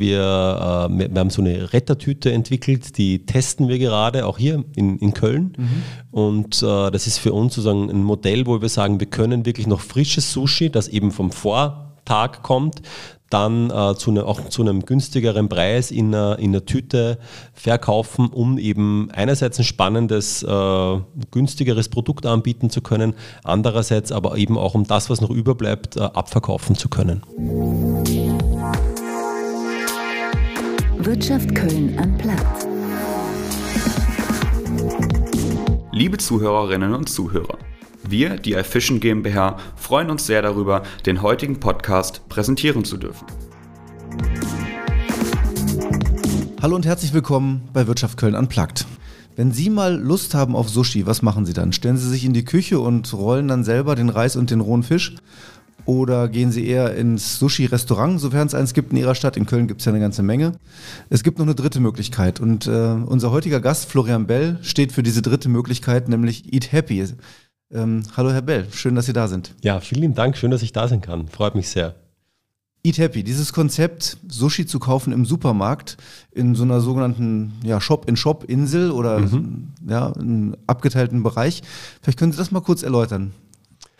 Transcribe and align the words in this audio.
Wir, 0.00 0.88
äh, 0.90 1.10
wir 1.12 1.20
haben 1.20 1.30
so 1.30 1.42
eine 1.42 1.72
Rettertüte 1.72 2.32
entwickelt, 2.32 2.98
die 2.98 3.24
testen 3.26 3.68
wir 3.68 3.78
gerade, 3.78 4.26
auch 4.26 4.38
hier 4.38 4.64
in, 4.74 4.98
in 4.98 5.14
Köln. 5.14 5.52
Mhm. 5.56 5.82
Und 6.10 6.62
äh, 6.62 6.90
das 6.90 7.06
ist 7.06 7.18
für 7.18 7.32
uns 7.32 7.54
sozusagen 7.54 7.90
ein 7.90 8.02
Modell, 8.02 8.46
wo 8.46 8.60
wir 8.60 8.68
sagen, 8.68 8.98
wir 8.98 9.06
können 9.06 9.46
wirklich 9.46 9.66
noch 9.66 9.80
frisches 9.80 10.32
Sushi, 10.32 10.70
das 10.70 10.88
eben 10.88 11.10
vom 11.10 11.30
Vortag 11.30 12.42
kommt, 12.42 12.82
dann 13.28 13.70
äh, 13.70 13.94
zu 13.94 14.10
ne, 14.10 14.24
auch 14.24 14.48
zu 14.48 14.62
einem 14.62 14.84
günstigeren 14.84 15.48
Preis 15.48 15.92
in 15.92 16.12
einer, 16.12 16.38
in 16.40 16.50
einer 16.50 16.64
Tüte 16.64 17.18
verkaufen, 17.54 18.28
um 18.28 18.58
eben 18.58 19.08
einerseits 19.12 19.58
ein 19.58 19.64
spannendes, 19.64 20.42
äh, 20.42 20.98
günstigeres 21.30 21.88
Produkt 21.88 22.26
anbieten 22.26 22.70
zu 22.70 22.80
können, 22.80 23.14
andererseits 23.44 24.10
aber 24.10 24.36
eben 24.36 24.58
auch 24.58 24.74
um 24.74 24.84
das, 24.84 25.10
was 25.10 25.20
noch 25.20 25.30
überbleibt, 25.30 25.96
äh, 25.96 26.00
abverkaufen 26.00 26.74
zu 26.74 26.88
können. 26.88 27.22
Wirtschaft 31.06 31.54
Köln 31.54 31.98
am 31.98 32.18
Platz. 32.18 32.66
Liebe 35.92 36.18
Zuhörerinnen 36.18 36.92
und 36.92 37.08
Zuhörer, 37.08 37.56
wir, 38.06 38.36
die 38.36 38.52
iFishing 38.52 39.00
GmbH, 39.00 39.56
freuen 39.76 40.10
uns 40.10 40.26
sehr 40.26 40.42
darüber, 40.42 40.82
den 41.06 41.22
heutigen 41.22 41.58
Podcast 41.58 42.28
präsentieren 42.28 42.84
zu 42.84 42.98
dürfen. 42.98 43.26
Hallo 46.60 46.76
und 46.76 46.84
herzlich 46.84 47.14
willkommen 47.14 47.66
bei 47.72 47.86
Wirtschaft 47.86 48.18
Köln 48.18 48.34
Unplugged. 48.34 48.84
Wenn 49.36 49.52
Sie 49.52 49.70
mal 49.70 49.98
Lust 49.98 50.34
haben 50.34 50.54
auf 50.54 50.68
Sushi, 50.68 51.06
was 51.06 51.22
machen 51.22 51.46
Sie 51.46 51.54
dann? 51.54 51.72
Stellen 51.72 51.96
Sie 51.96 52.10
sich 52.10 52.26
in 52.26 52.34
die 52.34 52.44
Küche 52.44 52.78
und 52.78 53.10
rollen 53.14 53.48
dann 53.48 53.64
selber 53.64 53.94
den 53.94 54.10
Reis 54.10 54.36
und 54.36 54.50
den 54.50 54.60
rohen 54.60 54.82
Fisch? 54.82 55.14
Oder 55.90 56.28
gehen 56.28 56.52
Sie 56.52 56.68
eher 56.68 56.94
ins 56.94 57.40
Sushi-Restaurant, 57.40 58.20
sofern 58.20 58.46
es 58.46 58.54
eins 58.54 58.74
gibt 58.74 58.92
in 58.92 58.98
Ihrer 58.98 59.16
Stadt? 59.16 59.36
In 59.36 59.44
Köln 59.44 59.66
gibt 59.66 59.80
es 59.80 59.86
ja 59.86 59.90
eine 59.90 59.98
ganze 59.98 60.22
Menge. 60.22 60.52
Es 61.08 61.24
gibt 61.24 61.40
noch 61.40 61.46
eine 61.46 61.56
dritte 61.56 61.80
Möglichkeit. 61.80 62.38
Und 62.38 62.68
äh, 62.68 62.70
unser 62.70 63.32
heutiger 63.32 63.58
Gast, 63.58 63.86
Florian 63.86 64.28
Bell, 64.28 64.60
steht 64.62 64.92
für 64.92 65.02
diese 65.02 65.20
dritte 65.20 65.48
Möglichkeit, 65.48 66.08
nämlich 66.08 66.54
Eat 66.54 66.70
Happy. 66.70 67.04
Ähm, 67.72 68.04
hallo 68.16 68.30
Herr 68.30 68.42
Bell, 68.42 68.68
schön, 68.70 68.94
dass 68.94 69.06
Sie 69.06 69.12
da 69.12 69.26
sind. 69.26 69.56
Ja, 69.62 69.80
vielen 69.80 70.14
Dank, 70.14 70.36
schön, 70.36 70.52
dass 70.52 70.62
ich 70.62 70.70
da 70.70 70.86
sein 70.86 71.00
kann. 71.00 71.26
Freut 71.26 71.56
mich 71.56 71.68
sehr. 71.68 71.96
Eat 72.84 72.98
Happy, 72.98 73.24
dieses 73.24 73.52
Konzept, 73.52 74.16
Sushi 74.28 74.66
zu 74.66 74.78
kaufen 74.78 75.12
im 75.12 75.24
Supermarkt, 75.24 75.96
in 76.30 76.54
so 76.54 76.62
einer 76.62 76.80
sogenannten 76.80 77.54
ja, 77.64 77.80
Shop-in-Shop-Insel 77.80 78.92
oder 78.92 79.18
mhm. 79.18 79.72
ja, 79.88 80.12
einem 80.12 80.56
abgeteilten 80.68 81.24
Bereich. 81.24 81.64
Vielleicht 82.00 82.16
können 82.20 82.30
Sie 82.30 82.38
das 82.38 82.52
mal 82.52 82.60
kurz 82.60 82.84
erläutern. 82.84 83.32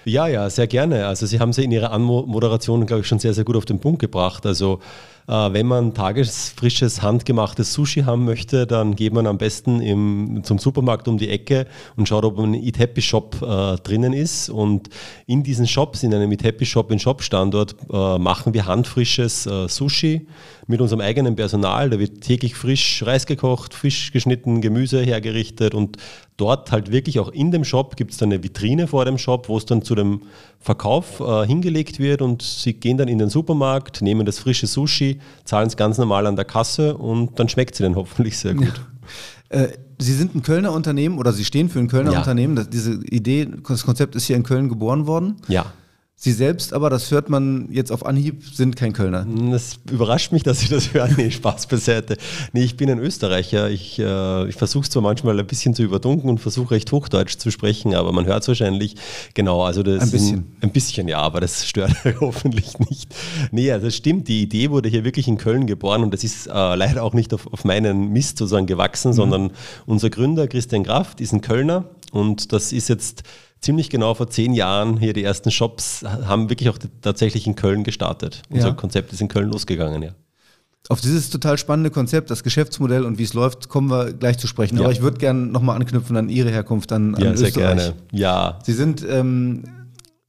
Ja, 0.05 0.27
ja, 0.27 0.49
sehr 0.49 0.67
gerne. 0.67 1.07
Also 1.07 1.27
Sie 1.27 1.41
haben 1.41 1.53
sie 1.53 1.65
in 1.65 1.73
Ihrer 1.73 1.93
Anmoderation, 1.93 2.87
glaube 2.87 3.03
ich, 3.03 3.07
schon 3.07 3.19
sehr, 3.19 3.35
sehr 3.35 3.45
gut 3.45 3.57
auf 3.57 3.67
den 3.67 3.81
Punkt 3.81 4.01
gebracht. 4.01 4.47
Also 4.47 4.81
äh, 5.29 5.53
wenn 5.53 5.67
man 5.67 5.95
tagesfrisches, 5.95 7.03
handgemachtes 7.03 7.73
Sushi 7.73 8.03
haben 8.03 8.25
möchte, 8.25 8.67
dann 8.67 8.97
geht 8.97 9.13
man 9.13 9.27
am 9.27 9.39
besten 9.39 9.81
im, 9.81 10.41
zum 10.43 10.59
Supermarkt 10.59 11.07
um 11.07 11.19
die 11.19 11.29
Ecke 11.29 11.67
und 11.97 12.09
schaut, 12.09 12.25
ob 12.25 12.39
ein 12.39 12.55
Eat 12.55 12.79
Happy 12.79 13.03
Shop 13.03 13.37
äh, 13.43 13.77
drinnen 13.77 14.13
ist. 14.13 14.49
Und 14.49 14.89
in 15.27 15.43
diesen 15.43 15.67
Shops, 15.67 16.03
in 16.03 16.15
einem 16.15 16.33
Eat 16.33 16.45
Happy 16.45 16.65
Shop 16.65 16.91
in 16.91 16.99
Shop-Standort, 16.99 17.77
äh, 17.93 18.19
machen 18.19 18.55
wir 18.55 18.67
handfrisches 18.67 19.47
äh, 19.47 19.69
Sushi 19.69 20.27
mit 20.67 20.81
unserem 20.81 21.01
eigenen 21.01 21.37
Personal. 21.37 21.91
Da 21.91 21.99
wird 21.99 22.23
täglich 22.23 22.55
frisch 22.55 23.03
Reis 23.05 23.27
gekocht, 23.27 23.75
Fisch 23.75 24.13
geschnitten, 24.13 24.61
Gemüse 24.61 25.01
hergerichtet 25.03 25.75
und 25.75 25.97
dort 26.41 26.73
halt 26.73 26.91
wirklich 26.91 27.19
auch 27.21 27.29
in 27.29 27.51
dem 27.51 27.65
Shop 27.65 27.97
gibt 27.97 28.13
es 28.13 28.19
dann 28.19 28.33
eine 28.33 28.43
Vitrine 28.43 28.87
vor 28.87 29.05
dem 29.05 29.19
Shop, 29.19 29.49
wo 29.49 29.57
es 29.57 29.67
dann 29.67 29.83
zu 29.83 29.95
dem 29.95 30.23
Verkauf 30.59 31.21
äh, 31.21 31.47
hingelegt 31.47 31.99
wird 31.99 32.23
und 32.23 32.43
sie 32.43 32.75
gehen 32.75 32.97
dann 32.97 33.09
in 33.09 33.19
den 33.19 33.29
Supermarkt, 33.29 34.03
nehmen 34.03 34.27
das 34.27 34.39
frische 34.39 34.67
Sushi, 34.67 35.21
zahlen 35.45 35.69
es 35.69 35.77
ganz 35.77 35.99
normal 35.99 36.27
an 36.27 36.37
der 36.37 36.45
Kasse 36.45 36.97
und 36.97 37.39
dann 37.39 37.49
schmeckt 37.49 37.75
sie 37.75 37.83
dann 37.83 37.97
hoffentlich 37.97 38.39
sehr 38.39 38.55
gut. 38.55 38.73
Ja. 39.51 39.59
Äh, 39.59 39.73
sie 39.99 40.15
sind 40.15 40.35
ein 40.35 40.43
Kölner 40.43 40.73
Unternehmen 40.73 41.19
oder 41.19 41.33
Sie 41.33 41.45
stehen 41.45 41.69
für 41.69 41.79
ein 41.79 41.89
Kölner 41.89 42.13
ja. 42.13 42.19
Unternehmen. 42.19 42.57
Das, 42.57 42.71
diese 42.71 42.95
Idee, 43.05 43.49
das 43.67 43.85
Konzept 43.85 44.15
ist 44.15 44.25
hier 44.25 44.37
in 44.37 44.43
Köln 44.43 44.69
geboren 44.69 45.07
worden. 45.07 45.37
Ja. 45.49 45.67
Sie 46.23 46.33
selbst 46.33 46.75
aber, 46.75 46.91
das 46.91 47.11
hört 47.11 47.31
man 47.31 47.69
jetzt 47.71 47.91
auf 47.91 48.05
Anhieb, 48.05 48.45
sind 48.45 48.77
kein 48.77 48.93
Kölner. 48.93 49.27
Das 49.51 49.79
überrascht 49.91 50.33
mich, 50.33 50.43
dass 50.45 50.61
Sie 50.61 50.69
das 50.69 50.93
hören. 50.93 51.15
Nee, 51.17 51.31
Spaß 51.31 51.67
beiseite. 51.67 52.19
Nee, 52.53 52.63
ich 52.63 52.77
bin 52.77 52.91
ein 52.91 52.99
Österreicher. 52.99 53.71
Ich, 53.71 53.99
äh, 53.99 54.47
ich 54.47 54.55
versuche 54.55 54.83
es 54.83 54.91
zwar 54.91 55.01
manchmal 55.01 55.41
ein 55.41 55.47
bisschen 55.47 55.73
zu 55.73 55.83
überdunken 55.83 56.29
und 56.29 56.37
versuche 56.37 56.73
recht 56.73 56.93
Hochdeutsch 56.93 57.39
zu 57.39 57.51
sprechen, 57.51 57.95
aber 57.95 58.13
man 58.13 58.27
hört 58.27 58.43
es 58.43 58.49
wahrscheinlich. 58.49 58.97
Genau, 59.33 59.63
also 59.63 59.83
das 59.83 60.03
ein 60.03 60.11
bisschen. 60.11 60.37
Ein, 60.37 60.57
ein 60.61 60.73
bisschen, 60.73 61.09
ja, 61.09 61.21
aber 61.21 61.41
das 61.41 61.67
stört 61.67 61.95
hoffentlich 62.21 62.79
nicht. 62.79 63.15
Nee, 63.51 63.73
also 63.73 63.87
das 63.87 63.97
stimmt. 63.97 64.29
Die 64.29 64.43
Idee 64.43 64.69
wurde 64.69 64.91
hier 64.91 65.05
wirklich 65.05 65.27
in 65.27 65.39
Köln 65.39 65.67
geboren 65.67 66.03
und 66.03 66.13
das 66.13 66.23
ist 66.23 66.49
äh, 66.49 66.51
leider 66.51 67.03
auch 67.03 67.15
nicht 67.15 67.33
auf, 67.33 67.51
auf 67.51 67.65
meinen 67.65 68.13
Mist 68.13 68.37
sozusagen 68.37 68.67
gewachsen, 68.67 69.13
mhm. 69.13 69.17
sondern 69.17 69.51
unser 69.87 70.11
Gründer 70.11 70.49
Christian 70.49 70.85
Kraft 70.85 71.23
ist 71.23 71.33
ein 71.33 71.41
Kölner 71.41 71.87
und 72.13 72.53
das 72.53 72.75
ist 72.75 72.89
jetzt 72.91 73.23
ziemlich 73.61 73.91
genau 73.91 74.15
vor 74.15 74.31
zehn 74.31 74.53
Jahren 74.53 74.97
hier 74.97 75.13
die 75.13 75.23
ersten 75.23 75.51
Shops 75.51 76.05
haben 76.05 76.51
wirklich 76.51 76.69
auch 76.69 76.79
tatsächlich 77.03 77.47
in 77.47 77.55
Köln 77.55 77.85
gestartet. 77.85 78.43
Unser 78.51 78.69
ja. 78.69 78.75
Konzept 78.75 79.13
ist 79.13 79.21
in 79.21 79.29
Köln 79.29 79.51
losgegangen, 79.51 80.03
ja. 80.03 80.11
Auf 80.89 81.01
dieses 81.01 81.31
total 81.31 81.59
spannende 81.59 81.91
Konzept, 81.91 82.31
das 82.31 82.43
Geschäftsmodell 82.43 83.05
und 83.05 83.19
wie 83.19 83.23
es 83.23 83.35
läuft, 83.35 83.69
kommen 83.69 83.91
wir 83.91 84.13
gleich 84.13 84.39
zu 84.39 84.47
sprechen. 84.47 84.77
Ja. 84.77 84.85
Aber 84.85 84.93
ich 84.93 85.03
würde 85.03 85.19
gerne 85.19 85.47
nochmal 85.47 85.77
anknüpfen 85.77 86.17
an 86.17 86.29
Ihre 86.29 86.51
Herkunft, 86.51 86.91
an, 86.91 87.15
an 87.15 87.23
ja, 87.23 87.33
Österreich. 87.33 87.53
Sehr 87.53 87.63
gerne. 87.63 87.95
Ja. 88.13 88.59
Sie 88.65 88.73
sind 88.73 89.07
ähm, 89.09 89.65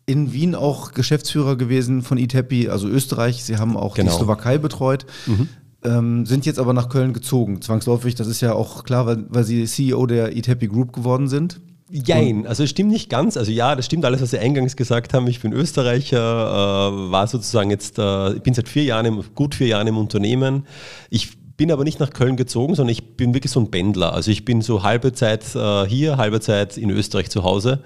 in 0.05 0.33
Wien 0.33 0.53
auch 0.53 0.91
Geschäftsführer 0.91 1.55
gewesen 1.55 2.03
von 2.03 2.17
ITEPI, 2.17 2.69
also 2.69 2.87
Österreich. 2.87 3.43
Sie 3.43 3.57
haben 3.57 3.77
auch 3.77 3.95
genau. 3.95 4.11
die 4.11 4.17
Slowakei 4.17 4.57
betreut. 4.57 5.05
Mhm. 5.25 5.49
Ähm, 5.83 6.25
sind 6.27 6.45
jetzt 6.45 6.59
aber 6.59 6.73
nach 6.73 6.89
Köln 6.89 7.13
gezogen, 7.13 7.61
zwangsläufig. 7.61 8.13
Das 8.13 8.27
ist 8.27 8.41
ja 8.41 8.53
auch 8.53 8.83
klar, 8.83 9.07
weil, 9.07 9.25
weil 9.29 9.43
Sie 9.45 9.65
CEO 9.65 10.05
der 10.05 10.35
ITEPI 10.35 10.67
Group 10.67 10.93
geworden 10.93 11.27
sind. 11.27 11.61
Jein, 11.93 12.47
also 12.47 12.63
es 12.63 12.69
stimmt 12.69 12.91
nicht 12.91 13.09
ganz. 13.09 13.35
Also 13.35 13.51
ja, 13.51 13.75
das 13.75 13.85
stimmt 13.85 14.05
alles, 14.05 14.21
was 14.21 14.31
Sie 14.31 14.39
eingangs 14.39 14.77
gesagt 14.77 15.13
haben. 15.13 15.27
Ich 15.27 15.41
bin 15.41 15.51
Österreicher, 15.51 16.17
äh, 16.17 17.11
war 17.11 17.27
sozusagen 17.27 17.69
jetzt, 17.69 17.99
äh, 17.99 18.33
ich 18.33 18.41
bin 18.41 18.53
seit 18.53 18.69
vier 18.69 18.83
Jahren, 18.83 19.05
im, 19.05 19.23
gut 19.35 19.55
vier 19.55 19.67
Jahren 19.67 19.87
im 19.87 19.97
Unternehmen. 19.97 20.65
Ich 21.09 21.37
bin 21.57 21.69
aber 21.69 21.83
nicht 21.83 21.99
nach 21.99 22.11
Köln 22.11 22.37
gezogen, 22.37 22.75
sondern 22.75 22.93
ich 22.93 23.17
bin 23.17 23.33
wirklich 23.33 23.51
so 23.51 23.59
ein 23.59 23.71
Pendler. 23.71 24.13
Also 24.13 24.31
ich 24.31 24.45
bin 24.45 24.61
so 24.61 24.83
halbe 24.83 25.11
Zeit 25.11 25.43
äh, 25.53 25.85
hier, 25.85 26.15
halbe 26.15 26.39
Zeit 26.39 26.77
in 26.77 26.89
Österreich 26.91 27.29
zu 27.29 27.43
Hause 27.43 27.83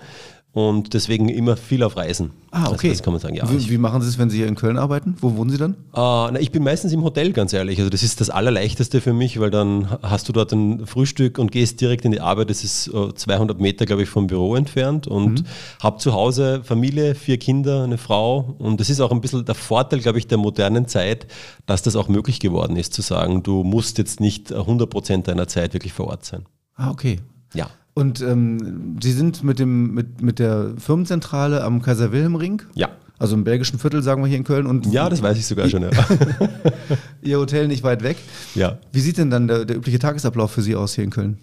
und 0.56 0.94
deswegen 0.94 1.28
immer 1.28 1.58
viel 1.58 1.84
auf 1.84 1.98
Reisen. 1.98 2.32
Ah, 2.50 2.62
also 2.62 2.76
okay. 2.76 2.88
Also 2.88 3.00
das 3.00 3.04
kann 3.04 3.12
man 3.12 3.20
sagen. 3.20 3.36
Ja, 3.36 3.52
wie, 3.52 3.70
wie, 3.70 3.78
machen 3.78 4.02
Sie 4.02 4.08
es, 4.08 4.18
wenn 4.18 4.30
Sie 4.30 4.38
hier 4.38 4.48
in 4.48 4.56
Köln 4.56 4.78
arbeiten? 4.78 5.18
Wo 5.20 5.36
wohnen 5.36 5.50
Sie 5.50 5.58
dann? 5.58 5.72
Uh, 5.92 6.32
na, 6.32 6.40
ich 6.40 6.50
bin 6.50 6.64
meistens 6.64 6.94
im 6.94 7.04
Hotel, 7.04 7.34
ganz 7.34 7.52
ehrlich. 7.52 7.78
Also 7.80 7.90
das 7.90 8.04
ist 8.04 8.22
das 8.22 8.30
Allerleichteste 8.30 9.02
für 9.02 9.12
mich, 9.12 9.38
weil 9.42 9.52
dann 9.52 9.90
hast 10.02 10.30
du 10.30 10.32
dort 10.32 10.54
ein 10.54 10.88
Frühstück 10.88 11.40
und 11.40 11.52
gehst 11.52 11.82
direkt 11.82 12.06
in 12.06 12.14
die 12.14 12.22
Arbeit. 12.22 12.50
Das 12.50 12.64
ist 12.64 12.88
uh, 12.94 13.12
200 13.12 13.60
Meter, 13.60 13.86
glaube 13.86 14.04
ich, 14.04 14.08
vom 14.08 14.28
Büro 14.28 14.56
entfernt 14.56 15.08
und 15.08 15.42
mhm. 15.42 15.46
habe 15.84 15.98
zu 15.98 16.14
Hause 16.14 16.62
Familie, 16.64 17.16
vier 17.16 17.38
Kinder, 17.38 17.84
eine 17.84 17.98
Frau. 17.98 18.56
Und 18.58 18.80
das 18.80 18.90
ist 18.90 19.02
auch 19.02 19.12
ein 19.12 19.20
bisschen 19.20 19.44
der 19.44 19.56
Vorteil, 19.56 20.00
glaube 20.00 20.20
ich, 20.20 20.28
der 20.28 20.38
modernen 20.38 20.88
Zeit, 20.88 21.28
dass 21.66 21.82
das 21.82 21.98
auch 21.98 22.08
möglich 22.08 22.40
geworden 22.40 22.78
ist, 22.78 22.94
zu 22.94 23.02
sagen, 23.02 23.44
du 23.44 23.66
musst 23.66 23.98
jetzt 23.98 24.22
nicht 24.22 24.54
100 24.54 24.90
Prozent 24.90 25.28
deiner 25.28 25.50
Zeit 25.50 25.74
wirklich 25.74 25.92
vor 25.92 26.08
Ort 26.08 26.24
sein. 26.24 26.46
Ah, 26.76 26.92
okay. 26.92 27.20
Ja. 27.54 27.70
Und 27.96 28.20
ähm, 28.22 28.98
Sie 29.02 29.14
sind 29.14 29.44
mit, 29.44 29.58
dem, 29.58 29.94
mit, 29.94 30.22
mit 30.22 30.40
der 30.40 30.74
Firmenzentrale 30.78 31.64
am 31.64 31.82
Kaiser-Wilhelm-Ring? 31.82 32.62
Ja. 32.76 32.90
Also 33.18 33.36
im 33.36 33.46
belgischen 33.46 33.80
Viertel, 33.80 34.04
sagen 34.04 34.22
wir 34.22 34.28
hier 34.28 34.38
in 34.38 34.44
Köln. 34.44 34.68
Und 34.68 34.86
ja, 34.88 35.10
das 35.10 35.22
weiß 35.22 35.38
ich 35.38 35.46
sogar 35.46 35.70
schon. 35.70 35.84
Ja. 35.84 35.92
Ihr 37.22 37.40
Hotel 37.40 37.70
nicht 37.70 37.84
weit 37.84 38.04
weg. 38.04 38.18
Ja. 38.54 38.80
Wie 38.92 39.00
sieht 39.00 39.18
denn 39.18 39.30
dann 39.30 39.48
der, 39.48 39.64
der 39.64 39.78
übliche 39.78 39.98
Tagesablauf 39.98 40.52
für 40.52 40.62
Sie 40.62 40.76
aus 40.76 40.94
hier 40.94 41.06
in 41.06 41.10
Köln? 41.10 41.38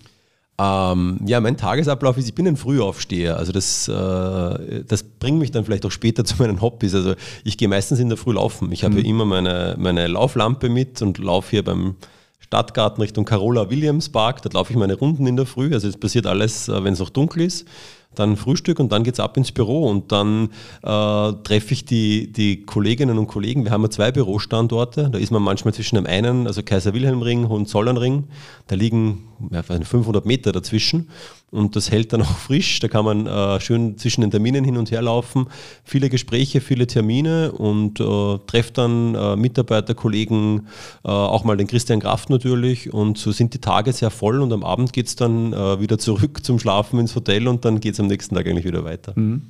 Ähm, 0.58 1.20
ja, 1.24 1.40
mein 1.40 1.56
Tagesablauf 1.56 2.18
ist, 2.18 2.28
ich 2.28 2.34
bin 2.34 2.46
ein 2.46 2.58
Frühaufsteher. 2.58 3.38
Also 3.38 3.52
das, 3.52 3.88
äh, 3.88 4.84
das 4.86 5.04
bringt 5.04 5.38
mich 5.38 5.52
dann 5.52 5.64
vielleicht 5.64 5.86
auch 5.86 5.90
später 5.90 6.22
zu 6.26 6.36
meinen 6.36 6.60
Hobbys. 6.60 6.94
Also 6.94 7.14
ich 7.44 7.56
gehe 7.56 7.68
meistens 7.68 7.98
in 7.98 8.10
der 8.10 8.18
Früh 8.18 8.34
laufen. 8.34 8.70
Ich 8.72 8.84
habe 8.84 8.92
mhm. 8.92 9.00
ja 9.00 9.06
immer 9.06 9.24
meine, 9.24 9.76
meine 9.78 10.06
Lauflampe 10.06 10.68
mit 10.68 11.00
und 11.00 11.16
laufe 11.16 11.48
hier 11.52 11.64
beim 11.64 11.96
Stadtgarten 12.52 13.00
Richtung 13.00 13.24
Carola 13.24 13.70
Williams 13.70 14.10
Park. 14.10 14.42
Dort 14.42 14.52
laufe 14.52 14.74
ich 14.74 14.78
meine 14.78 14.92
Runden 14.92 15.26
in 15.26 15.36
der 15.36 15.46
Früh. 15.46 15.72
Also 15.72 15.88
es 15.88 15.96
passiert 15.96 16.26
alles, 16.26 16.68
äh, 16.68 16.84
wenn 16.84 16.92
es 16.92 16.98
noch 16.98 17.08
dunkel 17.08 17.40
ist 17.40 17.66
dann 18.14 18.36
Frühstück 18.36 18.78
und 18.78 18.92
dann 18.92 19.04
geht 19.04 19.14
es 19.14 19.20
ab 19.20 19.36
ins 19.36 19.52
Büro 19.52 19.88
und 19.88 20.12
dann 20.12 20.50
äh, 20.82 21.32
treffe 21.44 21.72
ich 21.72 21.84
die, 21.84 22.32
die 22.32 22.62
Kolleginnen 22.62 23.18
und 23.18 23.26
Kollegen. 23.26 23.64
Wir 23.64 23.70
haben 23.70 23.82
ja 23.82 23.90
zwei 23.90 24.12
Bürostandorte. 24.12 25.10
Da 25.10 25.18
ist 25.18 25.30
man 25.30 25.42
manchmal 25.42 25.74
zwischen 25.74 25.96
dem 25.96 26.06
einen, 26.06 26.46
also 26.46 26.62
Kaiser 26.62 26.94
Wilhelm 26.94 27.22
Ring, 27.22 27.48
Hohenzollernring, 27.48 28.24
da 28.66 28.76
liegen 28.76 29.28
ja, 29.50 29.62
500 29.62 30.24
Meter 30.26 30.52
dazwischen 30.52 31.08
und 31.52 31.76
das 31.76 31.90
hält 31.90 32.12
dann 32.12 32.22
auch 32.22 32.38
frisch. 32.38 32.80
Da 32.80 32.88
kann 32.88 33.04
man 33.04 33.26
äh, 33.26 33.60
schön 33.60 33.98
zwischen 33.98 34.22
den 34.22 34.30
Terminen 34.30 34.64
hin 34.64 34.76
und 34.76 34.90
her 34.90 35.02
laufen. 35.02 35.46
Viele 35.84 36.08
Gespräche, 36.08 36.60
viele 36.60 36.86
Termine 36.86 37.52
und 37.52 38.00
äh, 38.00 38.38
treffe 38.46 38.72
dann 38.72 39.14
äh, 39.14 39.36
Mitarbeiter, 39.36 39.94
Kollegen, 39.94 40.66
äh, 41.04 41.08
auch 41.08 41.44
mal 41.44 41.56
den 41.56 41.66
Christian 41.66 42.00
Kraft 42.00 42.30
natürlich 42.30 42.92
und 42.92 43.18
so 43.18 43.32
sind 43.32 43.54
die 43.54 43.60
Tage 43.60 43.92
sehr 43.92 44.10
voll 44.10 44.40
und 44.40 44.52
am 44.52 44.64
Abend 44.64 44.92
geht 44.92 45.08
es 45.08 45.16
dann 45.16 45.52
äh, 45.52 45.80
wieder 45.80 45.98
zurück 45.98 46.44
zum 46.44 46.58
Schlafen 46.58 46.98
ins 46.98 47.14
Hotel 47.14 47.46
und 47.46 47.64
dann 47.64 47.80
geht 47.80 47.94
es 47.94 47.98
am 48.02 48.08
nächsten 48.08 48.34
Tag 48.34 48.46
eigentlich 48.46 48.64
wieder 48.64 48.84
weiter. 48.84 49.12
Mhm. 49.16 49.42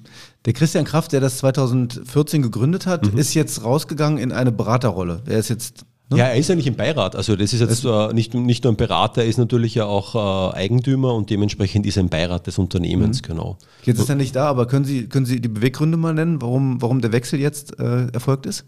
Der 0.45 0.53
Christian 0.53 0.85
Kraft, 0.85 1.13
der 1.13 1.21
das 1.21 1.39
2014 1.39 2.43
gegründet 2.43 2.87
hat, 2.87 3.13
mhm. 3.13 3.19
ist 3.19 3.35
jetzt 3.35 3.65
rausgegangen 3.65 4.19
in 4.19 4.33
eine 4.33 4.53
Beraterrolle. 4.53 5.23
Er 5.27 5.39
ist 5.39 5.49
jetzt 5.49 5.85
Ne? 6.13 6.19
Ja, 6.19 6.27
er 6.27 6.37
ist 6.37 6.51
eigentlich 6.51 6.67
im 6.67 6.77
Beirat. 6.77 7.17
Also 7.17 7.37
das 7.37 7.53
ist 7.53 7.61
jetzt 7.61 7.85
äh, 7.85 8.13
nicht, 8.13 8.35
nicht 8.35 8.65
nur 8.65 8.73
ein 8.73 8.77
Berater, 8.77 9.23
er 9.23 9.29
ist 9.29 9.39
natürlich 9.39 9.75
ja 9.75 9.87
auch 9.87 10.15
äh, 10.15 10.57
Eigentümer 10.57 11.15
und 11.15 11.31
dementsprechend 11.31 11.87
ist 11.87 11.97
er 11.97 12.03
im 12.03 12.09
Beirat 12.09 12.47
des 12.47 12.59
Unternehmens, 12.59 13.23
mhm. 13.23 13.27
genau. 13.27 13.59
Jetzt 13.85 14.01
ist 14.01 14.09
er 14.09 14.15
nicht 14.15 14.37
da, 14.37 14.47
aber 14.47 14.67
können 14.67 14.85
Sie, 14.85 15.09
können 15.09 15.27
Sie 15.27 15.41
die 15.41 15.49
Beweggründe 15.49 15.97
mal 15.97 16.15
nennen, 16.15 16.41
warum, 16.41 16.81
warum 16.81 17.01
der 17.01 17.13
Wechsel 17.13 17.41
jetzt 17.41 17.79
äh, 17.79 18.09
erfolgt 18.13 18.47
ist? 18.47 18.65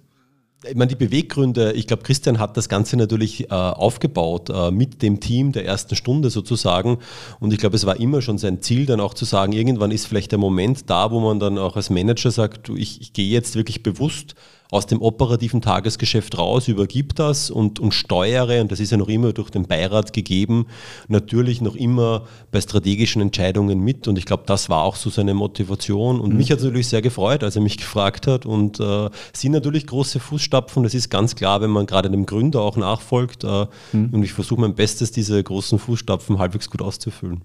Ich 0.68 0.74
meine, 0.74 0.88
die 0.88 0.96
Beweggründe, 0.96 1.72
ich 1.72 1.86
glaube, 1.86 2.02
Christian 2.02 2.38
hat 2.38 2.56
das 2.56 2.68
Ganze 2.68 2.96
natürlich 2.96 3.50
äh, 3.50 3.54
aufgebaut 3.54 4.50
äh, 4.50 4.70
mit 4.70 5.02
dem 5.02 5.20
Team 5.20 5.52
der 5.52 5.64
ersten 5.64 5.96
Stunde 5.96 6.30
sozusagen. 6.30 6.98
Und 7.40 7.52
ich 7.52 7.58
glaube, 7.58 7.76
es 7.76 7.86
war 7.86 7.98
immer 8.00 8.22
schon 8.22 8.38
sein 8.38 8.62
Ziel, 8.62 8.86
dann 8.86 9.00
auch 9.00 9.14
zu 9.14 9.24
sagen, 9.24 9.52
irgendwann 9.52 9.90
ist 9.90 10.06
vielleicht 10.06 10.32
der 10.32 10.38
Moment 10.38 10.90
da, 10.90 11.10
wo 11.10 11.20
man 11.20 11.40
dann 11.40 11.58
auch 11.58 11.76
als 11.76 11.90
Manager 11.90 12.30
sagt, 12.30 12.68
ich, 12.70 13.00
ich 13.00 13.12
gehe 13.12 13.28
jetzt 13.28 13.56
wirklich 13.56 13.82
bewusst 13.82 14.34
aus 14.74 14.86
dem 14.86 15.00
operativen 15.00 15.60
Tagesgeschäft 15.60 16.36
raus, 16.36 16.66
übergib 16.66 17.14
das 17.14 17.48
und, 17.48 17.78
und 17.78 17.94
steuere, 17.94 18.60
und 18.60 18.72
das 18.72 18.80
ist 18.80 18.90
ja 18.90 18.96
noch 18.96 19.08
immer 19.08 19.32
durch 19.32 19.50
den 19.50 19.66
Beirat 19.66 20.12
gegeben, 20.12 20.66
natürlich 21.06 21.60
noch 21.60 21.76
immer 21.76 22.24
bei 22.50 22.60
strategischen 22.60 23.22
Entscheidungen 23.22 23.78
mit. 23.78 24.08
Und 24.08 24.18
ich 24.18 24.26
glaube, 24.26 24.42
das 24.46 24.68
war 24.68 24.82
auch 24.82 24.96
so 24.96 25.10
seine 25.10 25.32
Motivation. 25.32 26.20
Und 26.20 26.32
mhm. 26.32 26.38
mich 26.38 26.50
hat 26.50 26.58
es 26.58 26.64
natürlich 26.64 26.88
sehr 26.88 27.02
gefreut, 27.02 27.44
als 27.44 27.54
er 27.54 27.62
mich 27.62 27.78
gefragt 27.78 28.26
hat. 28.26 28.46
Und 28.46 28.80
äh, 28.80 29.10
sind 29.32 29.52
natürlich 29.52 29.86
große 29.86 30.18
Fußstapfen, 30.18 30.82
das 30.82 30.94
ist 30.94 31.08
ganz 31.08 31.36
klar, 31.36 31.60
wenn 31.60 31.70
man 31.70 31.86
gerade 31.86 32.10
dem 32.10 32.26
Gründer 32.26 32.60
auch 32.60 32.76
nachfolgt. 32.76 33.44
Äh, 33.44 33.66
mhm. 33.92 34.10
Und 34.10 34.22
ich 34.24 34.32
versuche 34.32 34.60
mein 34.60 34.74
Bestes, 34.74 35.12
diese 35.12 35.42
großen 35.42 35.78
Fußstapfen 35.78 36.38
halbwegs 36.38 36.68
gut 36.68 36.82
auszufüllen. 36.82 37.42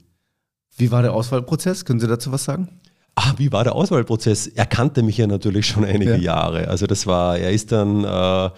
Wie 0.78 0.90
war 0.92 1.04
der 1.04 1.14
Auswahlprozess? 1.14 1.86
Können 1.86 2.00
Sie 2.00 2.08
dazu 2.08 2.32
was 2.32 2.46
sagen? 2.46 2.70
Ah, 3.16 3.34
wie 3.38 3.52
war 3.52 3.64
der 3.64 3.76
Auswahlprozess? 3.76 4.48
Er 4.48 4.66
kannte 4.66 5.04
mich 5.04 5.18
ja 5.18 5.28
natürlich 5.28 5.68
schon 5.68 5.84
einige 5.84 6.12
ja. 6.12 6.18
Jahre. 6.18 6.68
Also 6.70 6.88
das 6.88 7.06
war, 7.06 7.38
er 7.38 7.52
ist 7.52 7.72
dann 7.72 8.04
äh, 8.06 8.50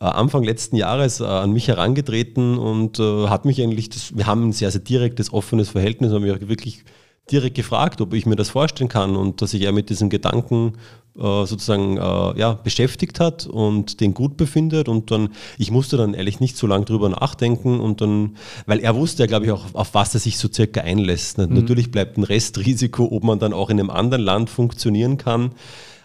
äh, 0.00 0.04
Anfang 0.04 0.44
letzten 0.44 0.76
Jahres 0.76 1.20
äh, 1.20 1.24
an 1.24 1.52
mich 1.52 1.68
herangetreten 1.68 2.56
und 2.56 3.00
äh, 3.00 3.28
hat 3.28 3.44
mich 3.44 3.60
eigentlich, 3.60 3.88
das, 3.88 4.16
wir 4.16 4.26
haben 4.26 4.48
ein 4.48 4.52
sehr, 4.52 4.70
sehr 4.70 4.80
direktes, 4.80 5.32
offenes 5.32 5.70
Verhältnis, 5.70 6.12
haben 6.12 6.22
auch 6.30 6.48
wirklich 6.48 6.84
direkt 7.30 7.56
gefragt, 7.56 8.00
ob 8.00 8.14
ich 8.14 8.26
mir 8.26 8.36
das 8.36 8.50
vorstellen 8.50 8.88
kann 8.88 9.16
und 9.16 9.42
dass 9.42 9.54
ich 9.54 9.62
ja 9.62 9.72
mit 9.72 9.90
diesem 9.90 10.10
Gedanken 10.10 10.74
äh, 11.18 11.46
sozusagen 11.46 11.96
äh, 11.96 12.38
ja, 12.38 12.52
beschäftigt 12.52 13.18
hat 13.18 13.46
und 13.46 14.00
den 14.00 14.14
gut 14.14 14.36
befindet. 14.36 14.88
Und 14.88 15.10
dann, 15.10 15.30
ich 15.58 15.70
musste 15.70 15.96
dann 15.96 16.14
ehrlich 16.14 16.38
nicht 16.38 16.56
so 16.56 16.66
lange 16.66 16.84
drüber 16.84 17.08
nachdenken 17.08 17.80
und 17.80 18.00
dann, 18.00 18.36
weil 18.66 18.78
er 18.78 18.94
wusste 18.94 19.24
ja, 19.24 19.26
glaube 19.26 19.46
ich, 19.46 19.50
auch, 19.50 19.64
auf 19.72 19.94
was 19.94 20.14
er 20.14 20.20
sich 20.20 20.38
so 20.38 20.48
circa 20.52 20.80
einlässt. 20.80 21.38
Mhm. 21.38 21.54
Natürlich 21.54 21.90
bleibt 21.90 22.18
ein 22.18 22.22
Restrisiko, 22.24 23.08
ob 23.10 23.24
man 23.24 23.40
dann 23.40 23.52
auch 23.52 23.68
in 23.70 23.80
einem 23.80 23.90
anderen 23.90 24.22
Land 24.22 24.48
funktionieren 24.48 25.18
kann. 25.18 25.52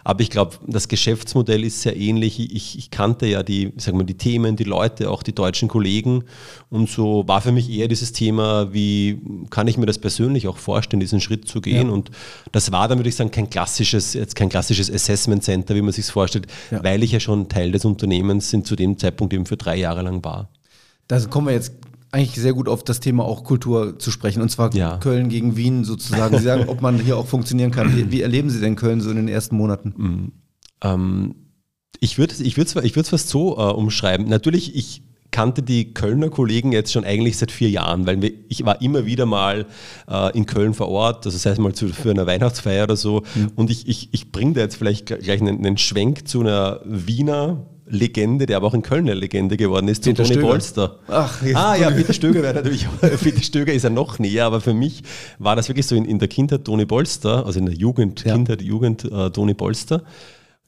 Aber 0.04 0.20
ich 0.20 0.28
glaube, 0.28 0.56
das 0.66 0.88
Geschäftsmodell 0.88 1.64
ist 1.64 1.80
sehr 1.80 1.96
ähnlich. 1.96 2.38
Ich, 2.38 2.78
ich 2.78 2.90
kannte 2.90 3.26
ja 3.26 3.42
die, 3.42 3.72
sagen 3.78 3.98
wir, 3.98 4.04
die 4.04 4.18
Themen, 4.18 4.54
die 4.54 4.64
Leute, 4.64 5.10
auch 5.10 5.22
die 5.22 5.34
deutschen 5.34 5.66
Kollegen. 5.66 6.24
Und 6.68 6.90
so 6.90 7.26
war 7.26 7.40
für 7.40 7.52
mich 7.52 7.70
eher 7.70 7.88
dieses 7.88 8.12
Thema, 8.12 8.72
wie 8.74 9.18
kann 9.48 9.66
ich 9.66 9.78
mir 9.78 9.86
das 9.86 9.98
persönlich 9.98 10.46
auch 10.46 10.58
vorstellen, 10.58 11.00
diesen 11.00 11.20
Schritt 11.20 11.48
zu 11.48 11.62
gehen. 11.62 11.88
Ja. 11.88 11.92
Und 11.92 12.10
das 12.52 12.70
war 12.70 12.86
dann, 12.86 12.98
würde 12.98 13.08
ich 13.08 13.16
sagen, 13.16 13.30
kein 13.30 13.48
klassisches, 13.48 14.12
jetzt 14.12 14.36
kein 14.36 14.50
klassisches 14.50 14.92
Assessment 14.92 15.42
Center, 15.42 15.74
wie 15.74 15.82
man 15.82 15.92
sich 15.92 16.04
vorstellt, 16.04 16.48
ja. 16.70 16.84
weil 16.84 17.02
ich 17.02 17.12
ja 17.12 17.20
schon 17.20 17.48
Teil 17.48 17.72
des 17.72 17.86
Unternehmens 17.86 18.50
sind 18.50 18.66
zu 18.66 18.76
dem 18.76 18.98
Zeitpunkt 18.98 19.32
eben 19.32 19.46
für 19.46 19.56
drei 19.56 19.76
Jahre 19.76 20.02
lang 20.02 20.22
war. 20.22 20.50
Da 21.08 21.18
kommen 21.20 21.46
wir 21.46 21.54
jetzt 21.54 21.72
eigentlich 22.14 22.34
sehr 22.36 22.52
gut 22.52 22.68
auf 22.68 22.84
das 22.84 23.00
Thema 23.00 23.24
auch 23.24 23.44
Kultur 23.44 23.98
zu 23.98 24.10
sprechen. 24.10 24.40
Und 24.40 24.48
zwar 24.48 24.74
ja. 24.74 24.98
Köln 24.98 25.28
gegen 25.28 25.56
Wien 25.56 25.84
sozusagen. 25.84 26.38
Sie 26.38 26.44
sagen, 26.44 26.68
ob 26.68 26.80
man 26.80 26.98
hier 26.98 27.16
auch 27.16 27.26
funktionieren 27.26 27.70
kann. 27.70 27.96
Wie, 27.96 28.10
wie, 28.10 28.22
erleben 28.22 28.50
Sie 28.50 28.60
denn 28.60 28.76
Köln 28.76 29.00
so 29.00 29.10
in 29.10 29.16
den 29.16 29.28
ersten 29.28 29.56
Monaten? 29.56 29.94
Mhm. 29.96 30.32
Ähm, 30.82 31.34
ich 32.00 32.18
würde 32.18 32.34
ich 32.40 32.56
es 32.56 32.76
ich 32.76 32.92
fast 32.92 33.28
so 33.28 33.56
äh, 33.58 33.72
umschreiben. 33.72 34.28
Natürlich, 34.28 34.76
ich 34.76 35.02
kannte 35.30 35.62
die 35.62 35.92
Kölner 35.92 36.30
Kollegen 36.30 36.70
jetzt 36.70 36.92
schon 36.92 37.04
eigentlich 37.04 37.36
seit 37.36 37.50
vier 37.50 37.68
Jahren, 37.68 38.06
weil 38.06 38.22
ich 38.48 38.64
war 38.64 38.80
immer 38.80 39.04
wieder 39.04 39.26
mal 39.26 39.66
äh, 40.08 40.36
in 40.36 40.46
Köln 40.46 40.74
vor 40.74 40.88
Ort, 40.88 41.26
also 41.26 41.36
sei 41.36 41.50
es 41.50 41.58
mal 41.58 41.74
zu, 41.74 41.88
für 41.88 42.10
eine 42.10 42.26
Weihnachtsfeier 42.26 42.84
oder 42.84 42.96
so. 42.96 43.24
Mhm. 43.34 43.50
Und 43.56 43.70
ich, 43.70 43.88
ich, 43.88 44.10
ich 44.12 44.30
bringe 44.30 44.52
da 44.52 44.60
jetzt 44.60 44.76
vielleicht 44.76 45.06
gleich 45.06 45.40
einen, 45.40 45.58
einen 45.58 45.76
Schwenk 45.76 46.28
zu 46.28 46.40
einer 46.40 46.80
Wiener 46.84 47.66
Legende, 47.86 48.46
der 48.46 48.56
aber 48.56 48.68
auch 48.68 48.74
in 48.74 48.82
Köln 48.82 49.04
eine 49.04 49.14
Legende 49.14 49.56
geworden 49.56 49.88
ist, 49.88 50.04
Peter 50.04 50.24
Toni 50.24 50.40
Polster. 50.40 50.96
Ach, 51.06 51.42
ah 51.54 51.76
ja, 51.76 51.90
Peter 51.90 52.12
Stöger 52.14 52.42
wäre 52.42 52.54
natürlich, 52.54 52.86
Peter 53.22 53.42
Stöger 53.42 53.72
ist 53.72 53.82
ja 53.82 53.90
noch 53.90 54.18
näher, 54.18 54.46
aber 54.46 54.60
für 54.60 54.72
mich 54.72 55.02
war 55.38 55.54
das 55.54 55.68
wirklich 55.68 55.86
so 55.86 55.94
in, 55.94 56.04
in 56.06 56.18
der 56.18 56.28
Kindheit 56.28 56.64
Toni 56.64 56.86
Polster, 56.86 57.44
also 57.44 57.58
in 57.58 57.66
der 57.66 57.74
Jugend, 57.74 58.24
ja. 58.24 58.34
Kindheit, 58.34 58.62
Jugend 58.62 59.04
äh, 59.04 59.30
Toni 59.30 59.54
Polster. 59.54 60.02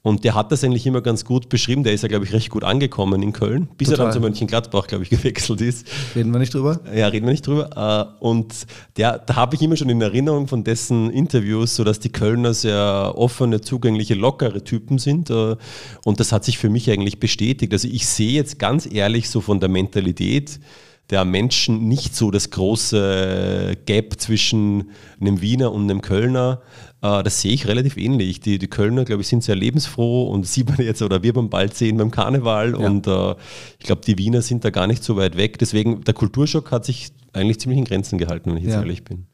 Und 0.03 0.23
der 0.23 0.35
hat 0.35 0.51
das 0.51 0.63
eigentlich 0.63 0.85
immer 0.85 1.01
ganz 1.01 1.25
gut 1.25 1.49
beschrieben. 1.49 1.83
Der 1.83 1.93
ist 1.93 2.01
ja, 2.01 2.07
glaube 2.07 2.23
ich, 2.23 2.31
recht 2.31 2.49
gut 2.49 2.63
angekommen 2.63 3.21
in 3.21 3.33
Köln, 3.33 3.67
bis 3.77 3.89
Total. 3.89 3.99
er 3.99 4.05
dann 4.05 4.13
zu 4.13 4.19
Mönchengladbach, 4.21 4.87
glaube 4.87 5.03
ich, 5.03 5.09
gewechselt 5.09 5.59
ist. 5.59 5.85
Reden 6.15 6.31
wir 6.31 6.39
nicht 6.39 6.53
drüber? 6.53 6.79
Ja, 6.95 7.07
reden 7.07 7.25
wir 7.25 7.31
nicht 7.31 7.45
drüber. 7.45 8.15
Äh, 8.21 8.23
und 8.23 8.67
der, 8.95 9.17
da 9.19 9.35
habe 9.35 9.55
ich 9.55 9.61
immer 9.61 9.75
schon 9.75 9.89
in 9.89 9.99
Erinnerung 9.99 10.47
von 10.47 10.63
dessen 10.63 11.09
Interviews, 11.09 11.75
so 11.75 11.83
dass 11.83 11.99
die 11.99 12.09
Kölner 12.09 12.53
sehr 12.53 13.13
offene, 13.15 13.59
zugängliche, 13.59 14.13
lockere 14.13 14.63
Typen 14.63 14.97
sind. 14.97 15.29
Äh, 15.29 15.57
und 16.05 16.19
das 16.19 16.31
hat 16.31 16.45
sich 16.45 16.57
für 16.57 16.69
mich 16.69 16.89
eigentlich 16.89 17.19
bestätigt. 17.19 17.73
Also 17.73 17.89
ich 17.89 18.07
sehe 18.07 18.31
jetzt 18.31 18.59
ganz 18.59 18.87
ehrlich 18.89 19.29
so 19.29 19.41
von 19.41 19.59
der 19.59 19.69
Mentalität, 19.69 20.59
der 21.09 21.23
Menschen 21.23 21.87
nicht 21.87 22.15
so 22.15 22.31
das 22.31 22.49
große 22.49 23.77
Gap 23.85 24.19
zwischen 24.19 24.91
einem 25.19 25.41
Wiener 25.41 25.71
und 25.71 25.83
einem 25.83 26.01
Kölner. 26.01 26.61
Äh, 27.01 27.23
das 27.23 27.41
sehe 27.41 27.53
ich 27.53 27.67
relativ 27.67 27.97
ähnlich. 27.97 28.41
Die, 28.41 28.57
die 28.57 28.67
Kölner, 28.67 29.05
glaube 29.05 29.21
ich, 29.21 29.27
sind 29.27 29.43
sehr 29.43 29.55
lebensfroh 29.55 30.29
und 30.29 30.45
sieht 30.45 30.67
man 30.67 30.79
jetzt 30.79 31.01
oder 31.01 31.23
wir 31.23 31.33
beim 31.33 31.49
bald 31.49 31.75
sehen 31.75 31.97
beim 31.97 32.11
Karneval. 32.11 32.71
Ja. 32.71 32.77
Und 32.77 33.07
äh, 33.07 33.35
ich 33.79 33.85
glaube, 33.85 34.01
die 34.05 34.17
Wiener 34.17 34.41
sind 34.41 34.65
da 34.65 34.69
gar 34.69 34.87
nicht 34.87 35.03
so 35.03 35.15
weit 35.15 35.37
weg. 35.37 35.57
Deswegen, 35.59 36.03
der 36.03 36.13
Kulturschock 36.13 36.71
hat 36.71 36.85
sich 36.85 37.11
eigentlich 37.33 37.59
ziemlich 37.59 37.79
in 37.79 37.85
Grenzen 37.85 38.17
gehalten, 38.17 38.49
wenn 38.49 38.57
ich 38.57 38.63
jetzt 38.63 38.73
ja. 38.73 38.81
ehrlich 38.81 39.03
bin. 39.03 39.27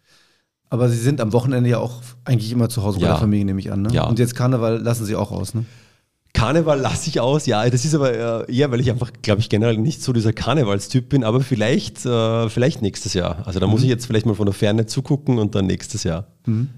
Aber 0.70 0.90
Sie 0.90 0.98
sind 0.98 1.22
am 1.22 1.34
Wochenende 1.34 1.70
ja 1.70 1.78
auch 1.78 2.02
eigentlich 2.26 2.52
immer 2.52 2.68
zu 2.68 2.84
Hause 2.84 3.00
bei 3.00 3.06
der 3.06 3.18
Familie, 3.18 3.46
nehme 3.46 3.60
ich 3.60 3.72
an. 3.72 3.84
Ne? 3.84 3.90
Ja. 3.94 4.06
Und 4.08 4.18
jetzt 4.18 4.36
Karneval 4.36 4.82
lassen 4.82 5.06
Sie 5.06 5.16
auch 5.16 5.32
aus, 5.32 5.54
ne? 5.54 5.66
Karneval 6.34 6.80
lasse 6.80 7.10
ich 7.10 7.20
aus, 7.20 7.46
ja, 7.46 7.70
das 7.70 7.86
ist 7.86 7.94
aber 7.94 8.50
eher, 8.50 8.72
weil 8.72 8.80
ich 8.80 8.90
einfach, 8.90 9.12
glaube 9.22 9.40
ich, 9.40 9.50
generell 9.50 9.78
nicht 9.78 10.02
so 10.02 10.14
dieser 10.14 10.34
Karnevalstyp 10.34 11.08
bin, 11.08 11.24
aber 11.24 11.42
vielleicht, 11.42 12.06
äh, 12.06 12.50
vielleicht 12.50 12.82
nächstes 12.82 13.14
Jahr. 13.14 13.46
Also 13.46 13.60
da 13.60 13.68
mhm. 13.68 13.74
muss 13.74 13.84
ich 13.84 13.90
jetzt 13.90 14.08
vielleicht 14.08 14.26
mal 14.26 14.36
von 14.36 14.48
der 14.48 14.54
Ferne 14.54 14.86
zugucken 14.88 15.38
und 15.38 15.56
dann 15.56 15.68
nächstes 15.68 16.04
Jahr. 16.04 16.28
Mhm. 16.46 16.70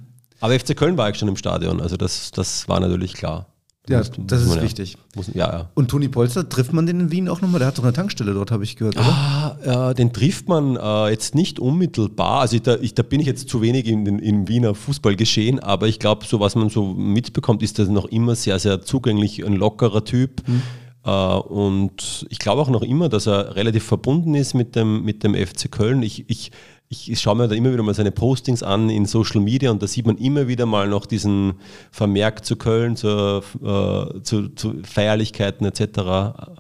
Aber 0.42 0.60
FC 0.60 0.76
Köln 0.76 0.98
war 0.98 1.10
ich 1.10 1.18
schon 1.18 1.30
im 1.30 1.38
Stadion, 1.38 1.82
also 1.82 1.96
das, 1.96 2.32
das 2.32 2.68
war 2.68 2.80
natürlich 2.80 3.14
klar. 3.14 3.48
Ja, 3.88 4.00
muss, 4.00 4.12
das 4.18 4.46
muss 4.46 4.56
ist 4.56 4.62
wichtig. 4.62 4.98
Muss, 5.16 5.28
ja, 5.34 5.48
ja. 5.48 5.70
Und 5.74 5.90
Toni 5.90 6.08
Polster, 6.08 6.48
trifft 6.48 6.74
man 6.74 6.86
den 6.86 7.00
in 7.00 7.12
Wien 7.12 7.30
auch 7.30 7.42
nochmal? 7.42 7.60
Der 7.60 7.68
hat 7.68 7.78
doch 7.78 7.84
eine 7.84 7.94
Tankstelle 7.94 8.34
dort, 8.34 8.52
habe 8.52 8.64
ich 8.64 8.76
gehört, 8.76 8.96
oder? 8.98 9.06
Ah, 9.06 9.92
äh, 9.92 9.94
den 9.94 10.12
trifft 10.12 10.48
man 10.48 10.76
äh, 10.76 11.10
jetzt 11.10 11.36
nicht 11.36 11.60
unmittelbar. 11.60 12.42
Also 12.42 12.56
ich, 12.56 12.64
da, 12.64 12.78
ich, 12.78 12.96
da, 12.96 13.04
bin 13.04 13.20
ich 13.20 13.28
jetzt 13.28 13.50
zu 13.50 13.62
wenig 13.62 13.88
in, 13.88 14.06
in, 14.06 14.20
im 14.20 14.48
Wiener 14.48 14.74
Fußballgeschehen, 14.74 15.60
aber 15.60 15.88
ich 15.88 16.00
glaube, 16.00 16.26
so 16.26 16.40
was 16.40 16.56
man 16.56 16.70
so 16.70 16.94
mitbekommt, 16.94 17.62
ist 17.62 17.80
das 17.80 17.88
noch 17.90 18.06
immer 18.06 18.36
sehr, 18.36 18.60
sehr 18.60 18.82
zugänglich, 18.82 19.46
ein 19.46 19.54
lockerer 19.54 20.04
Typ. 20.04 20.42
Hm. 20.48 20.62
Äh, 21.06 21.10
und 21.10 22.26
ich 22.30 22.40
glaube 22.40 22.62
auch 22.62 22.70
noch 22.70 22.82
immer, 22.82 23.10
dass 23.10 23.28
er 23.28 23.56
relativ 23.56 23.84
verbunden 23.84 24.36
ist 24.36 24.54
mit 24.54 24.76
dem, 24.76 25.04
mit 25.04 25.24
dem 25.24 25.36
FC 25.36 25.72
Köln. 25.72 26.04
Ich, 26.04 26.30
ich 26.30 26.52
ich 26.88 27.20
schaue 27.20 27.36
mir 27.36 27.48
da 27.48 27.56
immer 27.56 27.72
wieder 27.74 27.84
mal 27.84 27.94
seine 27.96 28.12
Postings 28.12 28.62
an 28.62 28.90
in 28.90 29.06
Social 29.06 29.42
Media 29.42 29.72
und 29.72 29.82
da 29.82 29.88
sieht 29.88 30.06
man 30.06 30.18
immer 30.18 30.48
wieder 30.48 30.66
mal 30.66 30.88
noch 30.88 31.06
diesen 31.06 31.56
Vermerk 31.92 32.46
zu 32.46 32.58
Köln, 32.58 32.96
zu, 32.96 33.42
äh, 33.64 34.22
zu, 34.22 34.50
zu 34.50 34.76
Feierlichkeiten 34.84 35.66
etc. 35.66 35.82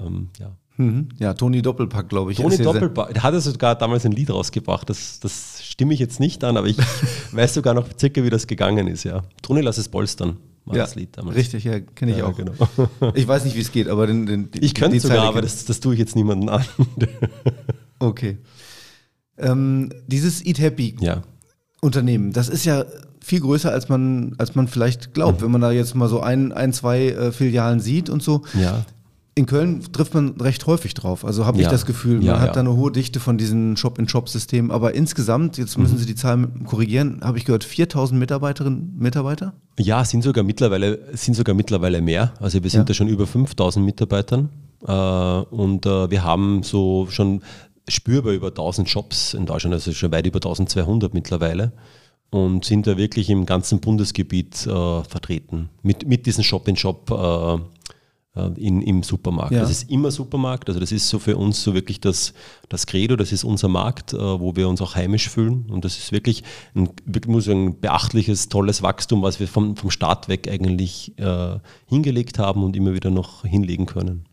Ähm, 0.03 0.29
ja. 0.39 0.57
Mhm. 0.77 1.09
Ja, 1.19 1.33
Toni 1.33 1.61
Doppelpack, 1.61 2.09
glaube 2.09 2.31
ich. 2.31 2.37
Toni 2.37 2.57
Doppelpack, 2.57 3.13
der 3.13 3.23
hat 3.23 3.39
sogar 3.41 3.75
damals 3.75 4.05
ein 4.05 4.11
Lied 4.11 4.29
rausgebracht, 4.29 4.89
das, 4.89 5.19
das 5.19 5.59
stimme 5.63 5.93
ich 5.93 5.99
jetzt 5.99 6.19
nicht 6.19 6.43
an, 6.43 6.57
aber 6.57 6.67
ich 6.67 6.77
weiß 7.31 7.53
sogar 7.53 7.73
noch 7.73 7.87
circa, 7.97 8.23
wie 8.23 8.29
das 8.29 8.47
gegangen 8.47 8.87
ist, 8.87 9.03
ja. 9.03 9.21
Toni, 9.41 9.61
lass 9.61 9.77
es 9.77 9.87
polstern. 9.87 10.37
War 10.65 10.77
ja, 10.77 10.83
das 10.83 10.95
Lied 10.95 11.15
damals. 11.15 11.35
Richtig, 11.35 11.63
ja, 11.63 11.79
kenne 11.79 12.11
ich 12.11 12.17
ja, 12.17 12.25
auch. 12.25 12.35
Genau. 12.35 12.53
Ich 13.13 13.27
weiß 13.27 13.45
nicht, 13.45 13.55
wie 13.55 13.61
es 13.61 13.71
geht, 13.71 13.87
aber 13.87 14.07
den, 14.07 14.25
den, 14.25 14.49
ich 14.59 14.73
könnte 14.73 14.99
sogar, 14.99 15.25
aber 15.25 15.41
das, 15.41 15.65
das 15.65 15.79
tue 15.79 15.93
ich 15.93 15.99
jetzt 15.99 16.15
niemandem 16.15 16.49
an. 16.49 16.65
okay. 17.99 18.39
Ähm, 19.37 19.91
dieses 20.07 20.43
Eat 20.43 20.59
Happy 20.59 20.95
ja. 20.99 21.21
Unternehmen, 21.81 22.33
das 22.33 22.49
ist 22.49 22.65
ja 22.65 22.85
viel 23.25 23.41
größer, 23.41 23.71
als 23.71 23.89
man, 23.89 24.35
als 24.37 24.55
man 24.55 24.67
vielleicht 24.67 25.13
glaubt. 25.13 25.39
Mhm. 25.39 25.45
Wenn 25.45 25.51
man 25.51 25.61
da 25.61 25.71
jetzt 25.71 25.93
mal 25.95 26.07
so 26.07 26.21
ein, 26.21 26.51
ein 26.51 26.73
zwei 26.73 27.09
äh, 27.09 27.31
Filialen 27.31 27.79
sieht 27.79 28.09
und 28.09 28.23
so. 28.23 28.43
Ja. 28.59 28.85
In 29.37 29.47
Köln 29.47 29.83
trifft 29.91 30.13
man 30.13 30.39
recht 30.39 30.65
häufig 30.65 30.93
drauf. 30.93 31.25
Also 31.25 31.45
habe 31.45 31.57
ja. 31.57 31.63
ich 31.63 31.67
das 31.69 31.85
Gefühl, 31.85 32.15
man 32.15 32.25
ja, 32.25 32.39
hat 32.39 32.55
da 32.55 32.61
eine 32.61 32.73
hohe 32.73 32.89
Dichte 32.89 33.19
von 33.19 33.37
diesen 33.37 33.75
Shop-in-Shop-Systemen. 33.75 34.71
Aber 34.71 34.93
insgesamt, 34.93 35.57
jetzt 35.57 35.77
müssen 35.77 35.95
mhm. 35.95 35.99
Sie 35.99 36.05
die 36.05 36.15
Zahlen 36.15 36.63
korrigieren, 36.63 37.19
habe 37.21 37.37
ich 37.37 37.43
gehört, 37.43 37.65
4000 37.65 38.17
Mitarbeiterinnen 38.17 38.95
Mitarbeiter? 38.97 39.53
Ja, 39.77 40.05
sind 40.05 40.23
sogar 40.23 40.45
mittlerweile, 40.45 40.99
sind 41.17 41.33
sogar 41.33 41.53
mittlerweile 41.53 42.01
mehr. 42.01 42.33
Also 42.39 42.63
wir 42.63 42.69
sind 42.69 42.79
ja. 42.79 42.85
da 42.85 42.93
schon 42.93 43.09
über 43.09 43.27
5000 43.27 43.85
Mitarbeitern. 43.85 44.47
Äh, 44.87 44.91
und 44.93 45.85
äh, 45.85 46.09
wir 46.09 46.23
haben 46.23 46.63
so 46.63 47.07
schon 47.09 47.41
spürbar 47.89 48.31
über 48.31 48.47
1000 48.47 48.89
Shops 48.89 49.33
in 49.33 49.45
Deutschland, 49.45 49.73
also 49.73 49.91
schon 49.91 50.13
weit 50.13 50.25
über 50.27 50.37
1200 50.37 51.13
mittlerweile 51.13 51.73
und 52.29 52.63
sind 52.63 52.87
da 52.87 52.97
wirklich 52.97 53.29
im 53.29 53.45
ganzen 53.45 53.81
Bundesgebiet 53.81 54.65
äh, 54.65 55.03
vertreten 55.03 55.69
mit, 55.83 56.07
mit 56.07 56.25
diesen 56.25 56.43
Shop-in-Shop. 56.43 57.11
Äh, 58.35 58.49
in, 58.57 58.81
im 58.81 59.01
Supermarkt. 59.01 59.53
Ja. 59.53 59.61
Das 59.61 59.71
ist 59.71 59.89
immer 59.89 60.11
Supermarkt, 60.11 60.67
also 60.67 60.79
das 60.79 60.91
ist 60.91 61.07
so 61.07 61.19
für 61.19 61.37
uns 61.37 61.63
so 61.63 61.73
wirklich 61.73 62.01
das, 62.01 62.33
das 62.67 62.85
Credo, 62.85 63.15
das 63.15 63.31
ist 63.31 63.45
unser 63.45 63.69
Markt, 63.69 64.13
äh, 64.13 64.17
wo 64.17 64.55
wir 64.55 64.67
uns 64.67 64.81
auch 64.81 64.95
heimisch 64.95 65.29
fühlen 65.29 65.65
und 65.69 65.85
das 65.85 65.97
ist 65.97 66.11
wirklich 66.11 66.43
ein, 66.75 66.89
wirklich 67.05 67.31
muss 67.31 67.47
ein 67.47 67.79
beachtliches, 67.79 68.49
tolles 68.49 68.83
Wachstum, 68.83 69.21
was 69.21 69.39
wir 69.39 69.47
vom, 69.47 69.77
vom 69.77 69.89
Start 69.89 70.27
weg 70.27 70.49
eigentlich 70.49 71.17
äh, 71.17 71.59
hingelegt 71.87 72.37
haben 72.37 72.63
und 72.63 72.75
immer 72.75 72.93
wieder 72.93 73.09
noch 73.09 73.43
hinlegen 73.43 73.85
können. 73.85 74.25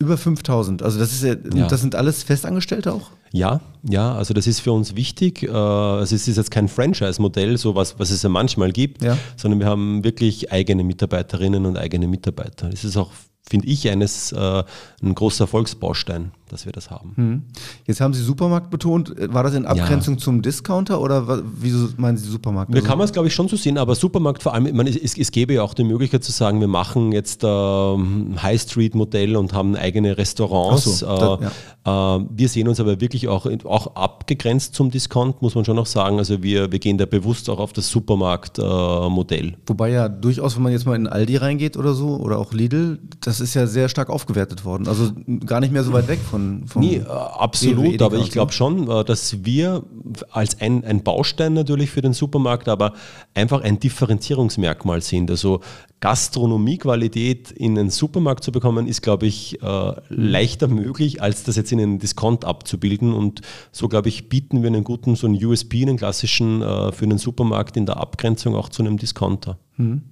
Über 0.00 0.16
5000, 0.16 0.82
also 0.82 0.98
das 0.98 1.12
ist 1.12 1.22
ja, 1.22 1.34
ja. 1.54 1.68
das 1.68 1.82
sind 1.82 1.94
alles 1.94 2.22
Festangestellte 2.22 2.92
auch? 2.92 3.10
Ja, 3.32 3.60
ja, 3.82 4.14
also 4.14 4.34
das 4.34 4.46
ist 4.46 4.60
für 4.60 4.72
uns 4.72 4.96
wichtig. 4.96 5.42
Äh, 5.42 5.50
also 5.50 6.14
es 6.16 6.26
ist 6.26 6.36
jetzt 6.36 6.50
kein 6.50 6.68
Franchise-Modell, 6.68 7.58
so 7.58 7.74
was, 7.74 7.98
was 7.98 8.10
es 8.10 8.22
ja 8.22 8.28
manchmal 8.28 8.72
gibt, 8.72 9.02
ja. 9.02 9.16
sondern 9.36 9.60
wir 9.60 9.66
haben 9.66 10.02
wirklich 10.02 10.50
eigene 10.50 10.84
Mitarbeiterinnen 10.84 11.66
und 11.66 11.76
eigene 11.76 12.08
Mitarbeiter. 12.08 12.70
Es 12.72 12.82
ist 12.82 12.96
auch 12.96 13.10
finde 13.48 13.66
ich, 13.66 13.88
eines 13.90 14.32
äh, 14.32 14.62
ein 15.02 15.14
großer 15.14 15.44
Erfolgsbaustein, 15.44 16.32
dass 16.50 16.66
wir 16.66 16.72
das 16.72 16.90
haben. 16.90 17.12
Hm. 17.16 17.42
Jetzt 17.86 18.00
haben 18.00 18.12
Sie 18.12 18.22
Supermarkt 18.22 18.70
betont. 18.70 19.14
War 19.32 19.42
das 19.42 19.54
in 19.54 19.66
Abgrenzung 19.66 20.14
ja. 20.14 20.20
zum 20.20 20.42
Discounter 20.42 21.00
oder 21.00 21.42
wieso 21.60 21.88
meinen 21.96 22.16
Sie 22.16 22.28
Supermarkt? 22.28 22.72
Da 22.72 22.76
also 22.76 22.88
kann 22.88 22.98
man 22.98 23.04
es, 23.04 23.12
glaube 23.12 23.28
ich, 23.28 23.34
schon 23.34 23.48
so 23.48 23.56
sehen, 23.56 23.78
aber 23.78 23.94
Supermarkt 23.94 24.42
vor 24.42 24.54
allem, 24.54 24.74
meine, 24.74 24.90
es, 24.90 25.16
es, 25.16 25.30
gäbe 25.30 25.54
ja 25.54 25.62
auch 25.62 25.74
die 25.74 25.84
Möglichkeit 25.84 26.24
zu 26.24 26.32
sagen, 26.32 26.60
wir 26.60 26.68
machen 26.68 27.12
jetzt 27.12 27.44
äh, 27.44 27.46
High-Street-Modell 27.46 29.36
und 29.36 29.52
haben 29.52 29.76
eigene 29.76 30.18
Restaurants. 30.18 31.00
So, 31.00 31.06
äh, 31.06 31.44
ja. 31.86 32.16
äh, 32.16 32.24
wir 32.30 32.48
sehen 32.48 32.68
uns 32.68 32.80
aber 32.80 33.00
wirklich 33.00 33.28
auch, 33.28 33.46
auch 33.64 33.94
abgegrenzt 33.94 34.74
zum 34.74 34.90
Discount, 34.90 35.42
muss 35.42 35.54
man 35.54 35.64
schon 35.64 35.76
noch 35.76 35.86
sagen. 35.86 36.18
Also 36.18 36.42
wir, 36.42 36.72
wir 36.72 36.78
gehen 36.78 36.98
da 36.98 37.06
bewusst 37.06 37.48
auch 37.48 37.58
auf 37.58 37.72
das 37.72 37.88
Supermarkt-Modell. 37.90 39.48
Äh, 39.48 39.56
Wobei 39.66 39.90
ja 39.90 40.08
durchaus, 40.08 40.56
wenn 40.56 40.62
man 40.62 40.72
jetzt 40.72 40.86
mal 40.86 40.96
in 40.96 41.06
Aldi 41.06 41.36
reingeht 41.36 41.76
oder 41.76 41.94
so 41.94 42.16
oder 42.16 42.38
auch 42.38 42.52
Lidl, 42.52 42.98
das 43.20 43.40
ist 43.40 43.54
ja 43.54 43.66
sehr 43.66 43.88
stark 43.88 44.10
aufgewertet 44.10 44.64
worden. 44.64 44.88
Also 44.88 45.10
gar 45.46 45.60
nicht 45.60 45.72
mehr 45.72 45.84
so 45.84 45.92
weit 45.92 46.08
weg 46.08 46.18
von. 46.30 46.39
Von 46.66 46.82
nee, 46.82 46.96
äh, 46.96 47.04
absolut, 47.04 48.00
aber 48.02 48.18
ich 48.18 48.30
glaube 48.30 48.52
schon, 48.52 48.88
äh, 48.88 49.04
dass 49.04 49.44
wir 49.44 49.82
als 50.30 50.60
ein, 50.60 50.84
ein 50.84 51.02
Baustein 51.02 51.54
natürlich 51.54 51.90
für 51.90 52.02
den 52.02 52.12
Supermarkt, 52.12 52.68
aber 52.68 52.94
einfach 53.34 53.62
ein 53.62 53.78
Differenzierungsmerkmal 53.78 55.00
sind. 55.02 55.30
Also 55.30 55.60
Gastronomiequalität 56.00 57.50
in 57.50 57.78
einen 57.78 57.90
Supermarkt 57.90 58.44
zu 58.44 58.52
bekommen, 58.52 58.86
ist, 58.86 59.02
glaube 59.02 59.26
ich, 59.26 59.62
äh, 59.62 59.92
leichter 60.08 60.68
möglich, 60.68 61.22
als 61.22 61.42
das 61.42 61.56
jetzt 61.56 61.72
in 61.72 61.80
einen 61.80 61.98
Discount 61.98 62.44
abzubilden. 62.44 63.12
Und 63.12 63.42
so, 63.72 63.88
glaube 63.88 64.08
ich, 64.08 64.28
bieten 64.28 64.62
wir 64.62 64.68
einen 64.68 64.84
guten, 64.84 65.16
so 65.16 65.26
einen 65.26 65.42
USP, 65.44 65.82
einen 65.82 65.96
klassischen 65.96 66.60
für 66.60 67.02
einen 67.02 67.18
Supermarkt 67.18 67.76
in 67.76 67.86
der 67.86 67.98
Abgrenzung 67.98 68.54
auch 68.54 68.68
zu 68.68 68.82
einem 68.82 68.96
Discounter. 68.96 69.58
Mhm. 69.76 70.02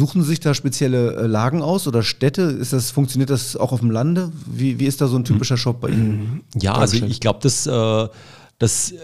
Suchen 0.00 0.22
Sie 0.22 0.28
sich 0.28 0.40
da 0.40 0.54
spezielle 0.54 1.14
äh, 1.14 1.26
Lagen 1.26 1.60
aus 1.60 1.86
oder 1.86 2.02
Städte? 2.02 2.40
Ist 2.40 2.72
das, 2.72 2.90
funktioniert 2.90 3.28
das 3.28 3.54
auch 3.54 3.70
auf 3.70 3.80
dem 3.80 3.90
Lande? 3.90 4.32
Wie, 4.46 4.78
wie 4.78 4.86
ist 4.86 5.02
da 5.02 5.08
so 5.08 5.16
ein 5.16 5.24
typischer 5.24 5.58
Shop 5.58 5.82
bei 5.82 5.90
Ihnen? 5.90 6.40
Ja, 6.58 6.72
also 6.72 7.04
ich 7.04 7.20
glaube, 7.20 7.40
das, 7.42 7.66
äh, 7.66 8.08
das 8.58 8.92
äh, 8.92 8.96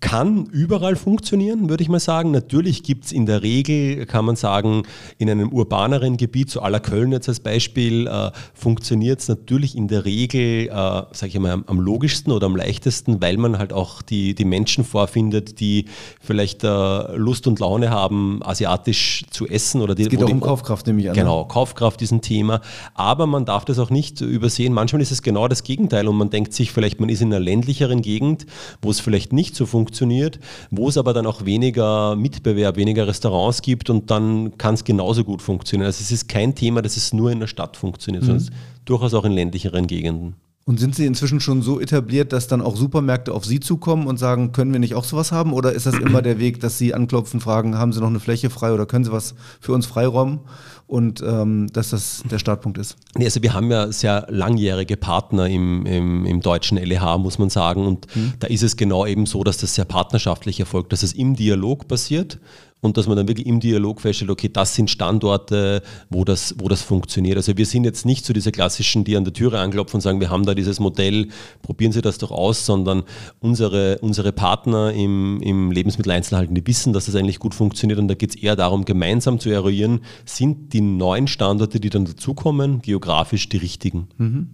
kann 0.00 0.46
überall 0.46 0.96
funktionieren, 0.96 1.68
würde 1.68 1.82
ich 1.82 1.88
mal 1.88 2.00
sagen. 2.00 2.30
Natürlich 2.30 2.82
gibt 2.82 3.04
es 3.04 3.12
in 3.12 3.26
der 3.26 3.42
Regel, 3.42 4.06
kann 4.06 4.24
man 4.24 4.34
sagen, 4.34 4.82
in 5.18 5.28
einem 5.28 5.50
urbaneren 5.50 6.16
Gebiet, 6.16 6.50
so 6.50 6.60
aller 6.60 6.80
Köln 6.80 7.12
jetzt 7.12 7.28
als 7.28 7.40
Beispiel, 7.40 8.06
äh, 8.06 8.30
funktioniert 8.54 9.20
es 9.20 9.28
natürlich 9.28 9.76
in 9.76 9.88
der 9.88 10.06
Regel, 10.06 10.68
äh, 10.68 10.70
sage 10.70 11.28
ich 11.28 11.38
mal, 11.38 11.50
am, 11.50 11.64
am, 11.66 11.80
logischsten 11.80 12.32
oder 12.32 12.46
am 12.46 12.56
leichtesten, 12.56 13.20
weil 13.20 13.36
man 13.36 13.58
halt 13.58 13.72
auch 13.72 14.00
die, 14.00 14.34
die 14.34 14.46
Menschen 14.46 14.84
vorfindet, 14.84 15.60
die 15.60 15.84
vielleicht 16.20 16.64
äh, 16.64 17.16
Lust 17.16 17.46
und 17.46 17.58
Laune 17.60 17.90
haben, 17.90 18.40
asiatisch 18.42 19.24
zu 19.30 19.46
essen. 19.46 19.82
Oder 19.82 19.94
die, 19.94 20.04
es 20.04 20.08
geht 20.08 20.22
auch 20.22 20.30
um 20.30 20.40
Kaufkraft, 20.40 20.86
nehme 20.86 21.00
ich 21.00 21.10
an. 21.10 21.16
Ne? 21.16 21.22
Genau, 21.22 21.44
Kaufkraft 21.44 22.00
ist 22.00 22.10
ein 22.10 22.22
Thema. 22.22 22.62
Aber 22.94 23.26
man 23.26 23.44
darf 23.44 23.66
das 23.66 23.78
auch 23.78 23.90
nicht 23.90 24.22
übersehen. 24.22 24.72
Manchmal 24.72 25.02
ist 25.02 25.12
es 25.12 25.22
genau 25.22 25.46
das 25.46 25.62
Gegenteil 25.62 26.08
und 26.08 26.16
man 26.16 26.30
denkt 26.30 26.54
sich 26.54 26.72
vielleicht, 26.72 27.00
man 27.00 27.10
ist 27.10 27.20
in 27.20 27.28
einer 27.28 27.40
ländlicheren 27.40 28.00
Gegend, 28.00 28.46
wo 28.80 28.90
es 28.90 29.00
vielleicht 29.00 29.34
nicht 29.34 29.54
so 29.54 29.66
funktioniert 29.66 29.89
funktioniert, 29.90 30.38
wo 30.70 30.88
es 30.88 30.96
aber 30.96 31.12
dann 31.12 31.26
auch 31.26 31.44
weniger 31.44 32.14
Mitbewerb, 32.14 32.76
weniger 32.76 33.08
Restaurants 33.08 33.60
gibt 33.60 33.90
und 33.90 34.10
dann 34.10 34.56
kann 34.56 34.74
es 34.74 34.84
genauso 34.84 35.24
gut 35.24 35.42
funktionieren. 35.42 35.86
Also 35.86 36.00
es 36.00 36.12
ist 36.12 36.28
kein 36.28 36.54
Thema, 36.54 36.80
dass 36.80 36.96
es 36.96 37.12
nur 37.12 37.32
in 37.32 37.40
der 37.40 37.48
Stadt 37.48 37.76
funktioniert, 37.76 38.22
mhm. 38.22 38.38
sondern 38.38 38.54
durchaus 38.84 39.14
auch 39.14 39.24
in 39.24 39.32
ländlicheren 39.32 39.86
Gegenden. 39.88 40.34
Und 40.70 40.78
sind 40.78 40.94
Sie 40.94 41.04
inzwischen 41.04 41.40
schon 41.40 41.62
so 41.62 41.80
etabliert, 41.80 42.32
dass 42.32 42.46
dann 42.46 42.62
auch 42.62 42.76
Supermärkte 42.76 43.34
auf 43.34 43.44
Sie 43.44 43.58
zukommen 43.58 44.06
und 44.06 44.18
sagen, 44.18 44.52
können 44.52 44.72
wir 44.72 44.78
nicht 44.78 44.94
auch 44.94 45.02
sowas 45.02 45.32
haben? 45.32 45.52
Oder 45.52 45.72
ist 45.72 45.86
das 45.86 45.96
immer 45.98 46.22
der 46.22 46.38
Weg, 46.38 46.60
dass 46.60 46.78
Sie 46.78 46.94
anklopfen, 46.94 47.40
fragen, 47.40 47.76
haben 47.76 47.92
Sie 47.92 47.98
noch 47.98 48.06
eine 48.06 48.20
Fläche 48.20 48.50
frei 48.50 48.72
oder 48.72 48.86
können 48.86 49.04
Sie 49.04 49.10
was 49.10 49.34
für 49.58 49.72
uns 49.72 49.86
freiräumen? 49.86 50.38
Und 50.86 51.24
ähm, 51.26 51.66
dass 51.72 51.90
das 51.90 52.22
der 52.30 52.38
Startpunkt 52.38 52.78
ist. 52.78 52.96
Nee, 53.16 53.24
also 53.24 53.42
wir 53.42 53.52
haben 53.52 53.68
ja 53.68 53.90
sehr 53.90 54.28
langjährige 54.30 54.96
Partner 54.96 55.48
im, 55.48 55.86
im, 55.86 56.24
im 56.24 56.40
deutschen 56.40 56.78
LEH, 56.78 57.18
muss 57.18 57.40
man 57.40 57.50
sagen. 57.50 57.84
Und 57.84 58.06
mhm. 58.14 58.34
da 58.38 58.46
ist 58.46 58.62
es 58.62 58.76
genau 58.76 59.04
eben 59.06 59.26
so, 59.26 59.42
dass 59.42 59.56
das 59.56 59.74
sehr 59.74 59.86
partnerschaftlich 59.86 60.60
erfolgt, 60.60 60.92
dass 60.92 61.02
es 61.02 61.12
im 61.14 61.34
Dialog 61.34 61.88
passiert 61.88 62.38
und 62.80 62.96
dass 62.96 63.06
man 63.06 63.16
dann 63.16 63.28
wirklich 63.28 63.46
im 63.46 63.60
Dialog 63.60 64.00
feststellt, 64.00 64.30
okay, 64.30 64.48
das 64.52 64.74
sind 64.74 64.90
Standorte, 64.90 65.82
wo 66.08 66.24
das, 66.24 66.54
wo 66.58 66.68
das 66.68 66.82
funktioniert. 66.82 67.36
Also 67.36 67.56
wir 67.56 67.66
sind 67.66 67.84
jetzt 67.84 68.06
nicht 68.06 68.24
so 68.24 68.32
diese 68.32 68.52
klassischen, 68.52 69.04
die 69.04 69.16
an 69.16 69.24
der 69.24 69.32
Türe 69.32 69.58
anklopfen 69.58 69.96
und 69.96 70.00
sagen, 70.00 70.20
wir 70.20 70.30
haben 70.30 70.46
da 70.46 70.54
dieses 70.54 70.80
Modell, 70.80 71.28
probieren 71.62 71.92
Sie 71.92 72.00
das 72.00 72.18
doch 72.18 72.30
aus, 72.30 72.64
sondern 72.64 73.02
unsere, 73.40 73.98
unsere 73.98 74.32
Partner 74.32 74.92
im, 74.92 75.40
im 75.42 75.70
Lebensmitteleinzelhandel, 75.70 76.54
die 76.54 76.66
wissen, 76.66 76.92
dass 76.92 77.06
das 77.06 77.14
eigentlich 77.14 77.38
gut 77.38 77.54
funktioniert 77.54 77.98
und 77.98 78.08
da 78.08 78.14
geht 78.14 78.30
es 78.30 78.36
eher 78.36 78.56
darum, 78.56 78.84
gemeinsam 78.84 79.38
zu 79.38 79.50
eruieren, 79.50 80.00
sind 80.24 80.72
die 80.72 80.80
neuen 80.80 81.26
Standorte, 81.26 81.80
die 81.80 81.90
dann 81.90 82.06
dazukommen, 82.06 82.80
geografisch 82.82 83.48
die 83.48 83.58
richtigen. 83.58 84.08
Mhm. 84.16 84.50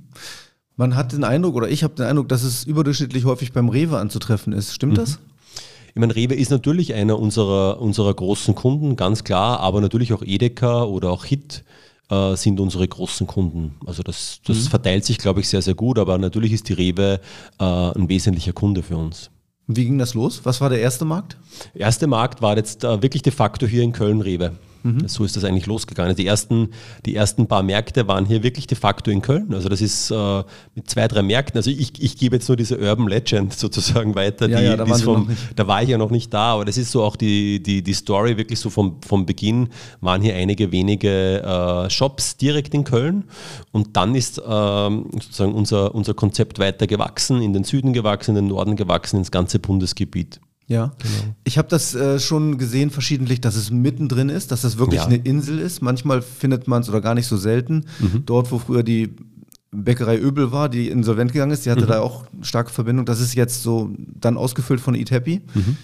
Man 0.76 0.94
hat 0.94 1.12
den 1.12 1.24
Eindruck, 1.24 1.54
oder 1.54 1.70
ich 1.70 1.82
habe 1.84 1.94
den 1.94 2.04
Eindruck, 2.04 2.28
dass 2.28 2.42
es 2.42 2.64
überdurchschnittlich 2.64 3.24
häufig 3.24 3.52
beim 3.52 3.70
Rewe 3.70 3.98
anzutreffen 3.98 4.52
ist. 4.52 4.74
Stimmt 4.74 4.92
mhm. 4.92 4.96
das? 4.96 5.18
Ich 5.96 6.00
meine, 6.00 6.14
Rewe 6.14 6.34
ist 6.34 6.50
natürlich 6.50 6.92
einer 6.92 7.18
unserer, 7.18 7.80
unserer 7.80 8.12
großen 8.12 8.54
Kunden, 8.54 8.96
ganz 8.96 9.24
klar, 9.24 9.60
aber 9.60 9.80
natürlich 9.80 10.12
auch 10.12 10.22
Edeka 10.22 10.84
oder 10.84 11.10
auch 11.10 11.24
Hit 11.24 11.64
äh, 12.10 12.36
sind 12.36 12.60
unsere 12.60 12.86
großen 12.86 13.26
Kunden. 13.26 13.76
Also 13.86 14.02
das, 14.02 14.42
das 14.46 14.58
mhm. 14.58 14.68
verteilt 14.68 15.06
sich, 15.06 15.16
glaube 15.16 15.40
ich, 15.40 15.48
sehr, 15.48 15.62
sehr 15.62 15.72
gut, 15.72 15.98
aber 15.98 16.18
natürlich 16.18 16.52
ist 16.52 16.68
die 16.68 16.74
Rewe 16.74 17.18
äh, 17.58 17.64
ein 17.64 18.10
wesentlicher 18.10 18.52
Kunde 18.52 18.82
für 18.82 18.98
uns. 18.98 19.30
Wie 19.68 19.86
ging 19.86 19.96
das 19.96 20.12
los? 20.12 20.42
Was 20.44 20.60
war 20.60 20.68
der 20.68 20.80
erste 20.80 21.06
Markt? 21.06 21.38
Der 21.72 21.80
erste 21.86 22.06
Markt 22.06 22.42
war 22.42 22.58
jetzt 22.58 22.84
äh, 22.84 23.00
wirklich 23.00 23.22
de 23.22 23.32
facto 23.32 23.66
hier 23.66 23.82
in 23.82 23.92
Köln-Rewe. 23.92 24.52
Mhm. 24.86 25.08
So 25.08 25.24
ist 25.24 25.36
das 25.36 25.42
eigentlich 25.42 25.66
losgegangen. 25.66 26.14
Die 26.14 26.26
ersten, 26.26 26.68
die 27.04 27.16
ersten 27.16 27.48
paar 27.48 27.64
Märkte 27.64 28.06
waren 28.06 28.24
hier 28.24 28.44
wirklich 28.44 28.68
de 28.68 28.78
facto 28.78 29.10
in 29.10 29.20
Köln. 29.20 29.52
Also 29.52 29.68
das 29.68 29.80
ist 29.80 30.12
äh, 30.12 30.42
mit 30.76 30.88
zwei, 30.88 31.08
drei 31.08 31.22
Märkten. 31.22 31.58
Also 31.58 31.70
ich, 31.70 32.00
ich 32.00 32.16
gebe 32.16 32.36
jetzt 32.36 32.48
nur 32.48 32.56
diese 32.56 32.78
Urban 32.78 33.08
Legend 33.08 33.52
sozusagen 33.58 34.14
weiter. 34.14 34.48
Ja, 34.48 34.60
die, 34.60 34.64
ja, 34.64 34.76
da, 34.76 34.86
vom, 34.86 35.28
da 35.56 35.66
war 35.66 35.82
ich 35.82 35.88
ja 35.88 35.98
noch 35.98 36.10
nicht 36.10 36.32
da, 36.32 36.52
aber 36.52 36.64
das 36.64 36.78
ist 36.78 36.92
so 36.92 37.02
auch 37.02 37.16
die, 37.16 37.60
die, 37.60 37.82
die 37.82 37.94
Story 37.94 38.36
wirklich 38.36 38.60
so 38.60 38.70
vom, 38.70 39.00
vom 39.02 39.26
Beginn 39.26 39.70
waren 40.00 40.22
hier 40.22 40.36
einige 40.36 40.70
wenige 40.70 41.42
äh, 41.42 41.90
Shops 41.90 42.36
direkt 42.36 42.72
in 42.74 42.84
Köln 42.84 43.24
und 43.72 43.96
dann 43.96 44.14
ist 44.14 44.40
ähm, 44.46 45.06
sozusagen 45.14 45.54
unser, 45.54 45.94
unser 45.94 46.14
Konzept 46.14 46.60
weiter 46.60 46.86
gewachsen, 46.86 47.42
in 47.42 47.52
den 47.52 47.64
Süden 47.64 47.92
gewachsen, 47.92 48.36
in 48.36 48.44
den 48.44 48.48
Norden 48.48 48.76
gewachsen, 48.76 49.16
ins 49.16 49.32
ganze 49.32 49.58
Bundesgebiet. 49.58 50.40
Ja, 50.68 50.92
genau. 50.98 51.34
Ich 51.44 51.58
habe 51.58 51.68
das 51.68 51.94
äh, 51.94 52.18
schon 52.18 52.58
gesehen 52.58 52.90
verschiedentlich, 52.90 53.40
dass 53.40 53.54
es 53.54 53.70
mittendrin 53.70 54.28
ist, 54.28 54.50
dass 54.50 54.62
das 54.62 54.78
wirklich 54.78 55.00
ja. 55.00 55.06
eine 55.06 55.16
Insel 55.16 55.60
ist. 55.60 55.80
Manchmal 55.80 56.22
findet 56.22 56.66
man 56.66 56.82
es 56.82 56.88
oder 56.88 57.00
gar 57.00 57.14
nicht 57.14 57.28
so 57.28 57.36
selten. 57.36 57.84
Mhm. 58.00 58.24
Dort, 58.26 58.50
wo 58.50 58.58
früher 58.58 58.82
die 58.82 59.14
Bäckerei 59.70 60.18
Öbel 60.18 60.52
war, 60.52 60.68
die 60.68 60.88
insolvent 60.88 61.32
gegangen 61.32 61.52
ist, 61.52 61.66
die 61.66 61.70
hatte 61.70 61.84
mhm. 61.84 61.88
da 61.88 62.00
auch 62.00 62.24
starke 62.42 62.72
Verbindung. 62.72 63.06
Das 63.06 63.20
ist 63.20 63.34
jetzt 63.34 63.62
so 63.62 63.90
dann 63.96 64.36
ausgefüllt 64.36 64.80
von 64.80 64.94
Eat 64.94 65.10
Happy. 65.10 65.42
Mhm. 65.54 65.76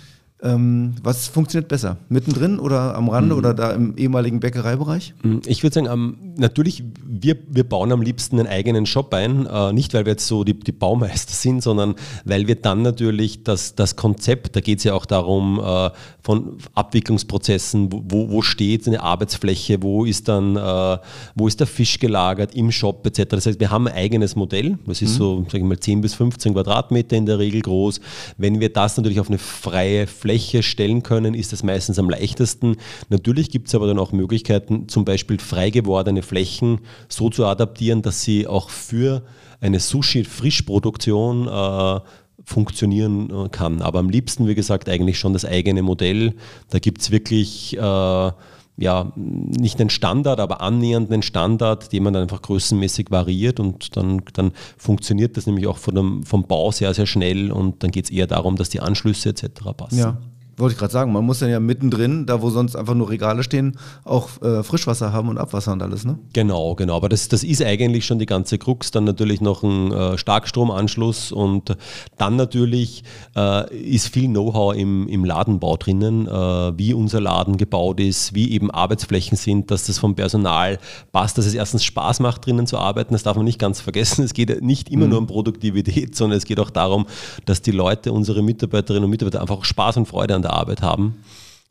Ähm, 0.45 0.95
was 1.03 1.29
funktioniert 1.29 1.69
besser? 1.69 1.99
Mittendrin 2.09 2.59
oder 2.59 2.97
am 2.97 3.09
Rande 3.09 3.35
mhm. 3.35 3.39
oder 3.39 3.55
da 3.55 3.71
im 3.71 3.97
ehemaligen 3.97 4.41
Bäckereibereich? 4.41 5.15
Mhm. 5.23 5.43
Ich 5.47 5.63
würde 5.63 5.75
sagen, 5.75 5.87
ähm, 5.87 6.35
natürlich, 6.37 6.83
wir, 7.23 7.37
wir 7.49 7.65
bauen 7.65 7.93
am 7.93 8.03
liebsten 8.03 8.39
einen 8.39 8.49
eigenen 8.49 8.87
Shop 8.87 9.13
ein. 9.15 9.47
Äh, 9.47 9.73
nicht, 9.73 9.95
weil 9.95 10.05
wir 10.05 10.13
jetzt 10.13 10.27
so 10.27 10.45
die, 10.45 10.55
die 10.55 10.73
Baumeister 10.73 11.33
sind, 11.33 11.63
sondern 11.63 11.95
weil 12.25 12.47
wir 12.47 12.57
dann 12.57 12.83
natürlich 12.83 13.43
das, 13.45 13.75
das 13.75 13.97
Konzept, 13.97 14.57
da 14.57 14.61
geht 14.61 14.79
es 14.79 14.85
ja 14.85 14.95
auch 14.95 15.07
darum, 15.07 15.61
äh, 15.65 15.91
von 16.23 16.59
Abwicklungsprozessen, 16.75 17.91
wo, 17.93 18.31
wo 18.31 18.43
steht 18.43 18.87
eine 18.87 19.03
Arbeitsfläche, 19.03 19.83
wo 19.83 20.05
ist 20.05 20.29
dann, 20.29 20.57
äh, 20.57 20.99
wo 21.35 21.49
ist 21.49 21.61
der 21.61 21.67
Fisch 21.67 21.99
gelagert 21.99 22.55
im 22.55 22.71
Shop 22.71 23.07
etc. 23.07 23.31
Das 23.31 23.47
heißt, 23.47 23.61
wir 23.61 23.71
haben 23.71 23.89
ein 23.89 23.95
eigenes 23.95 24.37
Modell, 24.37 24.79
das 24.87 25.03
ist 25.03 25.15
mhm. 25.15 25.19
so, 25.19 25.45
sage 25.45 25.59
ich 25.59 25.65
mal, 25.65 25.79
10 25.79 26.01
bis 26.01 26.15
15 26.15 26.53
Quadratmeter 26.53 27.17
in 27.17 27.27
der 27.27 27.39
Regel 27.39 27.63
groß. 27.63 28.01
Wenn 28.37 28.61
wir 28.61 28.73
das 28.73 28.97
natürlich 28.97 29.21
auf 29.21 29.29
eine 29.29 29.39
freie 29.39 30.07
Fläche 30.07 30.43
Fläche 30.43 30.63
stellen 30.63 31.03
können, 31.03 31.35
ist 31.35 31.53
das 31.53 31.63
meistens 31.63 31.99
am 31.99 32.09
leichtesten. 32.11 32.77
Natürlich 33.11 33.51
gibt 33.51 33.69
es 33.69 33.75
aber 33.75 33.87
dann 33.87 33.99
auch 33.99 34.13
Möglichkeiten, 34.13 34.89
zum 34.89 35.05
Beispiel 35.05 35.39
frei 35.39 35.71
gewordene 35.71 36.23
Flächen 36.23 36.81
so 37.13 37.31
zu 37.31 37.47
adaptieren, 37.47 38.03
dass 38.03 38.23
sie 38.23 38.47
auch 38.47 38.71
für 38.71 39.23
eine 39.61 39.79
Sushi-Frischproduktion 39.79 41.49
äh, 41.49 42.01
funktionieren 42.45 43.31
äh, 43.31 43.49
kann. 43.49 43.83
Aber 43.83 43.99
am 44.01 44.11
liebsten, 44.11 44.49
wie 44.49 44.55
gesagt, 44.55 44.89
eigentlich 44.89 45.19
schon 45.19 45.33
das 45.33 45.45
eigene 45.45 45.83
Modell. 45.83 46.35
Da 46.71 46.79
gibt 46.79 47.03
es 47.03 47.11
wirklich 47.11 47.77
äh, 47.77 48.31
ja, 48.79 49.13
nicht 49.17 49.81
einen 49.81 49.91
Standard, 49.91 50.41
aber 50.41 50.61
annähernd 50.61 51.13
einen 51.13 51.23
Standard, 51.23 51.93
den 51.93 52.03
man 52.03 52.15
dann 52.15 52.23
einfach 52.23 52.43
größenmäßig 52.43 53.11
variiert 53.11 53.61
und 53.61 53.97
dann, 53.97 54.23
dann 54.33 54.53
funktioniert 54.79 55.37
das 55.37 55.47
nämlich 55.47 55.67
auch 55.67 55.77
von 55.77 55.95
dem, 55.95 56.23
vom 56.25 56.47
Bau 56.47 56.73
sehr, 56.73 56.93
sehr 56.95 57.07
schnell 57.07 57.53
und 57.53 57.83
dann 57.83 57.91
geht 57.91 58.07
es 58.07 58.11
eher 58.11 58.27
darum, 58.27 58.57
dass 58.57 58.71
die 58.71 58.81
Anschlüsse 58.81 59.29
etc. 59.29 59.45
passen. 59.77 59.99
Ja. 59.99 60.19
Wollte 60.63 60.75
ich 60.75 60.79
gerade 60.79 60.93
sagen, 60.93 61.11
man 61.11 61.25
muss 61.25 61.41
dann 61.41 61.51
ja 61.51 61.59
mittendrin, 61.59 62.25
da 62.25 62.41
wo 62.41 62.49
sonst 62.49 62.77
einfach 62.77 62.95
nur 62.95 63.11
Regale 63.11 63.43
stehen, 63.43 63.77
auch 64.05 64.41
äh, 64.43 64.63
Frischwasser 64.63 65.13
haben 65.13 65.29
und 65.29 65.37
Abwasser 65.37 65.73
und 65.73 65.83
alles, 65.83 66.05
ne? 66.05 66.21
Genau, 66.35 66.77
genau. 66.77 66.95
Aber 66.95 67.09
das, 67.09 67.27
das 67.27 67.43
ist 67.43 67.65
eigentlich 67.65 68.07
schon 68.07 68.21
die 68.21 68.27
ganze 68.27 68.59
Krux. 68.59 68.93
Dann 68.93 69.03
natürlich 69.03 69.41
noch 69.41 69.65
ein 69.65 69.91
äh, 69.91 70.17
Starkstromanschluss 70.17 71.33
und 71.33 71.77
dann 72.17 72.37
natürlich 72.37 73.03
äh, 73.35 73.77
ist 73.77 74.07
viel 74.11 74.29
Know-how 74.29 74.77
im, 74.77 75.09
im 75.09 75.25
Ladenbau 75.25 75.77
drinnen, 75.77 76.29
äh, 76.29 76.31
wie 76.79 76.95
unser 76.95 77.21
Laden 77.21 77.57
gebaut 77.57 77.99
ist, 77.99 78.33
wie 78.33 78.53
eben 78.53 78.71
Arbeitsflächen 78.71 79.37
sind, 79.37 79.73
dass 79.73 79.87
das 79.87 79.99
vom 79.99 80.15
Personal 80.15 80.79
passt, 81.11 81.39
dass 81.39 81.47
es 81.47 81.55
erstens 81.55 81.83
Spaß 81.83 82.21
macht, 82.21 82.47
drinnen 82.47 82.69
zu 82.69 82.79
arbeiten. 82.79 83.15
Das 83.15 83.25
darf 83.25 83.35
man 83.35 83.47
nicht 83.47 83.59
ganz 83.59 83.81
vergessen. 83.81 84.23
Es 84.23 84.33
geht 84.33 84.63
nicht 84.63 84.91
immer 84.91 85.07
mhm. 85.07 85.11
nur 85.11 85.19
um 85.19 85.27
Produktivität, 85.27 86.15
sondern 86.15 86.39
es 86.39 86.45
geht 86.45 86.61
auch 86.61 86.71
darum, 86.71 87.07
dass 87.47 87.63
die 87.63 87.73
Leute, 87.73 88.13
unsere 88.13 88.45
Mitarbeiterinnen 88.45 89.03
und 89.03 89.11
Mitarbeiter 89.11 89.41
einfach 89.41 89.65
Spaß 89.65 89.97
und 89.97 90.07
Freude 90.07 90.37
an 90.37 90.43
der 90.43 90.52
Arbeit 90.53 90.83
haben, 90.83 91.17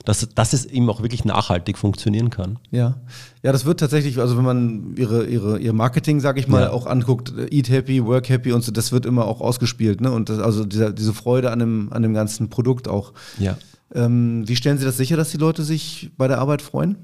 dass, 0.06 0.28
dass 0.34 0.54
es 0.54 0.66
eben 0.66 0.90
auch 0.90 1.02
wirklich 1.02 1.26
nachhaltig 1.26 1.78
funktionieren 1.78 2.30
kann. 2.30 2.60
Ja, 2.72 2.96
ja, 3.44 3.52
das 3.52 3.66
wird 3.66 3.80
tatsächlich, 3.80 4.20
also 4.20 4.38
wenn 4.38 4.44
man 4.44 4.96
ihre, 4.98 5.26
ihre, 5.26 5.60
ihr 5.60 5.74
Marketing, 5.74 6.20
sage 6.20 6.40
ich 6.40 6.48
mal, 6.48 6.64
ja. 6.64 6.70
auch 6.72 6.86
anguckt, 6.86 7.34
Eat 7.52 7.70
Happy, 7.70 8.04
Work 8.06 8.30
Happy 8.30 8.52
und 8.52 8.64
so, 8.64 8.72
das 8.72 8.92
wird 8.92 9.06
immer 9.06 9.26
auch 9.26 9.42
ausgespielt, 9.42 10.02
ne? 10.02 10.12
Und 10.12 10.30
das, 10.30 10.40
also 10.40 10.66
dieser, 10.66 10.92
diese 10.92 11.14
Freude 11.14 11.52
an 11.52 11.60
dem, 11.60 11.94
an 11.94 12.02
dem 12.02 12.14
ganzen 12.14 12.50
Produkt 12.50 12.88
auch. 12.88 13.14
Ja. 13.40 13.58
Ähm, 13.94 14.48
wie 14.48 14.56
stellen 14.56 14.78
Sie 14.78 14.86
das 14.86 14.98
sicher, 14.98 15.18
dass 15.18 15.32
die 15.32 15.38
Leute 15.38 15.64
sich 15.64 16.12
bei 16.18 16.28
der 16.28 16.40
Arbeit 16.40 16.62
freuen? 16.62 16.98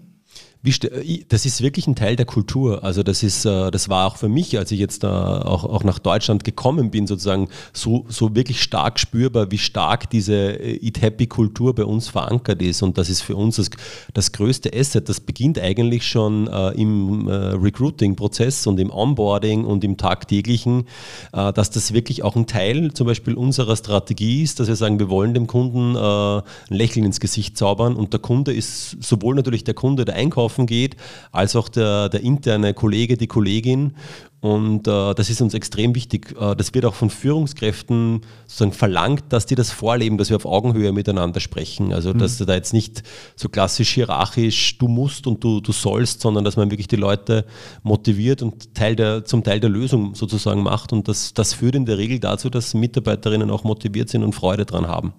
Äh, 0.68 1.24
das 1.30 1.46
ist 1.46 1.62
wirklich 1.62 1.88
ein 1.88 1.96
Teil 1.96 2.16
der 2.16 2.26
Kultur. 2.26 2.84
Also 2.84 3.04
das 3.04 3.24
ist, 3.24 3.46
äh, 3.46 3.72
das 3.72 3.90
war 3.90 4.08
auch 4.08 4.18
für 4.18 4.30
mich, 4.30 4.58
als 4.58 4.72
ich 4.72 4.80
jetzt 4.80 5.06
auch, 5.06 5.64
auch 5.64 5.84
nach 5.84 6.00
Deutschland 6.00 6.44
gekommen 6.44 6.92
bin, 6.92 7.08
sozusagen 7.08 7.50
so, 7.74 8.06
so 8.10 8.36
wirklich 8.36 8.62
stark 8.62 9.00
spürbar, 9.00 9.52
wie 9.52 9.58
stark 9.58 10.10
diese 10.10 10.34
äh, 10.34 10.86
Eat 10.86 11.02
Happy 11.02 11.28
Kultur 11.28 11.74
bei 11.74 11.86
uns 11.86 12.08
verankert 12.08 12.62
ist. 12.62 12.82
Und 12.82 12.98
das 12.98 13.10
ist 13.10 13.22
für 13.22 13.36
uns 13.36 13.58
das, 13.58 13.70
das 14.14 14.32
größte 14.32 14.72
Asset. 14.74 15.08
Das 15.10 15.20
beginnt 15.20 15.60
eigentlich 15.60 16.06
schon 16.06 16.48
im 16.48 17.28
Recruiting-Prozess 17.28 18.68
und 18.68 18.80
im 18.80 18.92
Onboarding 18.92 19.66
und 19.66 19.84
im 19.84 19.98
tagtäglichen, 19.98 20.86
dass 21.32 21.72
das 21.72 21.94
wirklich 21.94 22.24
auch 22.24 22.36
ein 22.36 22.48
Teil 22.48 22.94
zum 22.94 23.08
Beispiel 23.08 23.34
unserer 23.34 23.76
Strategie 23.76 24.44
ist, 24.44 24.60
dass 24.60 24.68
wir 24.68 24.76
sagen, 24.76 25.00
wir 25.00 25.10
wollen 25.10 25.34
dem 25.34 25.48
Kunden 25.48 25.96
ein 25.96 26.44
Lächeln 26.70 27.06
ins 27.06 27.20
Gesicht 27.20 27.58
zaubern 27.58 27.96
und 27.96 28.14
der 28.14 28.20
Kunde 28.20 28.54
ist 28.54 28.98
sowohl 29.04 29.36
natürlich 29.36 29.64
der 29.64 29.74
Kunde, 29.74 30.06
der 30.06 30.16
Einkauf 30.16 30.57
einkaufen 30.58 30.66
geht, 30.66 30.98
als 31.32 31.56
auch 31.56 31.70
der, 31.70 32.10
der 32.10 32.22
interne 32.22 32.74
Kollege, 32.74 33.18
die 33.18 33.28
Kollegin. 33.28 33.94
Und 34.40 34.88
äh, 34.88 35.16
das 35.16 35.32
ist 35.32 35.42
uns 35.42 35.56
extrem 35.56 35.96
wichtig. 35.96 36.36
Äh, 36.40 36.56
das 36.56 36.74
wird 36.74 36.86
auch 36.86 36.94
von 36.94 37.10
Führungskräften 37.10 38.22
sozusagen 38.46 38.72
verlangt, 38.72 39.24
dass 39.30 39.48
die 39.48 39.56
das 39.56 39.72
vorleben, 39.72 40.18
dass 40.18 40.30
wir 40.30 40.36
auf 40.36 40.46
Augenhöhe 40.46 40.92
miteinander 40.92 41.40
sprechen. 41.40 41.92
Also 41.92 42.14
mhm. 42.14 42.20
dass 42.20 42.38
da 42.38 42.54
jetzt 42.54 42.74
nicht 42.74 43.04
so 43.36 43.50
klassisch 43.50 43.90
hierarchisch 43.90 44.78
du 44.78 44.88
musst 44.88 45.26
und 45.26 45.44
du, 45.44 45.60
du 45.60 45.72
sollst, 45.72 46.22
sondern 46.22 46.44
dass 46.44 46.56
man 46.56 46.70
wirklich 46.70 46.88
die 46.88 46.98
Leute 46.98 47.46
motiviert 47.82 48.44
und 48.44 48.76
Teil 48.76 48.96
der, 48.96 49.26
zum 49.26 49.44
Teil 49.44 49.60
der 49.60 49.72
Lösung 49.72 50.14
sozusagen 50.14 50.62
macht. 50.62 50.94
Und 50.94 51.08
das, 51.08 51.34
das 51.34 51.54
führt 51.54 51.76
in 51.76 51.86
der 51.86 51.98
Regel 51.98 52.20
dazu, 52.20 52.50
dass 52.52 52.76
Mitarbeiterinnen 52.76 53.50
auch 53.50 53.64
motiviert 53.64 54.10
sind 54.10 54.24
und 54.24 54.34
Freude 54.34 54.66
dran 54.66 54.88
haben. 54.88 55.14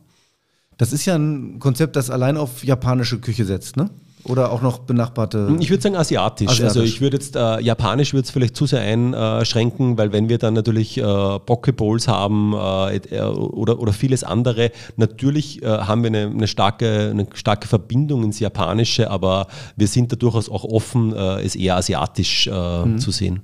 Das 0.77 0.93
ist 0.93 1.05
ja 1.07 1.17
ein 1.17 1.59
Konzept, 1.59 1.97
das 1.97 2.09
allein 2.09 2.37
auf 2.37 2.63
japanische 2.63 3.19
Küche 3.19 3.45
setzt, 3.45 3.77
ne? 3.77 3.91
Oder 4.25 4.53
auch 4.53 4.63
noch 4.63 4.81
benachbarte? 4.81 5.57
Ich 5.61 5.71
würde 5.71 5.83
sagen 5.83 5.97
asiatisch. 5.97 6.49
asiatisch. 6.49 6.65
Also 6.65 6.83
ich 6.83 7.01
würde 7.01 7.17
jetzt, 7.17 7.37
äh, 7.37 7.61
japanisch 7.61 8.13
würde 8.13 8.25
es 8.25 8.31
vielleicht 8.31 8.57
zu 8.57 8.67
sehr 8.67 8.81
einschränken, 8.81 9.97
weil 9.97 10.13
wenn 10.13 10.29
wir 10.29 10.39
dann 10.39 10.55
natürlich 10.55 10.99
äh, 10.99 11.03
Pokeballs 11.39 12.09
haben 12.09 12.53
äh, 12.55 12.97
äh, 12.97 13.23
oder, 13.23 13.79
oder 13.79 13.93
vieles 13.93 14.25
andere, 14.25 14.71
natürlich 14.97 15.63
äh, 15.63 15.67
haben 15.67 16.03
wir 16.03 16.09
eine, 16.09 16.27
eine, 16.27 16.47
starke, 16.47 17.09
eine 17.11 17.27
starke 17.35 17.69
Verbindung 17.69 18.25
ins 18.25 18.41
Japanische, 18.41 19.11
aber 19.11 19.47
wir 19.77 19.87
sind 19.87 20.13
da 20.13 20.17
durchaus 20.17 20.51
auch 20.51 20.65
offen, 20.65 21.15
äh, 21.15 21.43
es 21.43 21.55
eher 21.55 21.77
asiatisch 21.77 22.49
mhm. 22.49 22.99
zu 22.99 23.11
sehen. 23.11 23.43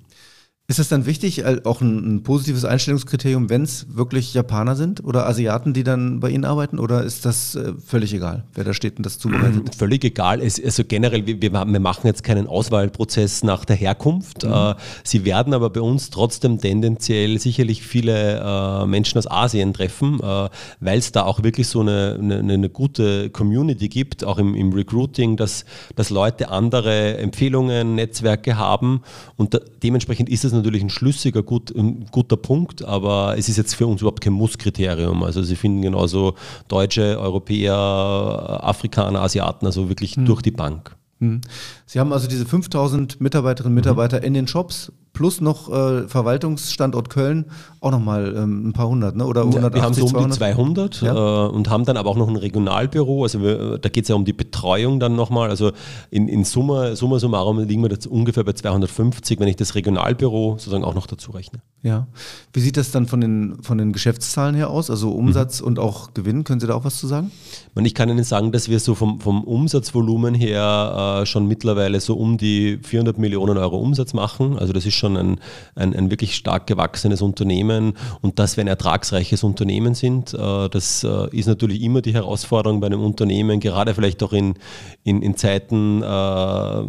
Ist 0.67 0.79
es 0.79 0.89
dann 0.89 1.05
wichtig, 1.05 1.45
auch 1.67 1.83
ein, 1.83 2.17
ein 2.17 2.23
positives 2.23 2.65
Einstellungskriterium, 2.65 3.51
wenn 3.51 3.65
es 3.65 3.87
wirklich 3.95 4.33
Japaner 4.33 4.77
sind 4.77 5.05
oder 5.05 5.27
Asiaten, 5.27 5.75
die 5.75 5.85
dann 5.85 6.21
bei 6.21 6.31
Ihnen 6.31 6.47
arbeiten? 6.47 6.79
Oder 6.79 7.03
ist 7.03 7.27
das 7.27 7.55
äh, 7.55 7.75
völlig 7.85 8.15
egal, 8.15 8.45
wer 8.55 8.65
da 8.65 8.73
steht 8.73 8.97
und 8.97 9.05
das 9.05 9.19
zubereitet? 9.19 9.75
Völlig 9.77 10.03
egal. 10.05 10.41
Es, 10.41 10.59
also 10.63 10.83
generell, 10.89 11.27
wir, 11.27 11.43
wir, 11.43 11.51
machen 11.51 12.07
jetzt 12.07 12.25
keinen 12.25 12.47
Auswahlprozess 12.47 13.43
nach 13.43 13.67
der 13.67 13.77
Herkunft. 13.77 14.45
Mhm. 14.45 14.53
Äh, 14.53 14.75
sie 15.03 15.27
werden 15.27 15.53
aber 15.53 15.69
bei 15.69 15.83
uns 15.83 16.09
trotzdem 16.09 16.59
tendenziell 16.59 17.39
sicherlich 17.39 17.83
viele 17.83 18.41
äh, 18.41 18.87
Menschen 18.87 19.19
aus 19.19 19.31
Asien 19.31 19.75
treffen, 19.75 20.19
äh, 20.21 20.49
weil 20.81 20.99
es 20.99 21.13
da 21.13 21.25
auch 21.25 21.43
wirklich 21.43 21.69
so 21.69 21.81
eine, 21.81 22.19
eine, 22.19 22.39
eine, 22.39 22.71
gute 22.71 23.29
Community 23.29 23.91
gibt, 23.91 24.25
auch 24.25 24.39
im, 24.39 24.55
im 24.55 24.73
Recruiting, 24.73 25.37
dass, 25.37 25.67
dass 25.95 26.09
Leute 26.09 26.49
andere 26.49 27.19
Empfehlungen, 27.19 27.97
Netzwerke 27.97 28.57
haben 28.57 29.03
und 29.37 29.53
da, 29.53 29.61
dementsprechend 29.83 30.31
ist 30.31 30.47
es 30.47 30.54
natürlich 30.55 30.83
ein 30.83 30.91
schlüssiger, 30.91 31.43
gut, 31.43 31.75
ein 31.75 32.07
guter 32.11 32.37
Punkt, 32.37 32.85
aber 32.85 33.37
es 33.37 33.49
ist 33.49 33.57
jetzt 33.57 33.75
für 33.75 33.87
uns 33.87 34.01
überhaupt 34.01 34.21
kein 34.21 34.33
Musskriterium. 34.33 35.23
Also 35.23 35.43
sie 35.43 35.57
finden 35.57 35.83
genauso 35.83 36.35
Deutsche, 36.69 37.19
Europäer, 37.19 37.75
Afrikaner, 37.75 39.21
Asiaten, 39.21 39.67
also 39.67 39.89
wirklich 39.89 40.17
hm. 40.17 40.25
durch 40.27 40.43
die 40.43 40.51
Bank. 40.51 40.97
Hm. 41.21 41.41
Sie 41.87 42.01
haben 42.01 42.13
also 42.13 42.29
diese 42.29 42.47
5000 42.47 43.21
Mitarbeiterinnen 43.21 43.73
und 43.73 43.75
Mitarbeiter 43.77 44.19
mhm. 44.19 44.25
in 44.25 44.35
den 44.35 44.49
Shops 44.49 44.93
plus 45.15 45.41
noch 45.41 45.73
äh, 45.73 46.07
Verwaltungsstandort 46.07 47.09
Köln 47.09 47.47
auch 47.81 47.91
nochmal 47.91 48.35
ähm, 48.37 48.69
ein 48.69 48.73
paar 48.73 48.89
hundert, 48.89 49.15
ne? 49.15 49.27
oder 49.27 49.43
180, 49.43 49.75
Wir 49.75 49.83
haben 49.83 49.95
so 49.95 50.05
um 50.05 50.11
200? 50.11 50.33
die 50.33 50.39
200 50.39 51.03
ja. 51.03 51.47
äh, 51.47 51.49
und 51.51 51.69
haben 51.69 51.85
dann 51.85 51.97
aber 51.97 52.11
auch 52.11 52.17
noch 52.17 52.29
ein 52.29 52.37
Regionalbüro, 52.37 53.23
also 53.23 53.43
wir, 53.43 53.79
da 53.79 53.89
geht 53.91 54.05
es 54.05 54.09
ja 54.09 54.15
um 54.15 54.25
die 54.25 54.33
Betreuung 54.33 55.01
dann 55.01 55.15
nochmal, 55.15 55.51
also 55.51 55.73
in, 56.11 56.29
in 56.29 56.45
Summe, 56.45 56.97
Summa 56.97 57.19
summarum 57.19 57.59
liegen 57.61 57.83
wir 57.83 57.91
jetzt 57.91 58.07
ungefähr 58.07 58.43
bei 58.43 58.53
250, 58.53 59.39
wenn 59.39 59.49
ich 59.49 59.57
das 59.57 59.75
Regionalbüro 59.75 60.53
sozusagen 60.53 60.85
auch 60.85 60.95
noch 60.95 61.07
dazu 61.07 61.31
rechne. 61.33 61.61
Ja, 61.83 62.07
wie 62.55 62.61
sieht 62.61 62.79
das 62.79 62.91
dann 62.91 63.07
von 63.07 63.21
den, 63.21 63.63
von 63.63 63.77
den 63.77 63.93
Geschäftszahlen 63.93 64.55
her 64.55 64.71
aus, 64.71 64.89
also 64.89 65.11
Umsatz 65.11 65.61
mhm. 65.61 65.67
und 65.67 65.79
auch 65.79 66.15
Gewinn, 66.15 66.43
können 66.45 66.59
Sie 66.59 66.67
da 66.67 66.75
auch 66.75 66.85
was 66.85 66.99
zu 66.99 67.07
sagen? 67.07 67.31
Ich 67.77 67.95
kann 67.95 68.09
Ihnen 68.09 68.25
sagen, 68.25 68.51
dass 68.51 68.71
wir 68.71 68.81
so 68.81 68.95
vom, 68.95 69.21
vom 69.21 69.45
Umsatzvolumen 69.45 70.35
her 70.35 71.21
äh, 71.21 71.27
schon 71.27 71.47
mittlerweile 71.47 72.01
so 72.01 72.17
um 72.17 72.39
die 72.39 72.79
400 72.83 73.19
Millionen 73.19 73.59
Euro 73.59 73.77
Umsatz 73.77 74.15
machen, 74.15 74.59
also 74.59 74.73
das 74.73 74.87
ist 74.87 74.95
schon 74.95 75.04
schon 75.05 75.17
ein, 75.17 75.41
ein, 75.75 75.95
ein 75.95 76.11
wirklich 76.11 76.35
stark 76.35 76.67
gewachsenes 76.67 77.21
Unternehmen 77.21 77.95
und 78.23 78.39
dass 78.39 78.57
wir 78.57 78.65
ein 78.65 78.69
ertragsreiches 78.69 79.45
Unternehmen 79.45 79.95
sind. 79.95 80.33
Äh, 80.35 80.69
das 80.69 81.05
äh, 81.05 81.37
ist 81.37 81.47
natürlich 81.47 81.83
immer 81.83 82.01
die 82.01 82.15
Herausforderung 82.15 82.81
bei 82.81 82.87
einem 82.87 83.05
Unternehmen, 83.05 83.61
gerade 83.61 83.95
vielleicht 83.95 84.23
auch 84.23 84.33
in, 84.33 84.55
in, 85.03 85.23
in 85.23 85.37
Zeiten 85.37 86.03
äh, 86.03 86.83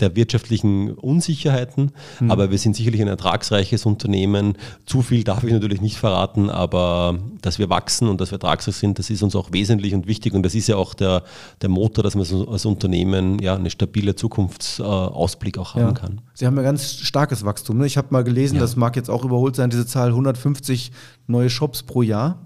der 0.00 0.16
wirtschaftlichen 0.16 0.92
Unsicherheiten, 0.92 1.92
mhm. 2.18 2.30
aber 2.30 2.50
wir 2.50 2.58
sind 2.58 2.74
sicherlich 2.74 3.00
ein 3.00 3.08
ertragsreiches 3.08 3.86
Unternehmen. 3.86 4.54
Zu 4.86 5.02
viel 5.02 5.22
darf 5.22 5.44
ich 5.44 5.52
natürlich 5.52 5.80
nicht 5.80 5.98
verraten, 5.98 6.50
aber 6.50 7.18
dass 7.42 7.58
wir 7.58 7.70
wachsen 7.70 8.08
und 8.08 8.20
dass 8.20 8.30
wir 8.30 8.36
ertragsreich 8.36 8.74
sind, 8.74 8.98
das 8.98 9.10
ist 9.10 9.22
uns 9.22 9.36
auch 9.36 9.52
wesentlich 9.52 9.94
und 9.94 10.06
wichtig 10.06 10.34
und 10.34 10.42
das 10.42 10.54
ist 10.54 10.66
ja 10.66 10.76
auch 10.76 10.94
der, 10.94 11.22
der 11.62 11.68
Motor, 11.68 12.02
dass 12.02 12.16
man 12.16 12.24
so 12.24 12.48
als 12.48 12.64
Unternehmen 12.64 13.38
ja 13.38 13.54
eine 13.54 13.70
stabile 13.70 14.16
Zukunftsausblick 14.16 15.58
auch 15.58 15.74
haben 15.74 15.82
ja. 15.82 15.92
kann. 15.92 16.20
Sie 16.34 16.46
haben 16.46 16.56
ja 16.56 16.62
ganz 16.62 16.94
starkes 16.94 17.44
Wachstum. 17.44 17.78
Ne? 17.78 17.86
Ich 17.86 17.96
habe 17.96 18.08
mal 18.10 18.24
gelesen, 18.24 18.56
ja. 18.56 18.60
das 18.60 18.74
mag 18.74 18.96
jetzt 18.96 19.10
auch 19.10 19.24
überholt 19.24 19.54
sein, 19.54 19.70
diese 19.70 19.86
Zahl 19.86 20.08
150 20.08 20.90
neue 21.28 21.50
Shops 21.50 21.84
pro 21.84 22.02
Jahr. 22.02 22.40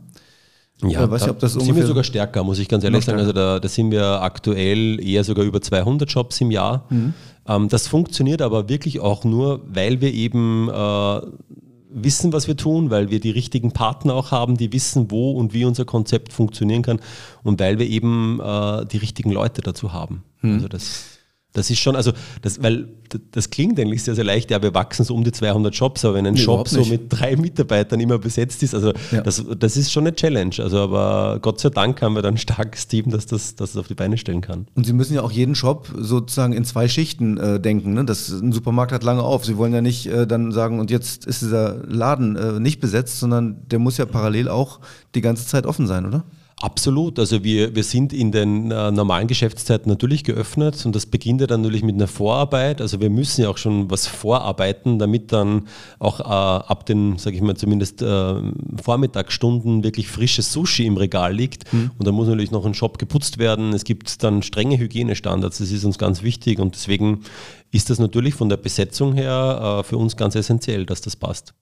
Ja, 0.82 1.04
äh, 1.04 1.10
weiß 1.10 1.24
da, 1.24 1.30
ob 1.30 1.38
das 1.40 1.54
sind 1.54 1.74
wir 1.74 1.86
sogar 1.86 2.04
stärker, 2.04 2.44
muss 2.44 2.58
ich 2.58 2.68
ganz 2.68 2.84
ehrlich 2.84 3.04
sagen. 3.04 3.18
Also 3.18 3.32
da, 3.32 3.58
da, 3.58 3.68
sind 3.68 3.90
wir 3.90 4.22
aktuell 4.22 5.00
eher 5.04 5.24
sogar 5.24 5.44
über 5.44 5.60
200 5.60 6.08
Jobs 6.10 6.40
im 6.40 6.50
Jahr. 6.50 6.84
Mhm. 6.90 7.14
Ähm, 7.46 7.68
das 7.68 7.88
funktioniert 7.88 8.42
aber 8.42 8.68
wirklich 8.68 9.00
auch 9.00 9.24
nur, 9.24 9.60
weil 9.66 10.00
wir 10.00 10.12
eben 10.14 10.68
äh, 10.68 11.20
wissen, 11.90 12.32
was 12.32 12.46
wir 12.46 12.56
tun, 12.56 12.90
weil 12.90 13.10
wir 13.10 13.18
die 13.18 13.30
richtigen 13.30 13.72
Partner 13.72 14.14
auch 14.14 14.30
haben, 14.30 14.56
die 14.56 14.72
wissen, 14.72 15.10
wo 15.10 15.32
und 15.32 15.52
wie 15.52 15.64
unser 15.64 15.84
Konzept 15.84 16.32
funktionieren 16.32 16.82
kann 16.82 17.00
und 17.42 17.58
weil 17.58 17.78
wir 17.78 17.86
eben 17.86 18.40
äh, 18.40 18.86
die 18.86 18.98
richtigen 18.98 19.32
Leute 19.32 19.62
dazu 19.62 19.92
haben. 19.92 20.22
Mhm. 20.42 20.54
Also 20.54 20.68
das 20.68 21.17
das 21.58 21.70
ist 21.70 21.78
schon, 21.80 21.96
also, 21.96 22.12
das, 22.42 22.62
weil 22.62 22.88
das 23.32 23.50
klingt 23.50 23.78
eigentlich 23.80 24.02
sehr, 24.02 24.14
sehr 24.14 24.24
leicht, 24.24 24.50
ja, 24.50 24.62
wir 24.62 24.74
wachsen 24.74 25.04
so 25.04 25.14
um 25.14 25.24
die 25.24 25.32
200 25.32 25.74
Jobs, 25.74 26.04
aber 26.04 26.14
wenn 26.14 26.26
ein 26.26 26.34
nee, 26.34 26.40
Shop 26.40 26.68
so 26.68 26.84
mit 26.84 27.04
drei 27.08 27.36
Mitarbeitern 27.36 28.00
immer 28.00 28.18
besetzt 28.18 28.62
ist, 28.62 28.74
also 28.74 28.92
ja. 29.10 29.22
das, 29.22 29.44
das 29.58 29.76
ist 29.76 29.92
schon 29.92 30.06
eine 30.06 30.14
Challenge. 30.14 30.54
Also, 30.58 30.78
aber 30.78 31.38
Gott 31.40 31.60
sei 31.60 31.70
Dank 31.70 32.00
haben 32.02 32.14
wir 32.14 32.22
dann 32.22 32.34
ein 32.34 32.38
starkes 32.38 32.86
Team, 32.86 33.10
das 33.10 33.26
das, 33.26 33.54
das 33.54 33.76
auf 33.76 33.88
die 33.88 33.94
Beine 33.94 34.18
stellen 34.18 34.40
kann. 34.40 34.66
Und 34.74 34.86
Sie 34.86 34.92
müssen 34.92 35.14
ja 35.14 35.22
auch 35.22 35.32
jeden 35.32 35.54
Shop 35.54 35.88
sozusagen 35.96 36.52
in 36.52 36.64
zwei 36.64 36.88
Schichten 36.88 37.38
äh, 37.38 37.60
denken. 37.60 37.94
Ne? 37.94 38.04
Das, 38.04 38.28
ein 38.28 38.52
Supermarkt 38.52 38.92
hat 38.92 39.02
lange 39.02 39.22
auf. 39.22 39.44
Sie 39.44 39.56
wollen 39.56 39.72
ja 39.72 39.80
nicht 39.80 40.06
äh, 40.06 40.26
dann 40.26 40.52
sagen, 40.52 40.80
und 40.80 40.90
jetzt 40.90 41.26
ist 41.26 41.42
dieser 41.42 41.84
Laden 41.86 42.36
äh, 42.36 42.60
nicht 42.60 42.80
besetzt, 42.80 43.18
sondern 43.18 43.56
der 43.68 43.78
muss 43.78 43.98
ja 43.98 44.06
parallel 44.06 44.48
auch 44.48 44.80
die 45.14 45.20
ganze 45.20 45.46
Zeit 45.46 45.66
offen 45.66 45.86
sein, 45.86 46.06
oder? 46.06 46.24
Absolut. 46.60 47.20
Also 47.20 47.44
wir, 47.44 47.76
wir 47.76 47.84
sind 47.84 48.12
in 48.12 48.32
den 48.32 48.72
äh, 48.72 48.90
normalen 48.90 49.28
Geschäftszeiten 49.28 49.88
natürlich 49.88 50.24
geöffnet 50.24 50.84
und 50.84 50.96
das 50.96 51.06
beginnt 51.06 51.40
ja 51.40 51.46
dann 51.46 51.60
natürlich 51.60 51.84
mit 51.84 51.94
einer 51.94 52.08
Vorarbeit. 52.08 52.80
Also 52.80 53.00
wir 53.00 53.10
müssen 53.10 53.42
ja 53.42 53.48
auch 53.48 53.58
schon 53.58 53.90
was 53.90 54.08
vorarbeiten, 54.08 54.98
damit 54.98 55.30
dann 55.32 55.68
auch 56.00 56.18
äh, 56.18 56.24
ab 56.24 56.84
den, 56.86 57.16
sage 57.16 57.36
ich 57.36 57.42
mal, 57.42 57.56
zumindest 57.56 58.02
äh, 58.02 58.34
Vormittagsstunden 58.82 59.84
wirklich 59.84 60.08
frisches 60.08 60.52
Sushi 60.52 60.86
im 60.86 60.96
Regal 60.96 61.32
liegt. 61.32 61.72
Mhm. 61.72 61.92
Und 61.96 62.06
da 62.06 62.10
muss 62.10 62.26
natürlich 62.26 62.50
noch 62.50 62.66
ein 62.66 62.74
Shop 62.74 62.98
geputzt 62.98 63.38
werden. 63.38 63.72
Es 63.72 63.84
gibt 63.84 64.24
dann 64.24 64.42
strenge 64.42 64.78
Hygienestandards. 64.78 65.58
Das 65.58 65.70
ist 65.70 65.84
uns 65.84 65.98
ganz 65.98 66.24
wichtig 66.24 66.58
und 66.58 66.74
deswegen 66.74 67.20
ist 67.70 67.88
das 67.88 68.00
natürlich 68.00 68.34
von 68.34 68.48
der 68.48 68.56
Besetzung 68.56 69.14
her 69.14 69.78
äh, 69.80 69.84
für 69.84 69.96
uns 69.96 70.16
ganz 70.16 70.34
essentiell, 70.34 70.86
dass 70.86 71.02
das 71.02 71.14
passt. 71.14 71.54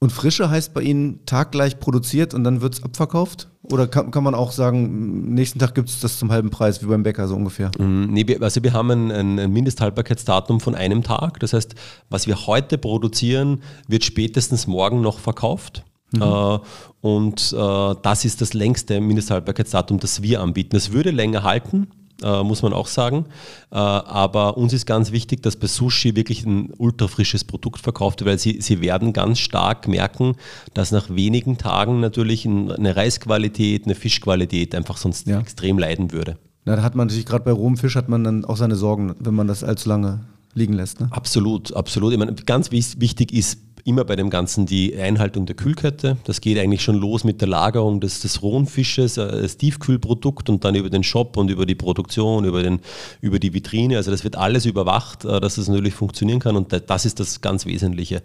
Und 0.00 0.12
Frische 0.12 0.48
heißt 0.48 0.74
bei 0.74 0.82
Ihnen 0.82 1.24
taggleich 1.26 1.80
produziert 1.80 2.32
und 2.32 2.44
dann 2.44 2.60
wird 2.60 2.74
es 2.74 2.82
abverkauft? 2.84 3.48
Oder 3.62 3.88
kann, 3.88 4.12
kann 4.12 4.22
man 4.22 4.34
auch 4.34 4.52
sagen, 4.52 5.34
nächsten 5.34 5.58
Tag 5.58 5.74
gibt 5.74 5.88
es 5.88 6.00
das 6.00 6.18
zum 6.18 6.30
halben 6.30 6.50
Preis, 6.50 6.82
wie 6.82 6.86
beim 6.86 7.02
Bäcker 7.02 7.26
so 7.26 7.34
ungefähr? 7.34 7.72
Mm, 7.78 8.04
nee, 8.04 8.38
also 8.40 8.62
wir 8.62 8.72
haben 8.72 8.90
ein, 8.90 9.10
ein 9.10 9.52
Mindesthaltbarkeitsdatum 9.52 10.60
von 10.60 10.76
einem 10.76 11.02
Tag. 11.02 11.40
Das 11.40 11.52
heißt, 11.52 11.74
was 12.10 12.28
wir 12.28 12.46
heute 12.46 12.78
produzieren, 12.78 13.62
wird 13.88 14.04
spätestens 14.04 14.68
morgen 14.68 15.00
noch 15.00 15.18
verkauft. 15.18 15.84
Mhm. 16.12 16.22
Äh, 16.22 16.58
und 17.00 17.52
äh, 17.52 17.94
das 18.02 18.24
ist 18.24 18.40
das 18.40 18.54
längste 18.54 19.00
Mindesthaltbarkeitsdatum, 19.00 19.98
das 19.98 20.22
wir 20.22 20.40
anbieten. 20.40 20.76
Es 20.76 20.92
würde 20.92 21.10
länger 21.10 21.42
halten, 21.42 21.88
äh, 22.22 22.42
muss 22.42 22.62
man 22.62 22.72
auch 22.72 22.86
sagen. 22.86 23.26
Äh, 23.70 23.76
aber 23.76 24.56
uns 24.56 24.72
ist 24.72 24.86
ganz 24.86 25.12
wichtig, 25.12 25.42
dass 25.42 25.56
bei 25.56 25.66
Sushi 25.66 26.16
wirklich 26.16 26.44
ein 26.44 26.72
ultrafrisches 26.76 27.44
Produkt 27.44 27.80
verkauft 27.80 28.20
wird, 28.20 28.30
weil 28.30 28.38
sie, 28.38 28.60
sie 28.60 28.80
werden 28.80 29.12
ganz 29.12 29.38
stark 29.38 29.88
merken, 29.88 30.34
dass 30.74 30.90
nach 30.90 31.10
wenigen 31.10 31.58
Tagen 31.58 32.00
natürlich 32.00 32.46
eine 32.46 32.96
Reisqualität, 32.96 33.84
eine 33.84 33.94
Fischqualität 33.94 34.74
einfach 34.74 34.96
sonst 34.96 35.26
ja. 35.26 35.40
extrem 35.40 35.78
leiden 35.78 36.12
würde. 36.12 36.36
Na, 36.64 36.76
da 36.76 36.82
hat 36.82 36.94
man 36.94 37.06
natürlich 37.06 37.26
gerade 37.26 37.44
bei 37.44 37.52
rohem 37.52 37.76
Fisch 37.76 37.96
hat 37.96 38.08
man 38.08 38.24
dann 38.24 38.44
auch 38.44 38.56
seine 38.56 38.76
Sorgen, 38.76 39.14
wenn 39.18 39.34
man 39.34 39.46
das 39.46 39.64
allzu 39.64 39.88
lange 39.88 40.20
liegen 40.54 40.74
lässt. 40.74 41.00
Ne? 41.00 41.08
Absolut, 41.10 41.72
absolut. 41.74 42.12
Ich 42.12 42.18
meine, 42.18 42.34
ganz 42.34 42.70
wichtig 42.70 43.32
ist 43.32 43.60
immer 43.88 44.04
bei 44.04 44.16
dem 44.16 44.30
Ganzen 44.30 44.66
die 44.66 44.96
Einhaltung 44.96 45.46
der 45.46 45.56
Kühlkette. 45.56 46.18
Das 46.24 46.40
geht 46.40 46.58
eigentlich 46.58 46.82
schon 46.82 46.96
los 46.96 47.24
mit 47.24 47.40
der 47.40 47.48
Lagerung 47.48 48.00
des, 48.00 48.20
des 48.20 48.42
rohen 48.42 48.66
Fisches 48.66 49.16
äh, 49.16 49.22
als 49.22 49.56
Tiefkühlprodukt 49.56 50.50
und 50.50 50.64
dann 50.64 50.74
über 50.74 50.90
den 50.90 51.02
Shop 51.02 51.36
und 51.36 51.50
über 51.50 51.66
die 51.66 51.74
Produktion, 51.74 52.44
über, 52.44 52.62
den, 52.62 52.80
über 53.20 53.38
die 53.38 53.54
Vitrine. 53.54 53.96
Also 53.96 54.10
das 54.10 54.24
wird 54.24 54.36
alles 54.36 54.66
überwacht, 54.66 55.24
äh, 55.24 55.40
dass 55.40 55.56
das 55.56 55.68
natürlich 55.68 55.94
funktionieren 55.94 56.40
kann 56.40 56.56
und 56.56 56.72
das 56.86 57.06
ist 57.06 57.18
das 57.18 57.40
ganz 57.40 57.66
Wesentliche. 57.66 58.22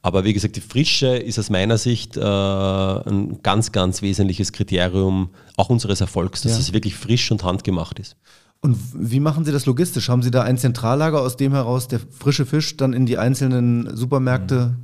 Aber 0.00 0.24
wie 0.24 0.32
gesagt, 0.32 0.56
die 0.56 0.60
Frische 0.60 1.16
ist 1.16 1.38
aus 1.38 1.48
meiner 1.48 1.78
Sicht 1.78 2.16
äh, 2.16 2.20
ein 2.20 3.38
ganz, 3.42 3.70
ganz 3.70 4.02
wesentliches 4.02 4.52
Kriterium 4.52 5.30
auch 5.56 5.70
unseres 5.70 6.00
Erfolgs, 6.00 6.42
dass 6.42 6.52
ja. 6.52 6.58
es 6.58 6.72
wirklich 6.72 6.96
frisch 6.96 7.30
und 7.30 7.44
handgemacht 7.44 8.00
ist. 8.00 8.16
Und 8.64 8.78
wie 8.94 9.18
machen 9.18 9.44
Sie 9.44 9.50
das 9.50 9.66
logistisch? 9.66 10.08
Haben 10.08 10.22
Sie 10.22 10.30
da 10.30 10.42
ein 10.42 10.56
Zentrallager, 10.56 11.20
aus 11.20 11.36
dem 11.36 11.52
heraus 11.52 11.88
der 11.88 11.98
frische 11.98 12.46
Fisch 12.46 12.76
dann 12.76 12.92
in 12.92 13.06
die 13.06 13.18
einzelnen 13.18 13.96
Supermärkte 13.96 14.76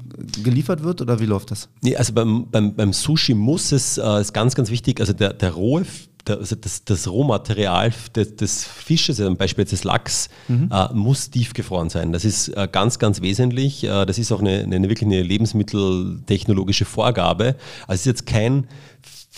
geliefert 0.43 0.83
wird 0.83 1.01
oder 1.01 1.21
wie 1.21 1.27
läuft 1.27 1.53
das? 1.53 1.69
Nee, 1.81 1.95
also 1.95 2.13
beim, 2.13 2.51
beim, 2.51 2.75
beim 2.75 2.93
Sushi 2.93 3.35
muss 3.35 3.71
es, 3.71 3.97
äh, 3.97 4.21
ist 4.21 4.35
ganz, 4.35 4.57
ganz 4.57 4.71
wichtig, 4.71 4.99
also 4.99 5.13
der, 5.13 5.33
der 5.33 5.53
rohe 5.53 5.85
der, 6.27 6.39
also 6.39 6.57
das, 6.57 6.85
das, 6.85 7.07
Rohmaterial 7.07 7.93
des, 8.17 8.35
des 8.35 8.65
Fisches, 8.65 9.21
also 9.21 9.31
zum 9.31 9.37
Beispiel 9.37 9.65
des 9.65 9.85
Lachs, 9.85 10.29
mhm. 10.49 10.71
äh, 10.73 10.93
muss 10.93 11.31
tiefgefroren 11.31 11.89
sein. 11.89 12.13
Das 12.13 12.25
ist 12.25 12.49
äh, 12.49 12.69
ganz, 12.71 12.99
ganz 12.99 13.23
wesentlich. 13.23 13.85
Äh, 13.85 14.07
das 14.07 14.19
ist 14.19 14.33
auch 14.33 14.41
eine, 14.41 14.59
eine, 14.59 14.89
wirklich 14.89 15.07
eine 15.07 15.23
lebensmitteltechnologische 15.23 16.85
Vorgabe. 16.85 17.55
Also 17.87 17.95
es 17.95 18.01
ist 18.01 18.07
jetzt 18.07 18.27
kein 18.27 18.67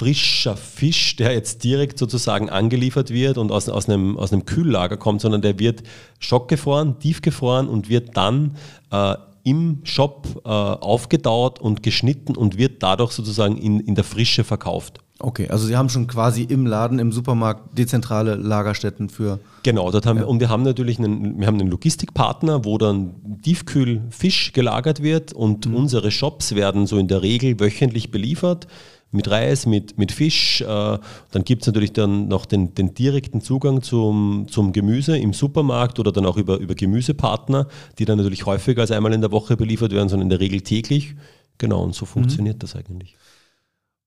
frischer 0.01 0.57
Fisch, 0.57 1.17
der 1.17 1.35
jetzt 1.35 1.63
direkt 1.63 1.99
sozusagen 1.99 2.49
angeliefert 2.49 3.11
wird 3.11 3.37
und 3.37 3.53
aus, 3.53 3.69
aus, 3.69 3.87
einem, 3.87 4.17
aus 4.17 4.33
einem 4.33 4.47
Kühllager 4.47 4.97
kommt, 4.97 5.21
sondern 5.21 5.43
der 5.43 5.59
wird 5.59 5.83
schockgefroren, 6.19 6.99
tiefgefroren 6.99 7.69
und 7.69 7.91
wird 7.91 8.17
dann 8.17 8.57
äh, 8.91 9.15
im 9.43 9.81
Shop 9.85 10.41
äh, 10.47 10.49
aufgedauert 10.49 11.59
und 11.59 11.83
geschnitten 11.83 12.35
und 12.35 12.57
wird 12.57 12.83
dadurch 12.83 13.13
sozusagen 13.13 13.59
in, 13.59 13.81
in 13.81 13.95
der 13.95 14.05
Frische 14.05 14.43
verkauft. 14.43 15.01
Okay, 15.19 15.49
also 15.51 15.67
Sie 15.67 15.77
haben 15.77 15.91
schon 15.91 16.07
quasi 16.07 16.45
im 16.45 16.65
Laden, 16.65 16.99
im 16.99 17.13
Supermarkt 17.13 17.77
dezentrale 17.77 18.37
Lagerstätten 18.37 19.11
für. 19.11 19.39
Genau, 19.65 19.91
dort 19.91 20.07
haben 20.07 20.17
ja. 20.17 20.23
wir, 20.23 20.29
und 20.29 20.41
wir 20.41 20.49
haben 20.49 20.63
natürlich 20.63 20.99
einen, 20.99 21.39
wir 21.39 21.47
haben 21.47 21.61
einen 21.61 21.69
Logistikpartner, 21.69 22.65
wo 22.65 22.79
dann 22.79 23.41
Tiefkühlfisch 23.43 24.55
gelagert 24.55 25.03
wird 25.03 25.35
und 25.35 25.67
mhm. 25.67 25.75
unsere 25.75 26.11
Shops 26.11 26.55
werden 26.55 26.87
so 26.87 26.97
in 26.97 27.07
der 27.07 27.21
Regel 27.21 27.61
wöchentlich 27.61 28.11
beliefert 28.11 28.67
mit 29.13 29.31
Reis, 29.31 29.67
mit, 29.67 29.99
mit 29.99 30.13
Fisch. 30.13 30.61
Äh, 30.61 30.67
dann 30.67 31.45
gibt 31.45 31.63
es 31.63 31.67
natürlich 31.67 31.93
dann 31.93 32.29
noch 32.29 32.47
den, 32.47 32.75
den 32.75 32.95
direkten 32.95 33.41
Zugang 33.41 33.83
zum, 33.83 34.47
zum 34.49 34.73
Gemüse 34.73 35.17
im 35.17 35.33
Supermarkt 35.33 35.99
oder 35.99 36.13
dann 36.13 36.27
auch 36.27 36.37
über, 36.37 36.59
über 36.59 36.75
Gemüsepartner, 36.75 37.67
die 37.99 38.05
dann 38.05 38.19
natürlich 38.19 38.47
häufiger 38.47 38.83
als 38.83 38.91
einmal 38.91 39.13
in 39.13 39.21
der 39.21 39.33
Woche 39.33 39.57
beliefert 39.57 39.93
werden, 39.93 40.09
sondern 40.09 40.27
in 40.27 40.31
der 40.31 40.41
Regel 40.41 40.61
täglich. 40.61 41.17
Genau, 41.59 41.83
und 41.83 41.95
so 41.95 42.07
funktioniert 42.07 42.57
mhm. 42.57 42.61
das 42.61 42.77
eigentlich. 42.77 43.17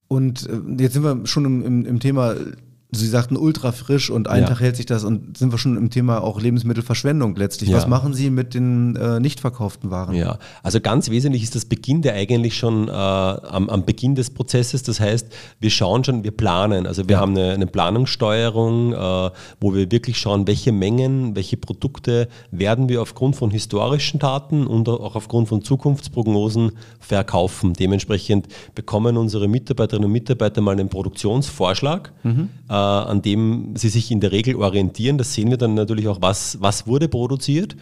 Und 0.08 0.48
äh, 0.48 0.82
jetzt 0.82 0.94
sind 0.94 1.04
wir 1.04 1.26
schon 1.26 1.46
im, 1.46 1.66
im, 1.66 1.86
im 1.86 2.00
Thema 2.00 2.36
Sie 2.96 3.08
sagten 3.08 3.38
ultra 3.38 3.72
frisch 3.72 4.10
und 4.10 4.28
einen 4.28 4.44
ja. 4.44 4.50
Tag 4.50 4.60
hält 4.60 4.76
sich 4.76 4.86
das 4.86 5.04
und 5.04 5.38
sind 5.38 5.52
wir 5.52 5.58
schon 5.58 5.78
im 5.78 5.90
Thema 5.90 6.24
auch 6.24 6.40
Lebensmittelverschwendung 6.40 7.36
letztlich. 7.36 7.70
Ja. 7.70 7.78
Was 7.78 7.88
machen 7.88 8.14
Sie 8.14 8.30
mit 8.30 8.54
den 8.54 8.96
äh, 8.96 9.20
nicht 9.20 9.40
verkauften 9.40 9.92
Waren? 9.92 10.16
Ja, 10.16 10.38
also 10.62 10.80
ganz 10.80 11.10
wesentlich 11.10 11.44
ist 11.44 11.56
das 11.56 11.66
Beginn 11.66 12.02
der 12.02 12.14
eigentlich 12.14 12.58
schon 12.58 12.88
äh, 12.88 12.92
am, 12.92 13.70
am, 13.70 13.86
Beginn 13.86 14.16
des 14.16 14.30
Prozesses. 14.30 14.84
Das 14.84 15.00
heißt, 15.00 15.28
wir 15.60 15.70
schauen 15.70 16.04
schon, 16.04 16.24
wir 16.24 16.32
planen. 16.32 16.88
Also 16.88 17.08
wir 17.08 17.16
ja. 17.16 17.22
haben 17.22 17.32
eine, 17.38 17.52
eine 17.52 17.68
Planungssteuerung, 17.68 18.94
äh, 18.94 19.32
wo 19.60 19.74
wir 19.74 19.92
wirklich 19.92 20.18
schauen, 20.18 20.48
welche 20.48 20.72
Mengen, 20.72 21.36
welche 21.36 21.58
Produkte 21.58 22.28
werden 22.52 22.90
wir 22.90 23.02
aufgrund 23.02 23.36
von 23.36 23.52
historischen 23.52 24.20
Daten 24.20 24.68
und 24.68 24.90
auch 24.90 25.16
aufgrund 25.16 25.48
von 25.48 25.64
Zukunftsprognosen 25.64 26.74
verkaufen. 27.00 27.74
Dementsprechend 27.74 28.48
bekommen 28.76 29.18
unsere 29.18 29.48
Mitarbeiterinnen 29.48 30.06
und 30.06 30.12
Mitarbeiter 30.12 30.62
mal 30.62 30.72
einen 30.72 30.90
Produktionsvorschlag. 30.90 32.12
Mhm 32.24 32.50
äh, 32.70 32.74
an 32.84 33.22
dem 33.22 33.76
sie 33.76 33.90
sich 33.90 34.12
in 34.12 34.20
der 34.20 34.32
Regel 34.32 34.56
orientieren. 34.56 35.18
Das 35.18 35.34
sehen 35.34 35.50
wir 35.50 35.58
dann 35.58 35.74
natürlich 35.74 36.08
auch, 36.08 36.22
was, 36.22 36.58
was 36.62 36.88
wurde 36.88 37.08
produziert. 37.08 37.76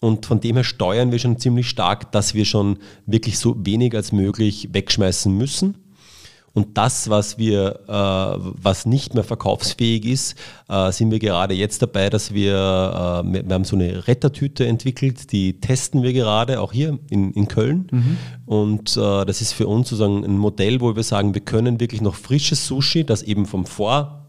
Und 0.00 0.26
von 0.26 0.40
dem 0.40 0.56
her 0.56 0.64
steuern 0.64 1.10
wir 1.10 1.18
schon 1.18 1.38
ziemlich 1.38 1.68
stark, 1.68 2.12
dass 2.12 2.34
wir 2.34 2.44
schon 2.44 2.78
wirklich 3.06 3.38
so 3.38 3.56
wenig 3.58 3.94
als 3.94 4.12
möglich 4.12 4.68
wegschmeißen 4.72 5.36
müssen. 5.36 5.76
Und 6.54 6.76
das, 6.76 7.08
was 7.08 7.38
wir, 7.38 7.80
äh, 7.86 8.52
was 8.60 8.86
nicht 8.86 9.14
mehr 9.14 9.22
verkaufsfähig 9.22 10.04
ist, 10.04 10.34
äh, 10.68 10.90
sind 10.90 11.10
wir 11.10 11.18
gerade 11.18 11.54
jetzt 11.54 11.82
dabei, 11.82 12.10
dass 12.10 12.34
wir, 12.34 12.54
äh, 12.54 13.44
wir 13.46 13.54
haben 13.54 13.64
so 13.64 13.76
eine 13.76 14.08
Rettertüte 14.08 14.66
entwickelt, 14.66 15.30
die 15.30 15.60
testen 15.60 16.02
wir 16.02 16.12
gerade, 16.12 16.60
auch 16.60 16.72
hier 16.72 16.98
in, 17.10 17.32
in 17.32 17.46
Köln. 17.46 17.86
Mhm. 17.92 18.16
Und 18.46 18.96
äh, 18.96 19.24
das 19.24 19.40
ist 19.40 19.52
für 19.52 19.68
uns 19.68 19.88
sozusagen 19.88 20.24
ein 20.24 20.38
Modell, 20.38 20.80
wo 20.80 20.96
wir 20.96 21.02
sagen, 21.04 21.34
wir 21.34 21.42
können 21.42 21.80
wirklich 21.80 22.00
noch 22.00 22.16
frisches 22.16 22.66
Sushi, 22.66 23.04
das 23.04 23.22
eben 23.22 23.46
vom 23.46 23.64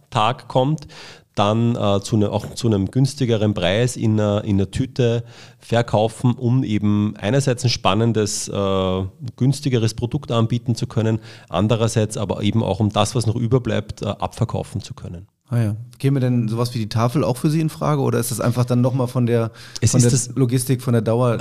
Vortag 0.09 0.47
kommt, 0.47 0.87
dann 1.35 1.75
äh, 1.75 2.01
zu 2.01 2.17
ne, 2.17 2.29
auch 2.31 2.53
zu 2.55 2.67
einem 2.67 2.91
günstigeren 2.91 3.53
Preis 3.53 3.95
in 3.95 4.19
einer, 4.19 4.43
in 4.43 4.57
einer 4.57 4.71
Tüte 4.71 5.23
verkaufen, 5.59 6.33
um 6.33 6.63
eben 6.63 7.15
einerseits 7.17 7.63
ein 7.63 7.69
spannendes, 7.69 8.49
äh, 8.49 9.03
günstigeres 9.37 9.93
Produkt 9.93 10.31
anbieten 10.31 10.75
zu 10.75 10.87
können, 10.87 11.19
andererseits 11.47 12.17
aber 12.17 12.41
eben 12.43 12.63
auch 12.63 12.79
um 12.79 12.89
das, 12.89 13.15
was 13.15 13.25
noch 13.25 13.35
überbleibt, 13.35 14.01
äh, 14.01 14.05
abverkaufen 14.07 14.81
zu 14.81 14.93
können. 14.93 15.27
Ah 15.47 15.59
ja. 15.59 15.75
Käme 15.97 16.19
denn 16.19 16.47
sowas 16.47 16.73
wie 16.73 16.79
die 16.79 16.89
Tafel 16.89 17.23
auch 17.23 17.37
für 17.37 17.49
Sie 17.49 17.61
in 17.61 17.69
Frage 17.69 18.01
oder 18.01 18.19
ist 18.19 18.31
das 18.31 18.39
einfach 18.39 18.65
dann 18.65 18.81
nochmal 18.81 19.07
von 19.07 19.25
der, 19.25 19.51
von 19.85 20.01
der 20.01 20.11
Logistik, 20.35 20.81
von 20.81 20.93
der 20.93 21.01
Dauer 21.01 21.39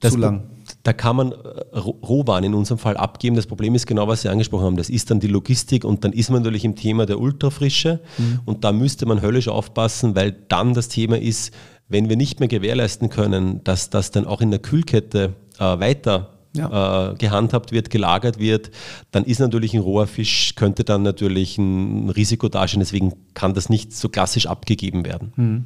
zu 0.00 0.16
lang? 0.18 0.42
Da 0.82 0.92
kann 0.92 1.16
man 1.16 1.32
äh, 1.32 1.78
Rohwaren 1.78 2.44
in 2.44 2.54
unserem 2.54 2.78
Fall 2.78 2.96
abgeben. 2.96 3.36
Das 3.36 3.46
Problem 3.46 3.74
ist 3.74 3.86
genau, 3.86 4.08
was 4.08 4.22
Sie 4.22 4.28
angesprochen 4.28 4.64
haben. 4.64 4.76
Das 4.76 4.90
ist 4.90 5.10
dann 5.10 5.20
die 5.20 5.28
Logistik 5.28 5.84
und 5.84 6.04
dann 6.04 6.12
ist 6.12 6.30
man 6.30 6.42
natürlich 6.42 6.64
im 6.64 6.76
Thema 6.76 7.06
der 7.06 7.20
Ultrafrische 7.20 8.00
mhm. 8.18 8.40
und 8.44 8.64
da 8.64 8.72
müsste 8.72 9.06
man 9.06 9.22
höllisch 9.22 9.48
aufpassen, 9.48 10.14
weil 10.14 10.32
dann 10.48 10.74
das 10.74 10.88
Thema 10.88 11.18
ist, 11.18 11.52
wenn 11.88 12.08
wir 12.08 12.16
nicht 12.16 12.40
mehr 12.40 12.48
gewährleisten 12.48 13.10
können, 13.10 13.62
dass 13.64 13.90
das 13.90 14.10
dann 14.10 14.26
auch 14.26 14.40
in 14.40 14.50
der 14.50 14.60
Kühlkette 14.60 15.34
äh, 15.58 15.78
weiter 15.78 16.30
ja. 16.56 17.10
äh, 17.10 17.14
gehandhabt 17.16 17.72
wird, 17.72 17.90
gelagert 17.90 18.38
wird, 18.38 18.70
dann 19.10 19.24
ist 19.24 19.40
natürlich 19.40 19.74
ein 19.74 19.80
roher 19.80 20.06
Fisch, 20.06 20.54
könnte 20.54 20.84
dann 20.84 21.02
natürlich 21.02 21.58
ein 21.58 22.10
Risiko 22.10 22.48
darstellen. 22.48 22.80
Deswegen 22.80 23.12
kann 23.34 23.54
das 23.54 23.68
nicht 23.68 23.92
so 23.92 24.08
klassisch 24.08 24.46
abgegeben 24.46 25.04
werden. 25.04 25.32
Mhm. 25.36 25.64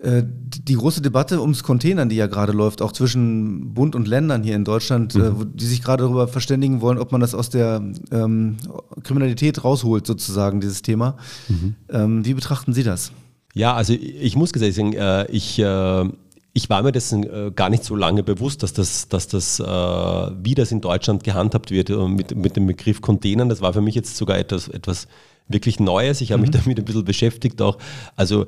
Äh, 0.00 0.22
die 0.24 0.74
große 0.74 1.02
Debatte 1.02 1.40
ums 1.40 1.64
Containern, 1.64 2.08
die 2.08 2.14
ja 2.14 2.28
gerade 2.28 2.52
läuft, 2.52 2.82
auch 2.82 2.92
zwischen 2.92 3.74
Bund 3.74 3.96
und 3.96 4.06
Ländern 4.06 4.44
hier 4.44 4.54
in 4.54 4.64
Deutschland, 4.64 5.16
äh, 5.16 5.18
mhm. 5.18 5.56
die 5.56 5.66
sich 5.66 5.82
gerade 5.82 6.04
darüber 6.04 6.28
verständigen 6.28 6.80
wollen, 6.80 6.98
ob 6.98 7.10
man 7.10 7.20
das 7.20 7.34
aus 7.34 7.50
der 7.50 7.82
ähm, 8.12 8.58
Kriminalität 9.02 9.64
rausholt, 9.64 10.06
sozusagen, 10.06 10.60
dieses 10.60 10.82
Thema. 10.82 11.16
Mhm. 11.48 11.74
Ähm, 11.90 12.24
wie 12.24 12.34
betrachten 12.34 12.74
Sie 12.74 12.84
das? 12.84 13.10
Ja, 13.54 13.74
also 13.74 13.92
ich 13.92 14.36
muss 14.36 14.52
gesagt 14.52 14.74
sagen, 14.74 14.92
äh, 14.92 15.26
ich, 15.32 15.58
ich 15.58 16.70
war 16.70 16.82
mir 16.82 16.92
dessen 16.92 17.54
gar 17.56 17.68
nicht 17.68 17.82
so 17.82 17.96
lange 17.96 18.22
bewusst, 18.22 18.62
dass 18.62 18.72
das, 18.72 19.08
dass 19.08 19.26
das 19.26 19.58
wie 19.58 20.54
das 20.54 20.70
in 20.70 20.80
Deutschland 20.80 21.24
gehandhabt 21.24 21.70
wird 21.72 21.88
mit, 21.88 22.36
mit 22.36 22.56
dem 22.56 22.66
Begriff 22.66 23.00
Containern. 23.00 23.48
Das 23.48 23.60
war 23.60 23.72
für 23.72 23.80
mich 23.80 23.94
jetzt 23.94 24.16
sogar 24.16 24.38
etwas, 24.38 24.68
etwas 24.68 25.08
wirklich 25.48 25.80
Neues. 25.80 26.20
Ich 26.20 26.32
habe 26.32 26.42
mich 26.42 26.50
mhm. 26.50 26.60
damit 26.60 26.78
ein 26.78 26.84
bisschen 26.84 27.04
beschäftigt 27.04 27.60
auch. 27.62 27.78
Also 28.16 28.46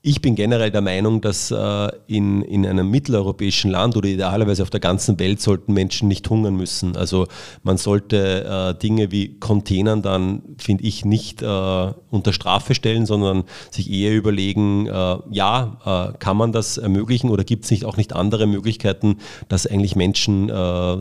ich 0.00 0.22
bin 0.22 0.36
generell 0.36 0.70
der 0.70 0.80
Meinung, 0.80 1.20
dass 1.20 1.50
äh, 1.50 1.88
in, 2.06 2.42
in 2.42 2.64
einem 2.64 2.88
mitteleuropäischen 2.88 3.70
Land 3.70 3.96
oder 3.96 4.08
idealerweise 4.08 4.62
auf 4.62 4.70
der 4.70 4.78
ganzen 4.78 5.18
Welt 5.18 5.40
sollten 5.40 5.72
Menschen 5.72 6.06
nicht 6.06 6.30
hungern 6.30 6.54
müssen. 6.54 6.96
Also 6.96 7.26
man 7.64 7.78
sollte 7.78 8.44
äh, 8.44 8.78
Dinge 8.78 9.10
wie 9.10 9.40
Containern 9.40 10.00
dann, 10.00 10.42
finde 10.56 10.84
ich, 10.84 11.04
nicht 11.04 11.42
äh, 11.42 11.92
unter 12.10 12.32
Strafe 12.32 12.76
stellen, 12.76 13.06
sondern 13.06 13.42
sich 13.72 13.90
eher 13.90 14.14
überlegen, 14.14 14.86
äh, 14.86 15.16
ja, 15.30 16.12
äh, 16.12 16.18
kann 16.18 16.36
man 16.36 16.52
das 16.52 16.78
ermöglichen 16.78 17.28
oder 17.28 17.42
gibt 17.42 17.64
es 17.64 17.70
nicht 17.72 17.84
auch 17.84 17.96
nicht 17.96 18.14
andere 18.14 18.46
Möglichkeiten, 18.46 19.16
dass 19.48 19.66
eigentlich 19.66 19.96
Menschen 19.96 20.48
äh, 20.48 20.52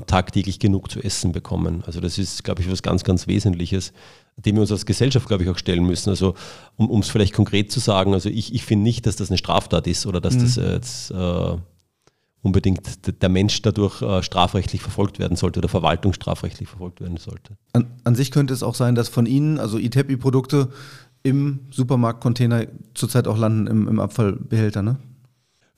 tagtäglich 0.08 0.58
genug 0.58 0.90
zu 0.90 1.02
essen 1.02 1.34
bekommen. 1.34 1.84
Also 1.86 2.02
das 2.02 2.18
ist, 2.18 2.44
glaube 2.44 2.64
ich, 2.64 2.72
was 2.72 2.82
ganz, 2.82 3.04
ganz 3.04 3.28
Wesentliches 3.28 3.94
dem 4.38 4.56
wir 4.56 4.62
uns 4.62 4.72
als 4.72 4.86
Gesellschaft, 4.86 5.28
glaube 5.28 5.44
ich, 5.44 5.50
auch 5.50 5.58
stellen 5.58 5.86
müssen. 5.86 6.10
Also 6.10 6.36
um 6.76 7.02
es 7.02 7.10
vielleicht 7.10 7.34
konkret 7.34 7.72
zu 7.72 7.80
sagen, 7.80 8.14
also 8.14 8.30
ich, 8.30 8.54
ich 8.54 8.64
finde 8.64 8.84
nicht, 8.84 9.06
dass 9.06 9.16
das 9.16 9.30
eine 9.30 9.38
Straftat 9.38 9.88
ist 9.88 10.06
oder 10.06 10.22
dass 10.22 10.36
mhm. 10.36 10.42
das 10.42 10.56
jetzt 10.56 11.12
äh, 11.12 11.58
unbedingt 12.44 13.22
der 13.22 13.30
Mensch 13.30 13.62
dadurch 13.64 14.02
äh, 14.02 14.22
strafrechtlich 14.22 14.82
verfolgt 14.82 15.18
werden 15.18 15.36
sollte 15.36 15.60
oder 15.60 15.70
verwaltungsstrafrechtlich 15.70 16.70
verfolgt 16.70 17.02
werden 17.02 17.18
sollte. 17.18 17.58
An, 17.74 17.88
an 18.04 18.16
sich 18.16 18.32
könnte 18.32 18.54
es 18.54 18.62
auch 18.62 18.76
sein, 18.76 18.94
dass 18.94 19.10
von 19.10 19.26
Ihnen, 19.26 19.60
also 19.60 19.80
ITEPI-Produkte, 19.80 20.70
im 21.24 21.62
Supermarktcontainer 21.72 22.68
zurzeit 22.94 23.28
auch 23.28 23.38
landen 23.38 23.68
im, 23.68 23.88
im 23.88 24.00
Abfallbehälter, 24.00 24.82
ne? 24.82 24.98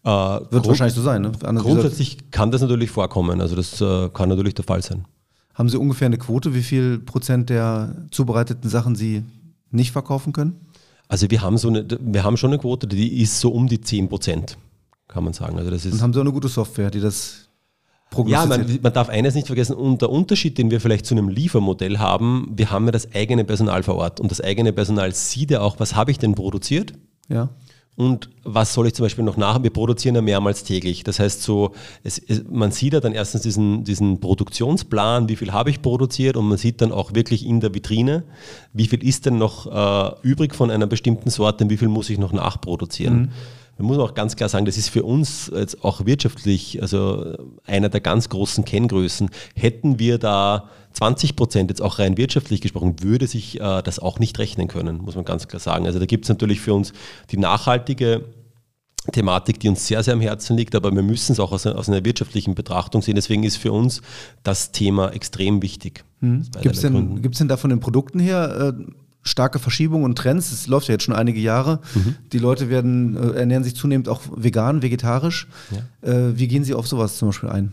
Äh, 0.03 0.09
Wird 0.09 0.67
wahrscheinlich 0.67 0.95
so 0.95 1.01
sein. 1.01 1.23
Ne? 1.23 1.31
Grundsätzlich 1.41 2.31
kann 2.31 2.51
das 2.51 2.61
natürlich 2.61 2.91
vorkommen. 2.91 3.41
Also 3.41 3.55
das 3.55 3.81
äh, 3.81 4.09
kann 4.09 4.29
natürlich 4.29 4.53
der 4.53 4.63
Fall 4.63 4.81
sein. 4.81 5.05
Haben 5.59 5.67
Sie 5.67 5.77
ungefähr 5.77 6.05
eine 6.05 6.17
Quote, 6.17 6.55
wie 6.55 6.63
viel 6.63 6.99
Prozent 6.99 7.49
der 7.49 7.93
zubereiteten 8.11 8.69
Sachen 8.69 8.95
Sie 8.95 9.25
nicht 9.71 9.91
verkaufen 9.91 10.31
können? 10.31 10.55
Also 11.09 11.29
wir 11.29 11.41
haben 11.41 11.57
so 11.57 11.67
eine, 11.67 11.85
wir 11.99 12.23
haben 12.23 12.37
schon 12.37 12.51
eine 12.51 12.59
Quote, 12.59 12.87
die 12.87 13.21
ist 13.21 13.41
so 13.41 13.51
um 13.51 13.67
die 13.67 13.81
10 13.81 14.07
Prozent, 14.07 14.57
kann 15.09 15.25
man 15.25 15.33
sagen. 15.33 15.57
Also 15.57 15.69
das 15.69 15.85
ist 15.85 15.91
Und 15.91 16.01
haben 16.01 16.13
Sie 16.13 16.19
auch 16.19 16.23
eine 16.23 16.31
gute 16.31 16.47
Software, 16.47 16.89
die 16.89 17.01
das 17.01 17.49
ja, 18.25 18.45
man, 18.45 18.79
man, 18.81 18.93
darf 18.93 19.09
eines 19.09 19.35
nicht 19.35 19.47
vergessen, 19.47 19.75
und 19.75 20.01
der 20.01 20.09
Unterschied, 20.09 20.57
den 20.57 20.71
wir 20.71 20.79
vielleicht 20.79 21.05
zu 21.05 21.13
einem 21.13 21.27
Liefermodell 21.27 21.99
haben, 21.99 22.53
wir 22.55 22.71
haben 22.71 22.85
ja 22.85 22.91
das 22.91 23.13
eigene 23.13 23.43
Personal 23.43 23.83
vor 23.83 23.95
Ort 23.95 24.21
und 24.21 24.31
das 24.31 24.39
eigene 24.39 24.71
Personal 24.71 25.13
sieht 25.13 25.51
ja 25.51 25.59
auch, 25.59 25.79
was 25.79 25.93
habe 25.93 26.09
ich 26.09 26.19
denn 26.19 26.35
produziert? 26.35 26.93
Ja. 27.27 27.49
Und 27.99 28.29
was 28.45 28.73
soll 28.73 28.87
ich 28.87 28.93
zum 28.93 29.03
Beispiel 29.03 29.25
noch 29.25 29.35
nachher? 29.35 29.61
Wir 29.61 29.71
produzieren 29.71 30.15
ja 30.15 30.21
mehrmals 30.21 30.63
täglich. 30.63 31.03
Das 31.03 31.19
heißt, 31.19 31.43
so, 31.43 31.73
es, 32.01 32.17
es, 32.17 32.45
man 32.49 32.71
sieht 32.71 32.93
ja 32.93 33.01
dann 33.01 33.11
erstens 33.11 33.41
diesen, 33.41 33.83
diesen 33.83 34.21
Produktionsplan, 34.21 35.27
wie 35.27 35.35
viel 35.35 35.51
habe 35.51 35.69
ich 35.69 35.81
produziert 35.81 36.37
und 36.37 36.47
man 36.47 36.57
sieht 36.57 36.79
dann 36.79 36.93
auch 36.93 37.13
wirklich 37.13 37.45
in 37.45 37.59
der 37.59 37.73
Vitrine, 37.73 38.23
wie 38.71 38.87
viel 38.87 39.03
ist 39.03 39.25
denn 39.25 39.37
noch 39.37 39.67
äh, 39.67 40.15
übrig 40.25 40.55
von 40.55 40.71
einer 40.71 40.87
bestimmten 40.87 41.29
Sorte 41.29 41.65
und 41.65 41.69
wie 41.71 41.75
viel 41.75 41.89
muss 41.89 42.09
ich 42.09 42.17
noch 42.17 42.31
nachproduzieren. 42.31 43.19
Mhm. 43.19 43.29
Man 43.79 43.87
muss 43.87 43.97
auch 43.97 44.13
ganz 44.13 44.37
klar 44.37 44.47
sagen, 44.47 44.65
das 44.65 44.77
ist 44.77 44.87
für 44.87 45.03
uns 45.03 45.51
jetzt 45.53 45.83
auch 45.83 46.05
wirtschaftlich, 46.05 46.81
also 46.81 47.35
einer 47.65 47.89
der 47.89 47.99
ganz 47.99 48.29
großen 48.29 48.63
Kenngrößen. 48.63 49.29
Hätten 49.55 49.99
wir 49.99 50.19
da 50.19 50.69
20 50.93 51.35
Prozent, 51.35 51.69
jetzt 51.69 51.81
auch 51.81 51.99
rein 51.99 52.17
wirtschaftlich 52.17 52.61
gesprochen, 52.61 53.01
würde 53.01 53.27
sich 53.27 53.59
äh, 53.59 53.81
das 53.81 53.99
auch 53.99 54.19
nicht 54.19 54.37
rechnen 54.39 54.67
können, 54.67 54.97
muss 54.97 55.15
man 55.15 55.25
ganz 55.25 55.47
klar 55.47 55.59
sagen. 55.59 55.85
Also 55.85 55.99
da 55.99 56.05
gibt 56.05 56.25
es 56.25 56.29
natürlich 56.29 56.61
für 56.61 56.73
uns 56.73 56.93
die 57.31 57.37
nachhaltige 57.37 58.25
Thematik, 59.11 59.59
die 59.59 59.69
uns 59.69 59.87
sehr, 59.87 60.03
sehr 60.03 60.13
am 60.13 60.21
Herzen 60.21 60.57
liegt, 60.57 60.75
aber 60.75 60.93
wir 60.93 61.01
müssen 61.01 61.31
es 61.31 61.39
auch 61.39 61.51
aus, 61.51 61.65
aus 61.65 61.87
einer 61.87 62.03
wirtschaftlichen 62.03 62.55
Betrachtung 62.55 63.01
sehen. 63.01 63.15
Deswegen 63.15 63.43
ist 63.43 63.57
für 63.57 63.71
uns 63.71 64.01
das 64.43 64.71
Thema 64.71 65.09
extrem 65.13 65.61
wichtig. 65.61 66.03
Hm. 66.19 66.45
Gibt 66.61 66.75
es 66.75 66.81
denn, 66.81 67.21
denn 67.21 67.47
da 67.47 67.57
von 67.57 67.69
den 67.69 67.79
Produkten 67.79 68.19
her 68.19 68.73
äh, 68.77 68.83
starke 69.21 69.59
Verschiebungen 69.59 70.05
und 70.05 70.17
Trends? 70.17 70.51
Es 70.51 70.67
läuft 70.67 70.87
ja 70.87 70.93
jetzt 70.93 71.03
schon 71.03 71.15
einige 71.15 71.39
Jahre. 71.39 71.79
Mhm. 71.95 72.15
Die 72.33 72.39
Leute 72.39 72.69
werden, 72.69 73.15
äh, 73.15 73.39
ernähren 73.39 73.63
sich 73.63 73.75
zunehmend 73.75 74.09
auch 74.09 74.21
vegan, 74.35 74.81
vegetarisch. 74.81 75.47
Ja. 76.03 76.09
Äh, 76.11 76.37
wie 76.37 76.47
gehen 76.47 76.63
Sie 76.63 76.73
auf 76.73 76.87
sowas 76.87 77.17
zum 77.17 77.29
Beispiel 77.29 77.49
ein? 77.49 77.71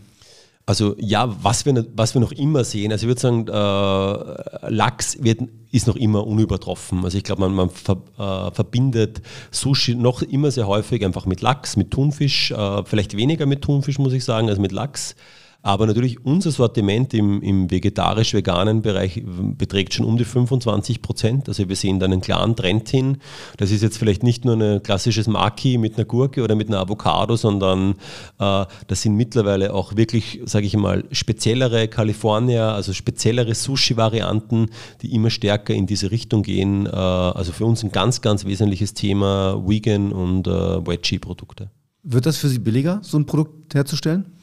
Also 0.67 0.95
ja, 0.99 1.33
was 1.41 1.65
wir, 1.65 1.85
was 1.95 2.13
wir 2.13 2.19
noch 2.19 2.33
immer 2.33 2.65
sehen, 2.65 2.91
also 2.91 3.05
ich 3.05 3.07
würde 3.07 3.21
sagen, 3.21 3.47
äh, 3.47 4.69
Lachs 4.69 5.17
wird, 5.23 5.39
ist 5.71 5.87
noch 5.87 5.95
immer 5.95 6.27
unübertroffen. 6.27 7.05
Also 7.05 7.17
ich 7.17 7.23
glaube, 7.23 7.39
man, 7.39 7.53
man 7.53 7.69
ver, 7.69 8.01
äh, 8.19 8.51
verbindet 8.53 9.21
Sushi 9.49 9.95
noch 9.95 10.21
immer 10.21 10.51
sehr 10.51 10.67
häufig 10.67 11.05
einfach 11.05 11.25
mit 11.25 11.39
Lachs, 11.39 11.77
mit 11.77 11.91
Thunfisch, 11.91 12.51
äh, 12.51 12.83
vielleicht 12.83 13.15
weniger 13.15 13.45
mit 13.45 13.61
Thunfisch, 13.61 13.97
muss 13.97 14.11
ich 14.11 14.25
sagen, 14.25 14.49
als 14.49 14.59
mit 14.59 14.73
Lachs. 14.73 15.15
Aber 15.61 15.85
natürlich 15.85 16.23
unser 16.25 16.51
Sortiment 16.51 17.13
im, 17.13 17.41
im 17.41 17.69
vegetarisch-veganen 17.69 18.81
Bereich 18.81 19.23
beträgt 19.25 19.93
schon 19.93 20.05
um 20.05 20.17
die 20.17 20.23
25 20.23 21.01
Prozent. 21.01 21.49
Also 21.49 21.67
wir 21.67 21.75
sehen 21.75 21.99
da 21.99 22.05
einen 22.05 22.21
klaren 22.21 22.55
Trend 22.55 22.87
hin. 22.89 23.17
Das 23.57 23.71
ist 23.71 23.81
jetzt 23.81 23.97
vielleicht 23.97 24.23
nicht 24.23 24.45
nur 24.45 24.55
ein 24.55 24.81
klassisches 24.81 25.27
Maki 25.27 25.77
mit 25.77 25.95
einer 25.95 26.05
Gurke 26.05 26.43
oder 26.43 26.55
mit 26.55 26.69
einer 26.69 26.79
Avocado, 26.79 27.35
sondern 27.35 27.95
äh, 28.39 28.65
das 28.87 29.01
sind 29.01 29.15
mittlerweile 29.15 29.73
auch 29.73 29.95
wirklich, 29.97 30.41
sage 30.45 30.65
ich 30.65 30.77
mal, 30.77 31.03
speziellere 31.11 31.87
California, 31.87 32.73
also 32.73 32.93
speziellere 32.93 33.53
Sushi-Varianten, 33.53 34.67
die 35.01 35.13
immer 35.13 35.29
stärker 35.29 35.73
in 35.73 35.87
diese 35.87 36.11
Richtung 36.11 36.43
gehen. 36.43 36.85
Äh, 36.85 36.89
also 36.91 37.51
für 37.51 37.65
uns 37.65 37.83
ein 37.83 37.91
ganz, 37.91 38.21
ganz 38.21 38.45
wesentliches 38.45 38.93
Thema 38.93 39.61
Vegan 39.67 40.11
und 40.11 40.47
äh, 40.47 40.51
Veggie-Produkte. 40.51 41.71
Wird 42.03 42.25
das 42.25 42.37
für 42.37 42.47
Sie 42.47 42.59
billiger, 42.59 42.99
so 43.01 43.17
ein 43.17 43.25
Produkt 43.25 43.75
herzustellen? 43.75 44.36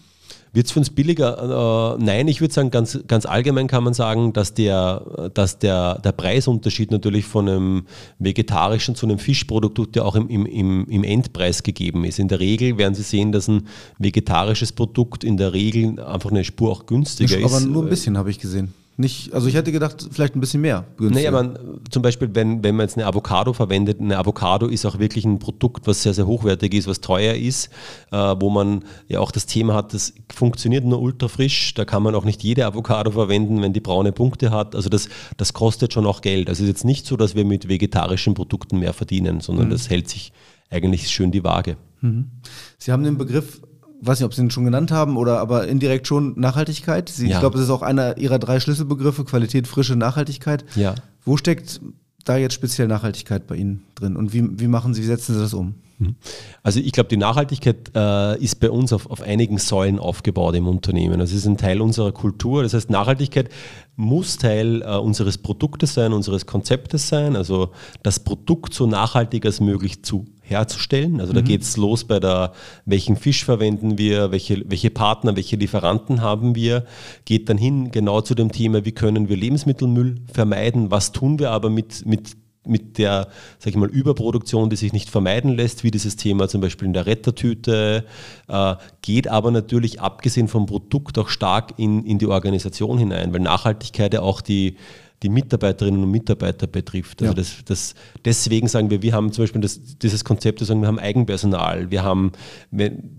Wird 0.55 0.67
es 0.67 0.73
für 0.73 0.79
uns 0.79 0.91
billiger? 0.91 1.97
Äh, 1.99 2.03
nein, 2.03 2.29
ich 2.29 2.41
würde 2.41 2.55
sagen, 2.55 2.71
ganz, 2.71 3.01
ganz 3.09 3.27
allgemein 3.27 3.67
kann 3.67 3.83
man 3.83 3.93
sagen, 3.93 4.33
dass, 4.33 4.55
der, 4.55 5.31
dass 5.35 5.59
der, 5.59 5.99
der 5.99 6.13
Preisunterschied 6.13 6.93
natürlich 6.93 7.25
von 7.25 7.49
einem 7.49 7.87
vegetarischen 8.21 8.95
zu 8.95 9.07
einem 9.07 9.19
Fischprodukt 9.19 9.97
ja 9.97 10.05
auch 10.05 10.15
im, 10.15 10.29
im, 10.29 10.87
im 10.89 11.03
Endpreis 11.03 11.65
gegeben 11.65 12.05
ist. 12.05 12.21
In 12.21 12.29
der 12.29 12.39
Regel 12.39 12.79
werden 12.79 12.95
Sie 12.95 13.03
sehen, 13.03 13.33
dass 13.33 13.49
ein 13.49 13.67
vegetarisches 13.99 14.71
Produkt 14.71 15.25
in 15.25 15.37
der 15.37 15.53
Regel 15.53 15.99
einfach 15.99 16.31
eine 16.31 16.45
Spur 16.45 16.71
auch 16.71 16.87
günstiger 16.87 17.37
aber 17.37 17.47
ist. 17.47 17.53
Aber 17.53 17.67
nur 17.67 17.83
ein 17.83 17.89
bisschen 17.89 18.17
habe 18.17 18.31
ich 18.31 18.39
gesehen. 18.39 18.73
Nicht, 18.97 19.35
also 19.35 19.49
ich 19.49 19.55
hätte 19.55 19.73
gedacht, 19.73 20.07
vielleicht 20.13 20.37
ein 20.37 20.41
bisschen 20.41 20.61
mehr. 20.61 20.85
Naja, 21.01 21.33
man, 21.33 21.59
zum 21.91 22.03
Beispiel, 22.03 22.31
wenn, 22.33 22.63
wenn 22.63 22.77
man 22.77 22.87
jetzt 22.87 22.97
eine 22.97 23.07
Avocado 23.07 23.53
verwendet, 23.53 24.01
eine 24.01 24.17
Avocado 24.17 24.69
ist 24.69 24.87
auch 24.87 25.01
wirklich 25.01 25.25
ein 25.25 25.41
Produkt, 25.41 25.89
was 25.89 26.05
sehr, 26.05 26.15
sehr 26.15 26.29
hochwertig 26.29 26.75
ist, 26.75 26.87
was 26.87 27.01
teuer 27.01 27.35
ist, 27.35 27.71
äh, 28.13 28.17
wo 28.17 28.51
man 28.51 28.85
ja 29.09 29.19
auch 29.19 29.33
das 29.33 29.47
Thema 29.47 29.75
hat, 29.75 29.95
das 29.95 30.15
funktioniert 30.33 30.85
nur 30.85 31.01
ultra 31.01 31.27
frisch, 31.27 31.75
da 31.75 31.85
kann 31.85 32.05
man 32.05 32.15
auch 32.15 32.25
nicht 32.25 32.45
jede 32.45 32.65
Avocado 32.67 33.11
verwenden, 33.11 33.61
wenn 33.63 33.73
die 33.73 33.81
braune 33.81 34.13
Punkte 34.13 34.53
hat. 34.53 34.77
Also 34.77 34.89
das, 34.89 35.09
das 35.39 35.53
kostet 35.53 35.93
schon 35.93 36.07
auch 36.07 36.21
Geld. 36.21 36.49
Also 36.49 36.63
es 36.63 36.69
ist 36.69 36.77
jetzt 36.77 36.85
nicht 36.85 37.05
so, 37.05 37.17
dass 37.17 37.35
wir 37.35 37.45
mit 37.45 37.69
vegetarischen 37.69 38.35
Produkten 38.35 38.79
mehr 38.79 38.93
verdienen, 38.93 39.41
sondern 39.41 39.67
mhm. 39.67 39.71
das 39.71 39.91
hält 39.91 40.09
sich 40.09 40.33
eigentlich 40.71 41.09
schön 41.09 41.33
die 41.33 41.43
Waage. 41.43 41.77
Mhm. 42.01 42.31
Sie 42.79 42.93
haben 42.93 43.03
den 43.03 43.19
Begriff 43.19 43.61
weiß 44.07 44.19
nicht, 44.19 44.27
ob 44.27 44.35
Sie 44.35 44.43
ihn 44.43 44.51
schon 44.51 44.65
genannt 44.65 44.91
haben 44.91 45.17
oder 45.17 45.41
aber 45.41 45.67
indirekt 45.69 46.07
schon 46.07 46.39
Nachhaltigkeit. 46.39 47.09
Sie, 47.09 47.29
ja. 47.29 47.35
Ich 47.35 47.41
glaube, 47.41 47.57
das 47.57 47.67
ist 47.67 47.71
auch 47.71 47.83
einer 47.83 48.19
Ihrer 48.19 48.39
drei 48.39 48.61
Schlüsselbegriffe, 48.61 49.25
Qualität, 49.25 49.67
Frische, 49.67 49.97
Nachhaltigkeit. 49.97 50.65
Ja. 50.75 50.95
Wo 51.25 51.37
steckt 51.37 51.81
da 52.25 52.37
jetzt 52.37 52.55
speziell 52.55 52.89
Nachhaltigkeit 52.89 53.47
bei 53.47 53.57
Ihnen 53.57 53.85
drin 53.95 54.17
und 54.17 54.33
wie, 54.33 54.59
wie 54.59 54.67
machen 54.67 54.95
Sie, 54.95 55.03
wie 55.03 55.07
setzen 55.07 55.35
Sie 55.35 55.41
das 55.41 55.55
um? 55.55 55.75
Mhm. 55.99 56.17
Also 56.63 56.81
ich 56.81 56.93
glaube, 56.93 57.09
die 57.09 57.17
Nachhaltigkeit 57.17 57.93
äh, 57.95 58.43
ist 58.43 58.57
bei 58.61 58.71
uns 58.71 58.93
auf, 58.93 59.11
auf 59.11 59.21
einigen 59.21 59.59
Säulen 59.59 59.99
aufgebaut 59.99 60.55
im 60.55 60.67
Unternehmen. 60.67 61.21
Das 61.21 61.33
ist 61.33 61.47
ein 61.47 61.57
Teil 61.57 61.81
unserer 61.81 62.13
Kultur. 62.13 62.63
Das 62.63 62.75
heißt, 62.75 62.91
Nachhaltigkeit 62.91 63.51
muss 63.97 64.39
Teil 64.39 64.83
äh, 64.83 64.97
unseres 64.97 65.39
Produktes 65.39 65.95
sein, 65.95 66.13
unseres 66.13 66.47
Konzeptes 66.47 67.09
sein. 67.09 67.37
Also 67.37 67.71
das 68.03 68.21
Produkt 68.21 68.75
so 68.75 68.87
nachhaltig 68.87 69.47
als 69.47 69.61
möglich 69.61 70.03
zu 70.03 70.27
herzustellen. 70.45 71.21
Also 71.21 71.33
da 71.33 71.41
mhm. 71.41 71.47
geht 71.47 71.63
es 71.63 71.77
los 71.77 72.05
bei 72.05 72.21
der, 72.21 72.53
welchen 72.85 73.17
Fisch 73.17 73.45
verwenden 73.45 73.99
wir, 73.99 74.31
welche, 74.31 74.63
welche 74.69 74.91
Partner, 74.91 75.37
welche 75.37 75.57
Lieferanten 75.57 76.21
haben 76.21 76.55
wir, 76.55 76.85
geht 77.25 77.49
dann 77.49 77.59
hin 77.59 77.91
genau 77.91 78.21
zu 78.21 78.35
dem 78.35 78.53
Thema, 78.53 78.85
wie 78.85 78.93
können 78.93 79.29
wir 79.29 79.37
Lebensmittelmüll 79.37 80.17
vermeiden, 80.33 80.91
was 80.91 81.13
tun 81.13 81.39
wir 81.39 81.51
aber 81.51 81.71
mit, 81.71 82.07
mit 82.07 82.37
mit 82.67 82.99
der, 82.99 83.29
sag 83.59 83.71
ich 83.71 83.77
mal, 83.77 83.91
Überproduktion, 83.91 84.71
die 84.71 84.77
sich 84.77 84.93
nicht 84.93 85.11
vermeiden 85.11 85.55
lässt, 85.55 85.85
wie 85.85 85.91
dieses 85.91 86.17
Thema 86.17 86.49
zum 86.49 86.61
Beispiel 86.61 86.87
in 86.87 86.95
der 86.95 87.07
Rettertüte, 87.07 88.05
äh, 88.49 88.75
geht 89.03 89.29
aber 89.29 89.51
natürlich 89.51 90.01
abgesehen 90.01 90.49
vom 90.49 90.67
Produkt 90.67 91.19
auch 91.19 91.29
stark 91.29 91.75
in, 91.77 92.05
in 92.05 92.19
die 92.19 92.27
Organisation 92.27 92.99
hinein, 92.99 93.33
weil 93.33 93.41
Nachhaltigkeit 93.41 94.15
ja 94.15 94.23
auch 94.23 94.41
die, 94.41 94.77
die 95.25 95.31
Mitarbeiterinnen 95.31 96.03
und 96.03 96.11
Mitarbeiter 96.11 96.67
betrifft. 96.67 97.23
Also 97.23 97.33
ja. 97.33 97.35
das, 97.35 97.57
das, 97.65 97.95
deswegen 98.25 98.69
sagen 98.69 98.91
wir, 98.91 99.03
wir 99.03 99.15
haben 99.15 99.33
zum 99.33 99.45
Beispiel 99.45 99.63
das, 99.63 99.81
dieses 99.99 100.25
Konzept, 100.25 100.61
wir 100.61 100.67
sagen, 100.67 100.83
wir 100.83 100.89
haben 100.89 100.99
Eigenpersonal, 100.99 101.91
wir 101.91 102.03
haben 102.03 102.33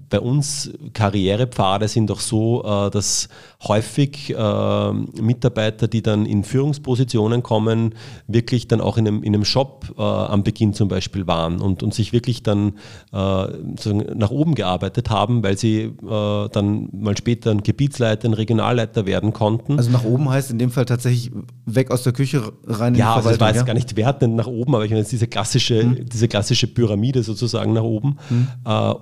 bei 0.10 0.20
uns 0.20 0.72
Karrierepfade 0.94 1.88
sind 1.88 2.12
auch 2.12 2.20
so, 2.20 2.64
äh, 2.64 2.90
dass 2.90 3.28
häufig 3.64 4.30
äh, 4.30 4.94
Mitarbeiter, 5.22 5.88
die 5.88 6.02
dann 6.02 6.26
in 6.26 6.44
Führungspositionen 6.44 7.44
kommen, 7.44 7.96
wirklich 8.28 8.68
dann 8.68 8.82
auch 8.82 8.98
in 8.98 9.08
einem, 9.08 9.24
in 9.24 9.34
einem 9.34 9.46
Shop 9.46 9.94
äh, 9.98 10.02
am 10.02 10.44
Beginn 10.44 10.74
zum 10.74 10.88
Beispiel 10.88 11.28
waren 11.28 11.60
und, 11.60 11.84
und 11.84 11.94
sich 11.94 12.14
wirklich 12.14 12.44
dann 12.44 12.74
nach 13.12 14.32
oben 14.32 14.56
gearbeitet 14.56 15.10
haben, 15.10 15.44
weil 15.44 15.58
sie 15.58 15.94
dann 16.02 16.90
mal 16.92 17.16
später 17.18 17.52
ein 17.52 17.64
Gebietsleiter, 17.64 18.28
ein 18.28 18.34
Regionalleiter 18.34 19.06
werden 19.06 19.34
konnten. 19.34 19.78
Also 19.78 19.90
nach 19.92 20.04
oben 20.04 20.30
heißt 20.30 20.52
in 20.52 20.60
dem 20.60 20.72
Fall 20.72 20.86
tatsächlich 20.86 21.32
weg 21.66 21.92
aus 21.92 21.95
der 22.04 22.14
Küche 22.14 22.54
rein 22.66 22.94
in 22.94 23.00
ja, 23.00 23.16
die 23.18 23.22
Verwaltung. 23.22 23.24
Ja, 23.24 23.30
also 23.30 23.40
war 23.40 23.48
jetzt 23.50 23.58
ja? 23.58 23.64
gar 23.64 23.74
nicht 23.74 23.96
wertend 23.96 24.36
nach 24.36 24.48
oben, 24.48 24.76
aber 24.76 24.86
ich 24.86 24.92
meine 24.92 25.02
jetzt 25.02 25.12
diese 25.12 25.28
klassische, 25.28 25.82
hm. 25.82 26.10
diese 26.10 26.28
klassische 26.28 26.68
Pyramide 26.68 27.24
sozusagen 27.24 27.74
nach 27.74 27.84
oben. 27.84 28.18
Hm. 28.30 28.48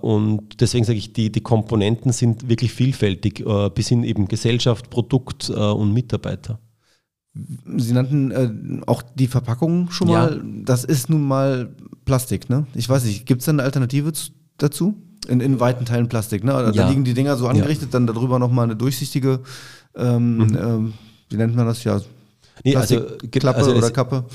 und 0.01 0.62
deswegen 0.62 0.86
sage 0.86 0.97
ich, 0.97 1.13
die, 1.13 1.32
die 1.32 1.41
Komponenten 1.41 2.12
sind 2.12 2.49
wirklich 2.49 2.73
vielfältig, 2.73 3.45
äh, 3.45 3.69
bis 3.69 3.89
hin 3.89 4.03
eben 4.03 4.27
Gesellschaft, 4.27 4.89
Produkt 4.89 5.49
äh, 5.49 5.53
und 5.53 5.93
Mitarbeiter. 5.93 6.60
Sie 7.77 7.93
nannten 7.93 8.32
äh, 8.32 8.82
auch 8.86 9.01
die 9.01 9.27
Verpackung 9.27 9.89
schon 9.89 10.10
mal. 10.10 10.36
Ja. 10.36 10.43
Das 10.65 10.84
ist 10.84 11.10
nun 11.10 11.27
mal 11.27 11.75
Plastik, 12.06 12.49
ne? 12.49 12.67
Ich 12.75 12.88
weiß 12.88 13.06
nicht, 13.06 13.25
gibt 13.25 13.41
es 13.41 13.45
da 13.45 13.51
eine 13.51 13.63
Alternative 13.63 14.12
dazu? 14.58 14.95
In, 15.27 15.39
in 15.39 15.60
weiten 15.60 15.86
Teilen 15.86 16.10
Plastik, 16.10 16.43
ne? 16.43 16.51
Da 16.51 16.71
ja. 16.71 16.88
liegen 16.89 17.03
die 17.03 17.15
Dinger 17.15 17.36
so 17.36 17.47
angerichtet, 17.47 17.89
ja. 17.89 17.91
dann 17.93 18.06
darüber 18.06 18.38
nochmal 18.38 18.65
eine 18.65 18.75
durchsichtige, 18.75 19.39
ähm, 19.95 20.38
mhm. 20.38 20.58
ähm, 20.58 20.93
wie 21.29 21.38
nennt 21.38 21.56
man 21.56 21.65
das 21.65 21.84
ja? 21.84 22.01
Nee, 22.63 22.75
also, 22.75 23.01
Klappe 23.31 23.59
also 23.59 23.75
oder 23.75 23.91
Kappe. 23.91 24.25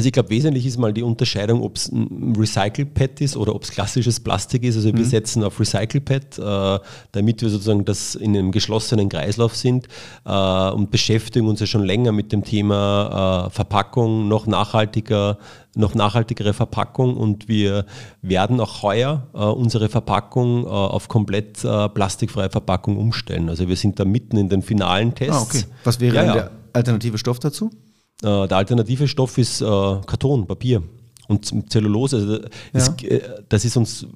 Also 0.00 0.06
ich 0.06 0.14
glaube, 0.14 0.30
wesentlich 0.30 0.64
ist 0.64 0.78
mal 0.78 0.94
die 0.94 1.02
Unterscheidung, 1.02 1.62
ob 1.62 1.76
es 1.76 1.92
ein 1.92 2.34
Recycle-Pad 2.34 3.20
ist 3.20 3.36
oder 3.36 3.54
ob 3.54 3.64
es 3.64 3.70
klassisches 3.70 4.18
Plastik 4.18 4.62
ist. 4.62 4.76
Also 4.76 4.88
mhm. 4.88 4.96
wir 4.96 5.04
setzen 5.04 5.44
auf 5.44 5.60
Recycle-Pad, 5.60 6.38
äh, 6.38 6.82
damit 7.12 7.42
wir 7.42 7.50
sozusagen 7.50 7.84
das 7.84 8.14
in 8.14 8.34
einem 8.34 8.50
geschlossenen 8.50 9.10
Kreislauf 9.10 9.54
sind 9.54 9.88
äh, 10.24 10.70
und 10.70 10.90
beschäftigen 10.90 11.46
uns 11.48 11.60
ja 11.60 11.66
schon 11.66 11.84
länger 11.84 12.12
mit 12.12 12.32
dem 12.32 12.44
Thema 12.44 13.48
äh, 13.48 13.50
Verpackung, 13.50 14.26
noch 14.26 14.46
nachhaltiger, 14.46 15.36
noch 15.74 15.94
nachhaltigere 15.94 16.54
Verpackung 16.54 17.18
und 17.18 17.46
wir 17.46 17.84
werden 18.22 18.58
auch 18.58 18.82
heuer 18.82 19.26
äh, 19.34 19.40
unsere 19.40 19.90
Verpackung 19.90 20.64
äh, 20.64 20.68
auf 20.68 21.08
komplett 21.08 21.62
äh, 21.62 21.90
plastikfreie 21.90 22.48
Verpackung 22.48 22.96
umstellen. 22.96 23.50
Also 23.50 23.68
wir 23.68 23.76
sind 23.76 24.00
da 24.00 24.06
mitten 24.06 24.38
in 24.38 24.48
den 24.48 24.62
finalen 24.62 25.14
Tests. 25.14 25.36
Ah, 25.36 25.42
okay. 25.42 25.64
Was 25.84 26.00
wäre 26.00 26.14
ja, 26.14 26.24
ja. 26.24 26.32
der 26.32 26.50
alternative 26.72 27.18
Stoff 27.18 27.38
dazu? 27.38 27.70
Äh, 28.22 28.48
der 28.48 28.56
alternative 28.56 29.08
Stoff 29.08 29.38
ist 29.38 29.60
äh, 29.60 29.64
Karton, 29.64 30.46
Papier 30.46 30.82
und 31.30 31.70
Zellulose. 31.70 32.16
Also 32.16 32.34
ja. 32.34 32.48
es, 32.72 32.88
äh, 33.04 33.20
das 33.48 33.64
ist 33.64 33.76
uns 33.76 34.06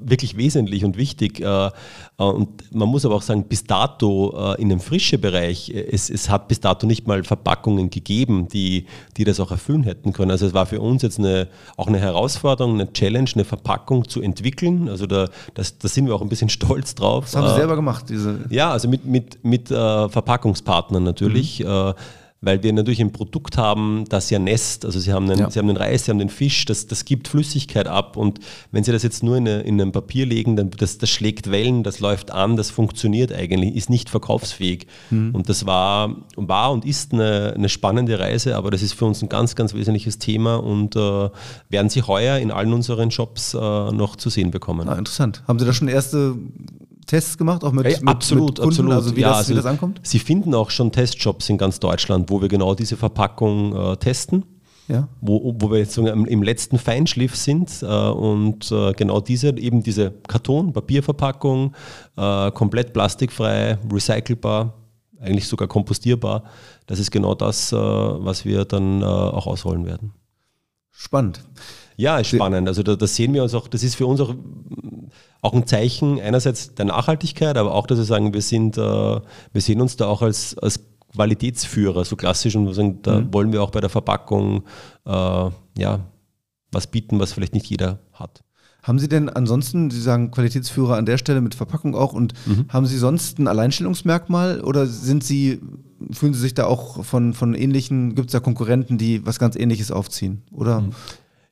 wirklich 0.00 0.36
wesentlich 0.36 0.84
und 0.84 0.96
wichtig. 0.96 1.40
Äh, 1.40 1.66
äh, 1.66 1.70
und 2.18 2.72
man 2.72 2.88
muss 2.88 3.04
aber 3.04 3.16
auch 3.16 3.22
sagen, 3.22 3.44
bis 3.48 3.64
dato 3.64 4.54
in 4.58 4.68
dem 4.68 4.78
frischen 4.78 5.20
Bereich, 5.20 5.70
es, 5.70 6.08
es 6.08 6.30
hat 6.30 6.46
bis 6.46 6.60
dato 6.60 6.86
nicht 6.86 7.08
mal 7.08 7.24
Verpackungen 7.24 7.90
gegeben, 7.90 8.48
die, 8.48 8.86
die 9.16 9.24
das 9.24 9.40
auch 9.40 9.50
erfüllen 9.50 9.82
hätten 9.82 10.12
können. 10.12 10.30
Also 10.30 10.46
es 10.46 10.54
war 10.54 10.66
für 10.66 10.80
uns 10.80 11.02
jetzt 11.02 11.18
eine, 11.18 11.48
auch 11.76 11.88
eine 11.88 11.98
Herausforderung, 11.98 12.74
eine 12.74 12.92
Challenge, 12.92 13.30
eine 13.34 13.44
Verpackung 13.44 14.08
zu 14.08 14.22
entwickeln. 14.22 14.88
Also 14.88 15.06
da, 15.06 15.28
das, 15.54 15.78
da 15.78 15.88
sind 15.88 16.06
wir 16.06 16.14
auch 16.14 16.22
ein 16.22 16.28
bisschen 16.28 16.48
stolz 16.48 16.94
drauf. 16.94 17.24
Das 17.24 17.34
haben 17.34 17.48
Sie 17.48 17.56
selber 17.56 17.74
gemacht, 17.74 18.04
diese. 18.08 18.44
Ja, 18.50 18.70
also 18.70 18.88
mit, 18.88 19.04
mit, 19.04 19.44
mit 19.44 19.68
Verpackungspartnern 19.68 21.02
natürlich. 21.02 21.64
Mhm 21.64 21.94
weil 22.40 22.62
wir 22.62 22.72
natürlich 22.72 23.00
ein 23.00 23.12
Produkt 23.12 23.58
haben, 23.58 24.04
das 24.08 24.30
ja 24.30 24.38
nässt. 24.38 24.84
Also 24.84 25.00
Sie 25.00 25.12
haben, 25.12 25.28
einen, 25.28 25.40
ja. 25.40 25.50
Sie 25.50 25.58
haben 25.58 25.66
den 25.66 25.76
Reis, 25.76 26.04
Sie 26.04 26.10
haben 26.10 26.18
den 26.18 26.28
Fisch, 26.28 26.64
das, 26.66 26.86
das 26.86 27.04
gibt 27.04 27.26
Flüssigkeit 27.26 27.88
ab. 27.88 28.16
Und 28.16 28.38
wenn 28.70 28.84
Sie 28.84 28.92
das 28.92 29.02
jetzt 29.02 29.22
nur 29.24 29.36
in, 29.36 29.48
eine, 29.48 29.60
in 29.62 29.80
ein 29.80 29.90
Papier 29.90 30.24
legen, 30.24 30.54
dann 30.54 30.70
das, 30.70 30.98
das 30.98 31.10
schlägt 31.10 31.50
Wellen, 31.50 31.82
das 31.82 31.98
läuft 31.98 32.30
an, 32.30 32.56
das 32.56 32.70
funktioniert 32.70 33.32
eigentlich, 33.32 33.74
ist 33.74 33.90
nicht 33.90 34.08
verkaufsfähig. 34.08 34.86
Mhm. 35.10 35.34
Und 35.34 35.48
das 35.48 35.66
war, 35.66 36.14
war 36.36 36.70
und 36.70 36.84
ist 36.84 37.12
eine, 37.12 37.54
eine, 37.56 37.68
spannende 37.68 38.18
Reise, 38.18 38.56
aber 38.56 38.70
das 38.70 38.82
ist 38.82 38.94
für 38.94 39.04
uns 39.04 39.20
ein 39.20 39.28
ganz, 39.28 39.56
ganz 39.56 39.74
wesentliches 39.74 40.18
Thema 40.18 40.56
und 40.56 40.94
äh, 40.94 41.30
werden 41.68 41.88
Sie 41.88 42.02
heuer 42.02 42.38
in 42.38 42.50
allen 42.52 42.72
unseren 42.72 43.10
Shops 43.10 43.54
äh, 43.54 43.58
noch 43.58 44.16
zu 44.16 44.30
sehen 44.30 44.52
bekommen. 44.52 44.88
Ah, 44.88 44.96
interessant. 44.96 45.42
Haben 45.48 45.58
Sie 45.58 45.64
da 45.64 45.72
schon 45.72 45.88
erste 45.88 46.36
Tests 47.08 47.36
gemacht, 47.36 47.64
auch 47.64 47.72
mit, 47.72 47.86
mit 47.86 48.06
absolut, 48.06 48.50
mit 48.50 48.56
Kunden, 48.58 48.68
absolut. 48.68 48.92
also 48.92 49.16
wie, 49.16 49.22
ja, 49.22 49.30
das, 49.30 49.38
also 49.38 49.50
wie 49.52 49.56
das 49.56 49.66
ankommt? 49.66 50.00
Sie 50.04 50.18
finden 50.18 50.54
auch 50.54 50.70
schon 50.70 50.92
Testjobs 50.92 51.48
in 51.48 51.58
ganz 51.58 51.80
Deutschland, 51.80 52.30
wo 52.30 52.40
wir 52.40 52.48
genau 52.48 52.74
diese 52.74 52.96
Verpackung 52.96 53.74
äh, 53.74 53.96
testen. 53.96 54.44
Ja. 54.88 55.06
Wo, 55.20 55.54
wo 55.58 55.70
wir 55.70 55.78
jetzt 55.80 55.98
im 55.98 56.42
letzten 56.42 56.78
Feinschliff 56.78 57.36
sind 57.36 57.82
äh, 57.82 57.86
und 57.86 58.72
äh, 58.72 58.92
genau 58.92 59.20
diese, 59.20 59.58
eben 59.58 59.82
diese 59.82 60.12
Karton-, 60.26 60.72
Papierverpackung, 60.72 61.74
äh, 62.16 62.50
komplett 62.52 62.94
plastikfrei, 62.94 63.76
recycelbar, 63.92 64.72
eigentlich 65.20 65.46
sogar 65.46 65.68
kompostierbar, 65.68 66.44
das 66.86 67.00
ist 67.00 67.10
genau 67.10 67.34
das, 67.34 67.70
äh, 67.70 67.76
was 67.76 68.46
wir 68.46 68.64
dann 68.64 69.02
äh, 69.02 69.04
auch 69.04 69.46
ausrollen 69.46 69.84
werden. 69.84 70.14
Spannend. 70.90 71.44
Ja, 71.98 72.18
ist 72.18 72.28
spannend. 72.28 72.68
Also 72.68 72.84
da, 72.84 72.94
das 72.94 73.16
sehen 73.16 73.34
wir 73.34 73.42
uns 73.42 73.54
auch, 73.54 73.66
das 73.66 73.82
ist 73.82 73.96
für 73.96 74.06
uns 74.06 74.20
auch, 74.20 74.32
auch 75.42 75.52
ein 75.52 75.66
Zeichen 75.66 76.20
einerseits 76.20 76.72
der 76.76 76.84
Nachhaltigkeit, 76.84 77.56
aber 77.56 77.74
auch, 77.74 77.88
dass 77.88 77.98
wir 77.98 78.04
sagen, 78.04 78.32
wir 78.32 78.40
sind, 78.40 78.78
äh, 78.78 78.80
wir 78.80 79.60
sehen 79.60 79.80
uns 79.80 79.96
da 79.96 80.06
auch 80.06 80.22
als, 80.22 80.56
als 80.58 80.78
Qualitätsführer, 81.12 82.04
so 82.04 82.14
klassisch 82.14 82.54
und 82.54 82.72
sagen, 82.72 83.02
da 83.02 83.20
mhm. 83.20 83.34
wollen 83.34 83.52
wir 83.52 83.64
auch 83.64 83.70
bei 83.70 83.80
der 83.80 83.90
Verpackung 83.90 84.62
äh, 85.06 85.10
ja, 85.10 86.00
was 86.70 86.86
bieten, 86.86 87.18
was 87.18 87.32
vielleicht 87.32 87.54
nicht 87.54 87.66
jeder 87.66 87.98
hat. 88.12 88.44
Haben 88.84 89.00
Sie 89.00 89.08
denn 89.08 89.28
ansonsten, 89.28 89.90
Sie 89.90 90.00
sagen 90.00 90.30
Qualitätsführer 90.30 90.96
an 90.96 91.04
der 91.04 91.18
Stelle 91.18 91.40
mit 91.40 91.56
Verpackung 91.56 91.96
auch 91.96 92.12
und 92.12 92.32
mhm. 92.46 92.66
haben 92.68 92.86
Sie 92.86 92.96
sonst 92.96 93.40
ein 93.40 93.48
Alleinstellungsmerkmal 93.48 94.60
oder 94.60 94.86
sind 94.86 95.24
Sie, 95.24 95.60
fühlen 96.12 96.32
Sie 96.32 96.40
sich 96.40 96.54
da 96.54 96.66
auch 96.66 97.04
von, 97.04 97.34
von 97.34 97.54
ähnlichen, 97.54 98.14
gibt 98.14 98.28
es 98.28 98.32
da 98.32 98.38
Konkurrenten, 98.38 98.98
die 98.98 99.26
was 99.26 99.40
ganz 99.40 99.56
ähnliches 99.56 99.90
aufziehen? 99.90 100.42
Oder? 100.52 100.82
Mhm. 100.82 100.92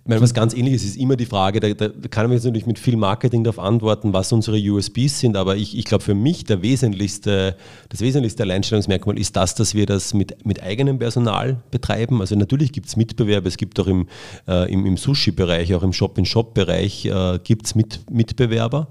Ich 0.07 0.09
meine, 0.09 0.21
was 0.21 0.35
ganz 0.35 0.55
ähnliches 0.55 0.85
ist 0.85 0.99
immer 0.99 1.17
die 1.17 1.27
Frage, 1.27 1.59
da, 1.59 1.69
da 1.75 1.89
kann 2.09 2.27
man 2.27 2.35
jetzt 2.35 2.45
natürlich 2.45 2.65
mit 2.65 2.79
viel 2.79 2.97
Marketing 2.97 3.43
darauf 3.43 3.59
antworten, 3.59 4.13
was 4.13 4.31
unsere 4.31 4.57
USBs 4.57 5.19
sind, 5.19 5.37
aber 5.37 5.57
ich, 5.57 5.77
ich 5.77 5.85
glaube 5.85 6.05
für 6.05 6.15
mich 6.15 6.45
der 6.45 6.63
wesentlichste, 6.63 7.57
das 7.89 8.03
wesentlichste 8.03 8.45
Alleinstellungsmerkmal 8.45 9.19
ist 9.19 9.35
das, 9.35 9.57
dass 9.57 9.75
wir 9.75 9.85
das 9.85 10.15
mit, 10.15 10.47
mit 10.47 10.63
eigenem 10.63 11.01
Personal 11.01 11.61
betreiben. 11.73 12.21
Also 12.21 12.37
natürlich 12.37 12.71
gibt 12.73 12.87
es 12.87 12.95
Mitbewerber, 12.95 13.49
es 13.49 13.57
gibt 13.57 13.81
auch 13.81 13.89
im, 13.89 14.07
äh, 14.47 14.73
im, 14.73 14.87
im 14.87 14.97
Sushi-Bereich, 14.97 15.75
auch 15.75 15.83
im 15.83 15.93
Shop-in-Shop-Bereich 15.93 17.07
äh, 17.07 17.41
gibt 17.43 17.67
es 17.67 17.75
mit, 17.75 18.09
Mitbewerber. 18.09 18.87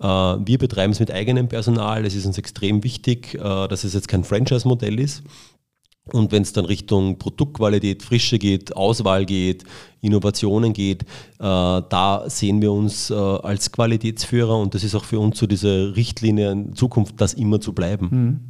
Äh, 0.00 0.06
wir 0.06 0.58
betreiben 0.58 0.92
es 0.92 0.98
mit 0.98 1.12
eigenem 1.12 1.46
Personal. 1.46 2.04
Es 2.04 2.16
ist 2.16 2.26
uns 2.26 2.36
extrem 2.36 2.82
wichtig, 2.82 3.34
äh, 3.34 3.68
dass 3.68 3.84
es 3.84 3.94
jetzt 3.94 4.08
kein 4.08 4.24
Franchise-Modell 4.24 4.98
ist. 4.98 5.22
Und 6.12 6.32
wenn 6.32 6.42
es 6.42 6.52
dann 6.52 6.64
Richtung 6.64 7.18
Produktqualität, 7.18 8.02
Frische 8.02 8.38
geht, 8.38 8.76
Auswahl 8.76 9.24
geht, 9.24 9.64
Innovationen 10.00 10.72
geht, 10.72 11.02
äh, 11.02 11.06
da 11.38 12.24
sehen 12.26 12.62
wir 12.62 12.72
uns 12.72 13.10
äh, 13.10 13.14
als 13.14 13.72
Qualitätsführer 13.72 14.58
und 14.58 14.74
das 14.74 14.84
ist 14.84 14.94
auch 14.94 15.04
für 15.04 15.18
uns 15.18 15.38
so 15.38 15.46
diese 15.46 15.96
Richtlinie 15.96 16.52
in 16.52 16.74
Zukunft, 16.74 17.20
das 17.20 17.34
immer 17.34 17.60
zu 17.60 17.72
bleiben. 17.72 18.08
Mhm. 18.10 18.40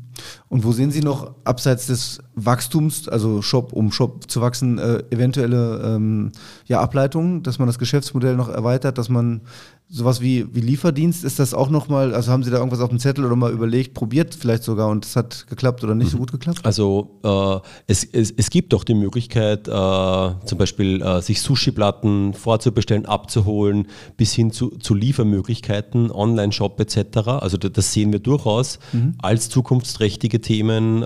Und 0.48 0.64
wo 0.64 0.72
sehen 0.72 0.90
Sie 0.90 1.00
noch 1.00 1.34
abseits 1.44 1.86
des 1.86 2.20
Wachstums, 2.34 3.08
also 3.08 3.42
Shop, 3.42 3.72
um 3.72 3.92
Shop 3.92 4.30
zu 4.30 4.40
wachsen, 4.40 4.78
äh, 4.78 5.02
eventuelle 5.10 5.80
ähm, 5.84 6.32
ja, 6.66 6.80
Ableitungen, 6.80 7.42
dass 7.42 7.58
man 7.58 7.66
das 7.66 7.78
Geschäftsmodell 7.78 8.36
noch 8.36 8.48
erweitert, 8.48 8.98
dass 8.98 9.08
man 9.08 9.42
sowas 9.90 10.20
wie, 10.20 10.46
wie 10.54 10.60
Lieferdienst, 10.60 11.24
ist 11.24 11.38
das 11.38 11.54
auch 11.54 11.70
nochmal, 11.70 12.14
also 12.14 12.30
haben 12.30 12.42
Sie 12.42 12.50
da 12.50 12.58
irgendwas 12.58 12.80
auf 12.80 12.90
dem 12.90 12.98
Zettel 12.98 13.24
oder 13.24 13.36
mal 13.36 13.50
überlegt, 13.50 13.94
probiert 13.94 14.34
vielleicht 14.34 14.62
sogar 14.62 14.88
und 14.88 15.06
es 15.06 15.16
hat 15.16 15.46
geklappt 15.48 15.82
oder 15.82 15.94
nicht 15.94 16.08
mhm. 16.08 16.12
so 16.12 16.18
gut 16.18 16.32
geklappt? 16.32 16.60
Also 16.64 17.18
äh, 17.24 17.68
es, 17.86 18.04
es, 18.04 18.30
es 18.36 18.50
gibt 18.50 18.74
doch 18.74 18.84
die 18.84 18.94
Möglichkeit, 18.94 19.66
äh, 19.66 19.70
zum 19.70 20.58
Beispiel 20.58 21.00
äh, 21.00 21.22
sich 21.22 21.40
Sushi-Platten 21.40 22.34
vorzubestellen, 22.34 23.06
abzuholen, 23.06 23.86
bis 24.18 24.34
hin 24.34 24.50
zu, 24.50 24.70
zu 24.70 24.94
Liefermöglichkeiten, 24.94 26.10
Online-Shop 26.10 26.78
etc. 26.80 27.18
Also 27.28 27.56
das 27.56 27.92
sehen 27.92 28.12
wir 28.12 28.20
durchaus 28.20 28.78
mhm. 28.92 29.14
als 29.18 29.48
zukunftsträchtige 29.48 30.40
Themen. 30.40 31.02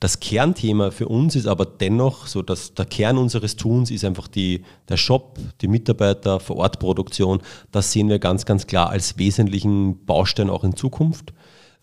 Das 0.00 0.20
Kernthema 0.20 0.90
für 0.90 1.08
uns 1.08 1.34
ist 1.34 1.46
aber 1.46 1.64
dennoch 1.64 2.26
so, 2.26 2.42
dass 2.42 2.74
der 2.74 2.84
Kern 2.84 3.16
unseres 3.16 3.56
Tuns 3.56 3.90
ist 3.90 4.04
einfach 4.04 4.28
die, 4.28 4.62
der 4.88 4.96
Shop, 4.96 5.38
die 5.60 5.68
Mitarbeiter, 5.68 6.40
vor 6.40 6.56
Ort 6.56 6.78
Produktion. 6.78 7.40
Das 7.72 7.92
sehen 7.92 8.08
wir 8.08 8.18
ganz, 8.18 8.44
ganz 8.44 8.66
klar 8.66 8.90
als 8.90 9.18
wesentlichen 9.18 10.04
Baustein 10.04 10.50
auch 10.50 10.64
in 10.64 10.76
Zukunft. 10.76 11.32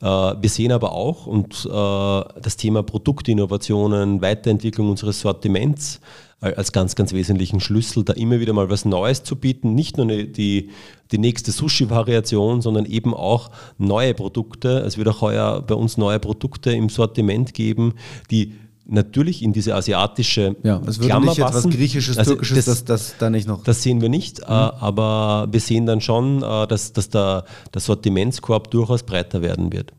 Äh, 0.01 0.05
wir 0.05 0.49
sehen 0.49 0.71
aber 0.71 0.91
auch 0.91 1.25
und 1.25 1.65
äh, 1.65 2.41
das 2.41 2.57
Thema 2.57 2.83
Produktinnovationen, 2.83 4.21
Weiterentwicklung 4.21 4.89
unseres 4.89 5.21
Sortiments 5.21 5.99
als 6.41 6.71
ganz, 6.71 6.95
ganz 6.95 7.13
wesentlichen 7.13 7.59
Schlüssel, 7.59 8.03
da 8.03 8.13
immer 8.13 8.39
wieder 8.39 8.53
mal 8.53 8.69
was 8.69 8.83
Neues 8.83 9.23
zu 9.23 9.35
bieten. 9.35 9.75
Nicht 9.75 9.97
nur 9.97 10.07
die, 10.07 10.69
die 11.11 11.17
nächste 11.19 11.51
Sushi-Variation, 11.51 12.61
sondern 12.61 12.85
eben 12.85 13.13
auch 13.13 13.51
neue 13.77 14.13
Produkte. 14.15 14.79
Es 14.79 14.97
wird 14.97 15.07
auch 15.07 15.21
heuer 15.21 15.61
bei 15.61 15.75
uns 15.75 15.97
neue 15.97 16.19
Produkte 16.19 16.71
im 16.71 16.89
Sortiment 16.89 17.53
geben, 17.53 17.93
die 18.31 18.55
natürlich 18.87 19.43
in 19.43 19.53
diese 19.53 19.75
asiatische 19.75 20.55
ja, 20.63 20.81
es 20.87 20.97
würde 20.97 21.09
Klammer 21.09 21.27
nicht 21.27 21.37
etwas 21.37 21.51
passen. 21.53 21.71
Griechisches, 21.71 22.17
Also 22.17 22.31
Türkisches, 22.31 22.65
das- 22.65 22.85
das, 22.85 22.85
das 23.11 23.15
da 23.19 23.29
nicht 23.29 23.47
noch. 23.47 23.63
Das 23.63 23.83
sehen 23.83 24.01
wir 24.01 24.09
nicht, 24.09 24.39
äh, 24.39 24.45
aber 24.45 25.47
wir 25.51 25.59
sehen 25.59 25.85
dann 25.85 26.01
schon, 26.01 26.41
äh, 26.41 26.65
dass, 26.67 26.91
dass 26.91 27.09
der, 27.09 27.45
der 27.73 27.81
Sortimentskorb 27.81 28.71
durchaus 28.71 29.03
breiter 29.03 29.41
werden 29.43 29.71
wird. 29.71 29.93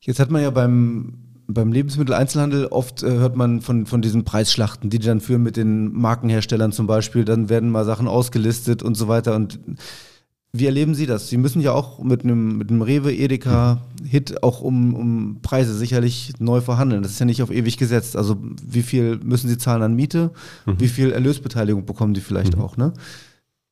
Jetzt 0.00 0.20
hat 0.20 0.30
man 0.30 0.42
ja 0.42 0.50
beim, 0.50 1.18
beim 1.54 1.72
Lebensmitteleinzelhandel 1.72 2.66
oft 2.66 3.02
äh, 3.02 3.10
hört 3.10 3.36
man 3.36 3.60
von, 3.60 3.86
von 3.86 4.02
diesen 4.02 4.24
Preisschlachten, 4.24 4.90
die 4.90 4.98
die 4.98 5.06
dann 5.06 5.20
führen 5.20 5.42
mit 5.42 5.56
den 5.56 5.92
Markenherstellern 5.92 6.72
zum 6.72 6.86
Beispiel. 6.86 7.24
Dann 7.24 7.48
werden 7.48 7.70
mal 7.70 7.84
Sachen 7.84 8.08
ausgelistet 8.08 8.82
und 8.82 8.96
so 8.96 9.08
weiter. 9.08 9.34
Und 9.34 9.58
wie 10.52 10.66
erleben 10.66 10.94
Sie 10.94 11.06
das? 11.06 11.28
Sie 11.28 11.36
müssen 11.36 11.60
ja 11.60 11.72
auch 11.72 12.02
mit 12.02 12.24
einem, 12.24 12.58
mit 12.58 12.70
einem 12.70 12.82
Rewe, 12.82 13.14
Edeka, 13.14 13.82
Hit 14.04 14.42
auch 14.42 14.60
um, 14.60 14.94
um 14.94 15.38
Preise 15.42 15.74
sicherlich 15.74 16.32
neu 16.38 16.60
verhandeln. 16.60 17.02
Das 17.02 17.12
ist 17.12 17.20
ja 17.20 17.26
nicht 17.26 17.42
auf 17.42 17.52
ewig 17.52 17.76
gesetzt. 17.76 18.16
Also 18.16 18.36
wie 18.64 18.82
viel 18.82 19.20
müssen 19.22 19.48
Sie 19.48 19.58
zahlen 19.58 19.82
an 19.82 19.94
Miete? 19.94 20.32
Wie 20.66 20.88
viel 20.88 21.12
Erlösbeteiligung 21.12 21.86
bekommen 21.86 22.14
die 22.14 22.20
vielleicht 22.20 22.58
auch? 22.58 22.76
Ne? 22.76 22.92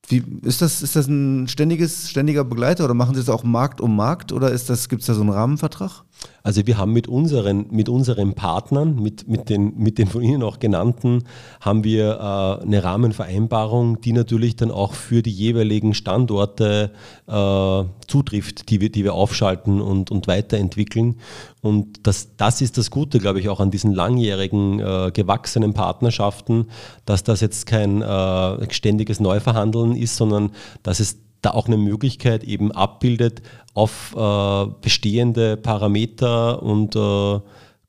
Wie, 0.06 0.22
ist, 0.42 0.62
das, 0.62 0.80
ist 0.80 0.96
das 0.96 1.06
ein 1.06 1.48
ständiges, 1.48 2.08
ständiger 2.08 2.42
Begleiter 2.44 2.84
oder 2.84 2.94
machen 2.94 3.14
Sie 3.14 3.20
das 3.20 3.28
auch 3.28 3.44
Markt 3.44 3.80
um 3.80 3.94
Markt 3.94 4.32
oder 4.32 4.50
gibt 4.50 4.62
es 4.62 5.06
da 5.06 5.14
so 5.14 5.20
einen 5.20 5.30
Rahmenvertrag? 5.30 6.04
Also 6.48 6.66
wir 6.66 6.78
haben 6.78 6.94
mit 6.94 7.08
unseren, 7.08 7.66
mit 7.70 7.90
unseren 7.90 8.32
Partnern, 8.32 9.02
mit, 9.02 9.28
mit, 9.28 9.50
den, 9.50 9.76
mit 9.76 9.98
den 9.98 10.06
von 10.06 10.22
Ihnen 10.22 10.42
auch 10.42 10.58
genannten, 10.58 11.24
haben 11.60 11.84
wir 11.84 12.12
äh, 12.12 12.64
eine 12.64 12.82
Rahmenvereinbarung, 12.82 14.00
die 14.00 14.14
natürlich 14.14 14.56
dann 14.56 14.70
auch 14.70 14.94
für 14.94 15.20
die 15.20 15.30
jeweiligen 15.30 15.92
Standorte 15.92 16.92
äh, 17.26 17.84
zutrifft, 18.06 18.70
die 18.70 18.80
wir, 18.80 18.88
die 18.90 19.04
wir 19.04 19.12
aufschalten 19.12 19.82
und, 19.82 20.10
und 20.10 20.26
weiterentwickeln. 20.26 21.16
Und 21.60 22.06
das, 22.06 22.34
das 22.38 22.62
ist 22.62 22.78
das 22.78 22.90
Gute, 22.90 23.18
glaube 23.18 23.40
ich, 23.40 23.50
auch 23.50 23.60
an 23.60 23.70
diesen 23.70 23.92
langjährigen, 23.92 24.80
äh, 24.80 25.10
gewachsenen 25.12 25.74
Partnerschaften, 25.74 26.68
dass 27.04 27.24
das 27.24 27.42
jetzt 27.42 27.66
kein 27.66 28.00
äh, 28.00 28.72
ständiges 28.72 29.20
Neuverhandeln 29.20 29.94
ist, 29.94 30.16
sondern 30.16 30.52
dass 30.82 30.98
es 30.98 31.18
da 31.42 31.50
auch 31.50 31.66
eine 31.66 31.76
Möglichkeit 31.76 32.44
eben 32.44 32.72
abbildet, 32.72 33.42
auf 33.74 34.14
äh, 34.16 34.66
bestehende 34.80 35.56
Parameter 35.56 36.62
und 36.62 36.96
äh, 36.96 37.40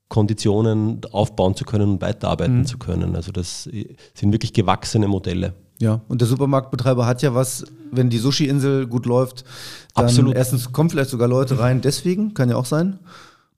Konditionen 0.08 1.00
aufbauen 1.12 1.54
zu 1.54 1.64
können 1.64 1.92
und 1.92 2.02
weiterarbeiten 2.02 2.66
zu 2.66 2.78
können. 2.78 3.16
Also 3.16 3.32
das 3.32 3.66
äh, 3.68 3.94
sind 4.14 4.32
wirklich 4.32 4.52
gewachsene 4.52 5.08
Modelle. 5.08 5.54
Ja, 5.80 6.02
und 6.08 6.20
der 6.20 6.28
Supermarktbetreiber 6.28 7.06
hat 7.06 7.22
ja 7.22 7.34
was, 7.34 7.64
wenn 7.90 8.10
die 8.10 8.18
Sushi-Insel 8.18 8.86
gut 8.86 9.06
läuft, 9.06 9.44
dann 9.94 10.04
Absolut. 10.06 10.34
erstens 10.34 10.72
kommen 10.72 10.90
vielleicht 10.90 11.10
sogar 11.10 11.26
Leute 11.26 11.58
rein, 11.58 11.80
deswegen, 11.82 12.34
kann 12.34 12.50
ja 12.50 12.56
auch 12.56 12.66
sein, 12.66 12.98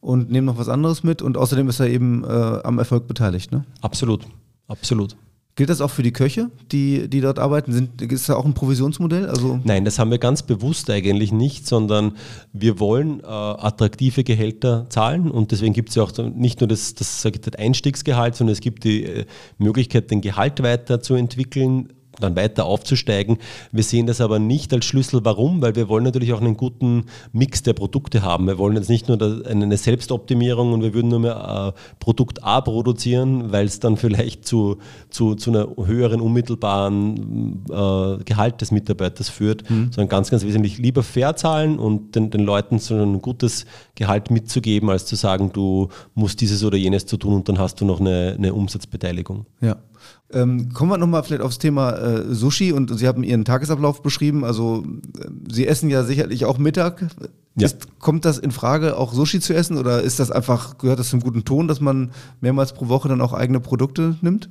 und 0.01 0.30
nehmen 0.30 0.47
noch 0.47 0.59
was 0.59 0.68
anderes 0.68 1.03
mit 1.03 1.20
und 1.20 1.36
außerdem 1.36 1.68
ist 1.68 1.80
er 1.80 1.88
eben 1.88 2.22
äh, 2.24 2.28
am 2.28 2.78
Erfolg 2.78 3.09
beteiligt. 3.09 3.51
Ne? 3.51 3.64
Absolut, 3.80 4.26
absolut. 4.68 5.16
Gilt 5.55 5.68
das 5.68 5.82
auch 5.82 5.90
für 5.90 6.03
die 6.03 6.12
Köche, 6.12 6.50
die, 6.70 7.09
die 7.09 7.20
dort 7.20 7.38
arbeiten? 7.38 7.72
Sind, 7.72 8.00
ist 8.00 8.26
da 8.26 8.36
auch 8.36 8.46
ein 8.46 8.55
Provisionsmodell? 8.55 9.26
Also, 9.26 9.61
Nein, 9.64 9.84
das 9.84 9.98
haben 9.98 10.11
wir 10.11 10.16
ganz 10.16 10.42
bewusst 10.42 10.88
eigentlich 10.88 11.30
nicht, 11.30 11.66
sondern 11.66 12.16
wir 12.55 12.80
wollen 12.80 13.20
äh, 13.20 13.26
attraktive 13.26 14.24
Gehälter 14.24 14.86
zahlen 14.88 15.30
und 15.30 15.53
deswegen 15.53 15.74
gibt 15.74 15.90
es 15.90 15.96
ja 15.96 16.05
auch 16.05 16.12
nicht 16.34 16.61
nur 16.61 16.68
das, 16.68 16.94
das, 16.94 17.20
das 17.20 17.55
Einstiegsgehalt, 17.59 18.34
sondern 18.34 18.53
es 18.53 18.61
gibt 18.61 18.84
die 18.84 19.05
äh, 19.05 19.24
Möglichkeit, 19.59 20.11
den 20.11 20.22
Gehalt 20.22 20.62
weiterzuentwickeln 20.62 21.92
dann 22.22 22.36
weiter 22.36 22.64
aufzusteigen. 22.66 23.38
Wir 23.70 23.82
sehen 23.82 24.06
das 24.06 24.20
aber 24.20 24.38
nicht 24.38 24.72
als 24.72 24.84
Schlüssel. 24.84 25.20
Warum? 25.24 25.62
Weil 25.62 25.74
wir 25.76 25.88
wollen 25.88 26.04
natürlich 26.04 26.32
auch 26.32 26.40
einen 26.40 26.56
guten 26.56 27.04
Mix 27.32 27.62
der 27.62 27.72
Produkte 27.72 28.22
haben. 28.22 28.46
Wir 28.46 28.58
wollen 28.58 28.76
jetzt 28.76 28.88
nicht 28.88 29.08
nur 29.08 29.20
eine 29.46 29.76
Selbstoptimierung 29.76 30.72
und 30.72 30.82
wir 30.82 30.94
würden 30.94 31.08
nur 31.08 31.20
mehr 31.20 31.74
äh, 31.76 31.96
Produkt 31.98 32.42
A 32.42 32.60
produzieren, 32.60 33.52
weil 33.52 33.66
es 33.66 33.80
dann 33.80 33.96
vielleicht 33.96 34.46
zu, 34.46 34.78
zu, 35.10 35.34
zu 35.34 35.50
einer 35.50 35.68
höheren 35.84 36.20
unmittelbaren 36.20 37.64
äh, 37.70 38.24
Gehalt 38.24 38.60
des 38.60 38.70
Mitarbeiters 38.70 39.28
führt, 39.28 39.64
sondern 39.68 40.08
ganz, 40.08 40.30
ganz 40.30 40.44
wesentlich 40.44 40.78
lieber 40.78 41.02
fair 41.02 41.36
zahlen 41.36 41.78
und 41.78 42.14
den, 42.14 42.30
den 42.30 42.42
Leuten 42.42 42.78
so 42.78 42.94
ein 42.94 43.20
gutes 43.20 43.66
Gehalt 43.94 44.30
mitzugeben, 44.30 44.90
als 44.90 45.06
zu 45.06 45.16
sagen, 45.16 45.52
du 45.52 45.88
musst 46.14 46.40
dieses 46.40 46.64
oder 46.64 46.76
jenes 46.76 47.06
zu 47.06 47.16
tun 47.16 47.34
und 47.34 47.48
dann 47.48 47.58
hast 47.58 47.80
du 47.80 47.84
noch 47.84 48.00
eine, 48.00 48.34
eine 48.36 48.54
Umsatzbeteiligung. 48.54 49.46
ja. 49.60 49.76
Ähm, 50.33 50.72
kommen 50.72 50.91
wir 50.91 50.99
nochmal 50.99 51.22
vielleicht 51.22 51.43
aufs 51.43 51.59
Thema 51.59 51.93
äh, 51.93 52.35
Sushi 52.35 52.72
und 52.72 52.97
Sie 52.97 53.07
haben 53.07 53.22
Ihren 53.22 53.45
Tagesablauf 53.45 54.03
beschrieben. 54.03 54.45
Also 54.45 54.85
äh, 55.18 55.28
Sie 55.51 55.66
essen 55.66 55.91
ja 55.91 56.05
sicherlich 56.05 56.45
auch 56.45 56.59
Mittag. 56.59 57.07
Ja. 57.55 57.66
Ist, 57.66 57.99
kommt 57.99 58.24
das 58.24 58.39
in 58.39 58.51
Frage, 58.51 58.97
auch 58.97 59.12
Sushi 59.12 59.41
zu 59.41 59.55
essen 59.55 59.76
oder 59.76 60.01
ist 60.01 60.20
das 60.20 60.30
einfach, 60.30 60.78
gehört 60.78 60.99
das 60.99 61.11
zum 61.11 61.20
guten 61.20 61.45
Ton, 61.45 61.68
dass 61.68 61.80
man 61.80 62.12
mehrmals 62.41 62.72
pro 62.72 62.89
Woche 62.89 63.09
dann 63.09 63.20
auch 63.20 63.35
eigene 63.35 63.61
Produkte 63.61 64.16
nimmt? 64.22 64.49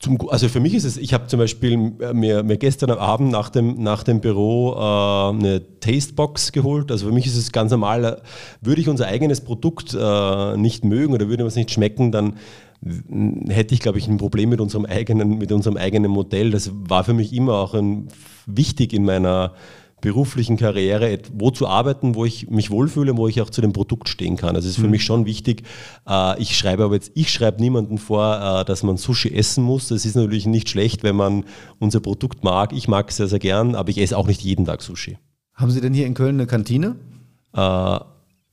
Zum, 0.00 0.18
also 0.28 0.48
für 0.48 0.60
mich 0.60 0.74
ist 0.74 0.84
es, 0.84 0.96
ich 0.96 1.14
habe 1.14 1.28
zum 1.28 1.38
Beispiel 1.38 1.92
äh, 2.00 2.12
mir, 2.12 2.42
mir 2.42 2.58
gestern 2.58 2.90
am 2.90 2.98
Abend 2.98 3.30
nach 3.30 3.48
dem, 3.48 3.82
nach 3.82 4.02
dem 4.02 4.20
Büro 4.20 4.72
äh, 4.72 5.36
eine 5.36 5.62
Tastebox 5.80 6.52
geholt. 6.52 6.90
Also 6.90 7.06
für 7.06 7.12
mich 7.12 7.26
ist 7.26 7.36
es 7.36 7.52
ganz 7.52 7.70
normal, 7.70 8.04
äh, 8.04 8.16
würde 8.60 8.80
ich 8.80 8.88
unser 8.88 9.06
eigenes 9.06 9.40
Produkt 9.40 9.96
äh, 9.98 10.56
nicht 10.56 10.84
mögen 10.84 11.14
oder 11.14 11.28
würde 11.28 11.44
uns 11.44 11.54
nicht 11.54 11.70
schmecken, 11.70 12.10
dann 12.10 12.34
hätte 13.48 13.74
ich, 13.74 13.80
glaube 13.80 13.98
ich, 13.98 14.08
ein 14.08 14.18
Problem 14.18 14.50
mit 14.50 14.60
unserem 14.60 14.84
eigenen, 14.84 15.38
mit 15.38 15.52
unserem 15.52 15.76
eigenen 15.76 16.10
Modell. 16.10 16.50
Das 16.50 16.70
war 16.72 17.04
für 17.04 17.14
mich 17.14 17.32
immer 17.32 17.54
auch 17.54 17.74
ein, 17.74 18.08
wichtig 18.46 18.92
in 18.92 19.04
meiner 19.04 19.54
beruflichen 20.04 20.58
Karriere, 20.58 21.18
wo 21.32 21.50
zu 21.50 21.66
arbeiten, 21.66 22.14
wo 22.14 22.26
ich 22.26 22.50
mich 22.50 22.70
wohlfühle, 22.70 23.16
wo 23.16 23.26
ich 23.26 23.40
auch 23.40 23.48
zu 23.48 23.62
dem 23.62 23.72
Produkt 23.72 24.10
stehen 24.10 24.36
kann. 24.36 24.54
Also 24.54 24.68
es 24.68 24.76
ist 24.76 24.82
für 24.82 24.88
mich 24.88 25.02
schon 25.02 25.24
wichtig. 25.24 25.62
Äh, 26.06 26.38
ich 26.42 26.58
schreibe 26.58 26.84
aber 26.84 26.94
jetzt, 26.94 27.12
ich 27.14 27.32
schreibe 27.32 27.62
niemandem 27.62 27.96
vor, 27.96 28.60
äh, 28.60 28.64
dass 28.66 28.82
man 28.82 28.98
Sushi 28.98 29.34
essen 29.34 29.64
muss. 29.64 29.88
Das 29.88 30.04
ist 30.04 30.14
natürlich 30.14 30.44
nicht 30.44 30.68
schlecht, 30.68 31.04
wenn 31.04 31.16
man 31.16 31.44
unser 31.78 32.00
Produkt 32.00 32.44
mag. 32.44 32.74
Ich 32.74 32.86
mag 32.86 33.08
es 33.08 33.16
sehr, 33.16 33.28
sehr 33.28 33.38
gern, 33.38 33.74
aber 33.74 33.88
ich 33.88 33.96
esse 33.96 34.18
auch 34.18 34.26
nicht 34.26 34.42
jeden 34.42 34.66
Tag 34.66 34.82
Sushi. 34.82 35.16
Haben 35.54 35.70
Sie 35.70 35.80
denn 35.80 35.94
hier 35.94 36.04
in 36.04 36.12
Köln 36.12 36.36
eine 36.36 36.46
Kantine? 36.46 36.96
Äh, 37.54 37.98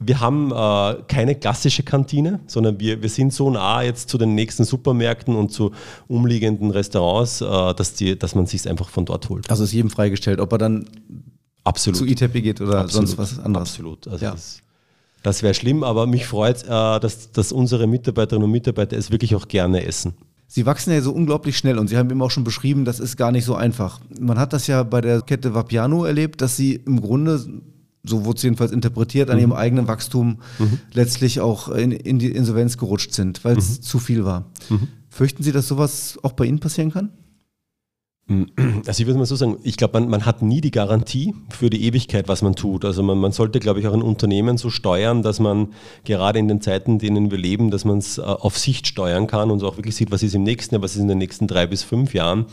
wir 0.04 0.20
haben 0.20 0.52
äh, 0.52 1.04
keine 1.08 1.36
klassische 1.36 1.84
Kantine, 1.84 2.40
sondern 2.48 2.80
wir, 2.80 3.02
wir 3.02 3.10
sind 3.10 3.34
so 3.34 3.50
nah 3.52 3.82
jetzt 3.84 4.10
zu 4.10 4.18
den 4.18 4.34
nächsten 4.36 4.64
Supermärkten 4.64 5.36
und 5.36 5.52
zu 5.52 5.72
umliegenden 6.08 6.72
Restaurants, 6.72 7.42
äh, 7.42 7.74
dass, 7.76 7.94
die, 7.94 8.18
dass 8.18 8.34
man 8.36 8.48
sich 8.48 8.68
einfach 8.68 8.90
von 8.90 9.06
dort 9.06 9.30
holt. 9.30 9.50
Also 9.50 9.64
ist 9.64 9.74
jedem 9.74 9.92
freigestellt, 9.92 10.40
ob 10.40 10.52
er 10.54 10.58
dann 10.58 10.86
Absolut. 11.64 11.98
zu 11.98 12.06
ITEPI 12.06 12.42
geht 12.42 12.62
oder 12.62 12.80
Absolut, 12.82 13.08
sonst 13.10 13.18
was 13.18 13.40
anderes. 13.40 13.70
Absolut. 13.70 14.08
Also 14.08 14.26
Ja. 14.26 14.32
das, 14.32 14.60
das 15.24 15.44
wäre 15.44 15.54
schlimm, 15.54 15.84
aber 15.84 16.08
mich 16.08 16.26
freut, 16.26 16.64
äh, 16.64 16.68
dass, 17.00 17.32
dass 17.32 17.52
unsere 17.52 17.86
Mitarbeiterinnen 17.86 18.46
und 18.46 18.52
Mitarbeiter 18.52 18.98
es 18.98 19.12
wirklich 19.12 19.36
auch 19.36 19.48
gerne 19.48 19.86
essen. 19.86 20.14
Sie 20.48 20.66
wachsen 20.66 20.92
ja 20.92 21.00
so 21.02 21.14
unglaublich 21.14 21.58
schnell 21.58 21.78
und 21.80 21.88
Sie 21.88 21.96
haben 21.96 22.10
eben 22.10 22.22
auch 22.22 22.32
schon 22.32 22.44
beschrieben, 22.44 22.84
das 22.84 23.00
ist 23.00 23.16
gar 23.16 23.32
nicht 23.32 23.46
so 23.46 23.56
einfach. 23.56 24.02
Man 24.20 24.38
hat 24.38 24.52
das 24.52 24.68
ja 24.68 24.84
bei 24.84 25.00
der 25.00 25.22
Kette 25.22 25.54
Vapiano 25.54 26.04
erlebt, 26.04 26.42
dass 26.42 26.58
Sie 26.58 26.74
im 26.76 27.00
Grunde, 27.00 27.42
so 28.04 28.26
wurde 28.26 28.38
es 28.38 28.44
jedenfalls 28.44 28.72
interpretiert, 28.72 29.30
an 29.30 29.40
Ihrem 29.40 29.54
eigenen 29.54 29.88
Wachstum 29.88 30.38
letztlich 30.94 31.40
auch 31.40 31.70
in, 31.70 31.92
in 31.92 32.20
die 32.20 32.32
Insolvenz 32.32 32.78
gerutscht 32.78 33.14
sind, 33.14 33.44
weil 33.44 33.58
es 33.58 33.82
zu 33.82 34.00
viel 34.00 34.26
war. 34.26 34.52
Fürchten 35.10 35.44
Sie, 35.44 35.52
dass 35.52 35.68
sowas 35.68 36.18
auch 36.24 36.32
bei 36.34 36.46
Ihnen 36.46 36.60
passieren 36.60 36.92
kann? 36.92 37.12
Also 38.88 39.02
ich 39.02 39.08
würde 39.08 39.20
mal 39.20 39.26
so 39.26 39.36
sagen, 39.36 39.58
ich 39.64 39.78
glaube, 39.78 40.00
man, 40.00 40.10
man 40.10 40.26
hat 40.26 40.42
nie 40.42 40.62
die 40.62 40.72
Garantie 40.72 41.36
für 41.50 41.70
die 41.70 41.84
Ewigkeit, 41.86 42.28
was 42.28 42.42
man 42.42 42.56
tut. 42.56 42.86
Also 42.86 43.04
man, 43.04 43.18
man 43.18 43.32
sollte, 43.32 43.60
glaube 43.60 43.80
ich, 43.80 43.88
auch 43.88 43.94
ein 43.94 44.02
Unternehmen 44.02 44.58
so 44.58 44.70
steuern, 44.70 45.22
dass 45.22 45.40
man 45.40 45.70
gerade 46.04 46.40
in 46.40 46.48
den 46.48 46.62
Zeiten, 46.62 46.94
in 46.94 47.00
denen 47.00 47.32
wir 47.32 47.38
leben, 47.38 47.72
dass 47.72 47.86
man 47.86 47.98
es 48.00 48.18
äh, 48.18 48.22
auf 48.22 48.58
Sicht 48.58 48.88
steuern 48.88 49.28
kann 49.28 49.52
und 49.52 49.60
so 49.60 49.68
auch 49.68 49.78
wirklich 49.78 49.96
sieht, 49.96 50.12
was 50.12 50.24
ist 50.24 50.36
im 50.36 50.44
nächsten 50.44 50.76
Jahr, 50.76 50.82
was 50.82 50.96
ist 50.96 51.02
in 51.02 51.08
den 51.08 51.18
nächsten 51.18 51.48
drei 51.48 51.68
bis 51.68 51.84
fünf 51.84 52.14
Jahren. 52.14 52.46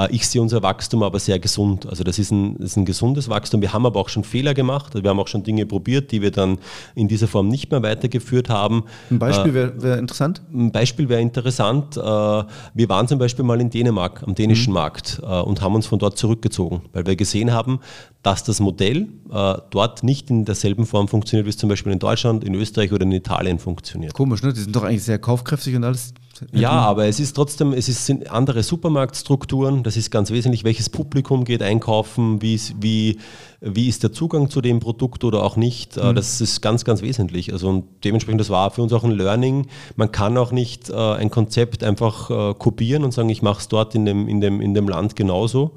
Äh, 0.00 0.08
Ich 0.14 0.26
sehe 0.26 0.40
unser 0.40 0.62
Wachstum 0.62 1.02
aber 1.02 1.18
sehr 1.18 1.38
gesund. 1.38 1.86
Also 1.86 2.04
das 2.04 2.18
ist 2.18 2.30
ein, 2.30 2.56
das 2.58 2.70
ist 2.72 2.76
ein 2.76 2.84
gesundes 2.84 3.28
Wachstum. 3.28 3.60
Wir 3.60 3.72
haben 3.72 3.86
aber 3.86 4.00
auch 4.00 4.08
schon 4.08 4.24
Fehler 4.24 4.54
gemacht. 4.54 4.94
Wir 4.94 5.08
haben 5.10 5.20
auch 5.20 5.28
schon 5.28 5.42
Dinge 5.42 5.66
probiert, 5.66 6.12
die 6.12 6.22
wir 6.22 6.30
dann 6.30 6.58
in 6.94 7.08
dieser 7.08 7.28
Form 7.28 7.48
nicht 7.48 7.70
mehr 7.70 7.82
weitergeführt 7.82 8.48
haben. 8.48 8.84
Ein 9.10 9.18
Beispiel 9.18 9.54
wäre 9.54 9.82
wär 9.82 9.98
interessant. 9.98 10.42
Ein 10.52 10.72
Beispiel 10.72 11.08
wäre 11.08 11.20
interessant. 11.20 11.96
äh, 11.96 12.00
Wir 12.00 12.88
waren 12.88 13.08
zum 13.08 13.18
Beispiel 13.18 13.44
mal 13.44 13.60
in 13.60 13.70
Dänemark, 13.70 14.22
am 14.26 14.34
dänischen 14.34 14.72
Markt 14.72 15.20
äh, 15.22 15.40
und 15.40 15.60
haben 15.60 15.74
uns 15.74 15.86
von 15.86 15.98
dort 15.98 16.16
zurückgezogen, 16.18 16.82
weil 16.92 17.06
wir 17.06 17.16
gesehen 17.16 17.52
haben, 17.52 17.80
dass 18.22 18.44
das 18.44 18.60
Modell 18.60 19.08
äh, 19.32 19.54
dort 19.70 20.02
nicht 20.02 20.30
in 20.30 20.44
derselben 20.44 20.84
Form 20.86 21.08
funktioniert, 21.08 21.46
wie 21.46 21.50
es 21.50 21.56
zum 21.56 21.68
Beispiel 21.68 21.92
in 21.92 21.98
Deutschland, 21.98 22.44
in 22.44 22.54
Österreich 22.54 22.92
oder 22.92 23.04
in 23.04 23.12
Italien 23.12 23.58
funktioniert. 23.58 24.12
Komisch, 24.12 24.42
ne? 24.42 24.52
Die 24.52 24.60
sind 24.60 24.76
doch 24.76 24.82
eigentlich 24.82 25.04
sehr 25.04 25.18
kaufkräftig 25.18 25.74
und 25.76 25.84
alles. 25.84 26.12
Ja, 26.52 26.70
aber 26.70 27.06
es 27.06 27.20
ist 27.20 27.34
trotzdem, 27.34 27.72
es 27.72 27.88
ist, 27.88 28.06
sind 28.06 28.30
andere 28.30 28.62
Supermarktstrukturen, 28.62 29.82
das 29.82 29.96
ist 29.96 30.10
ganz 30.10 30.30
wesentlich, 30.30 30.64
welches 30.64 30.88
Publikum 30.88 31.44
geht 31.44 31.62
einkaufen, 31.62 32.40
wie, 32.42 32.54
ist- 32.54 32.74
wie, 32.80 33.18
wie 33.60 33.88
ist 33.88 34.02
der 34.02 34.12
Zugang 34.12 34.48
zu 34.50 34.60
dem 34.60 34.80
Produkt 34.80 35.24
oder 35.24 35.42
auch 35.42 35.56
nicht, 35.56 35.96
Äh, 35.96 36.14
das 36.14 36.40
ist 36.40 36.60
ganz, 36.62 36.84
ganz 36.84 37.02
wesentlich. 37.02 37.52
Also 37.52 37.68
und 37.68 37.84
dementsprechend, 38.04 38.40
das 38.40 38.50
war 38.50 38.70
für 38.70 38.82
uns 38.82 38.92
auch 38.92 39.04
ein 39.04 39.10
Learning. 39.12 39.66
Man 39.96 40.10
kann 40.12 40.36
auch 40.38 40.52
nicht 40.52 40.90
äh, 40.90 40.94
ein 40.94 41.30
Konzept 41.30 41.84
einfach 41.84 42.30
äh, 42.30 42.54
kopieren 42.54 43.04
und 43.04 43.12
sagen, 43.12 43.28
ich 43.28 43.42
mache 43.42 43.60
es 43.60 43.68
dort 43.68 43.94
in 43.94 44.04
dem, 44.04 44.28
in, 44.28 44.40
dem, 44.40 44.60
in 44.60 44.74
dem 44.74 44.88
Land 44.88 45.16
genauso. 45.16 45.72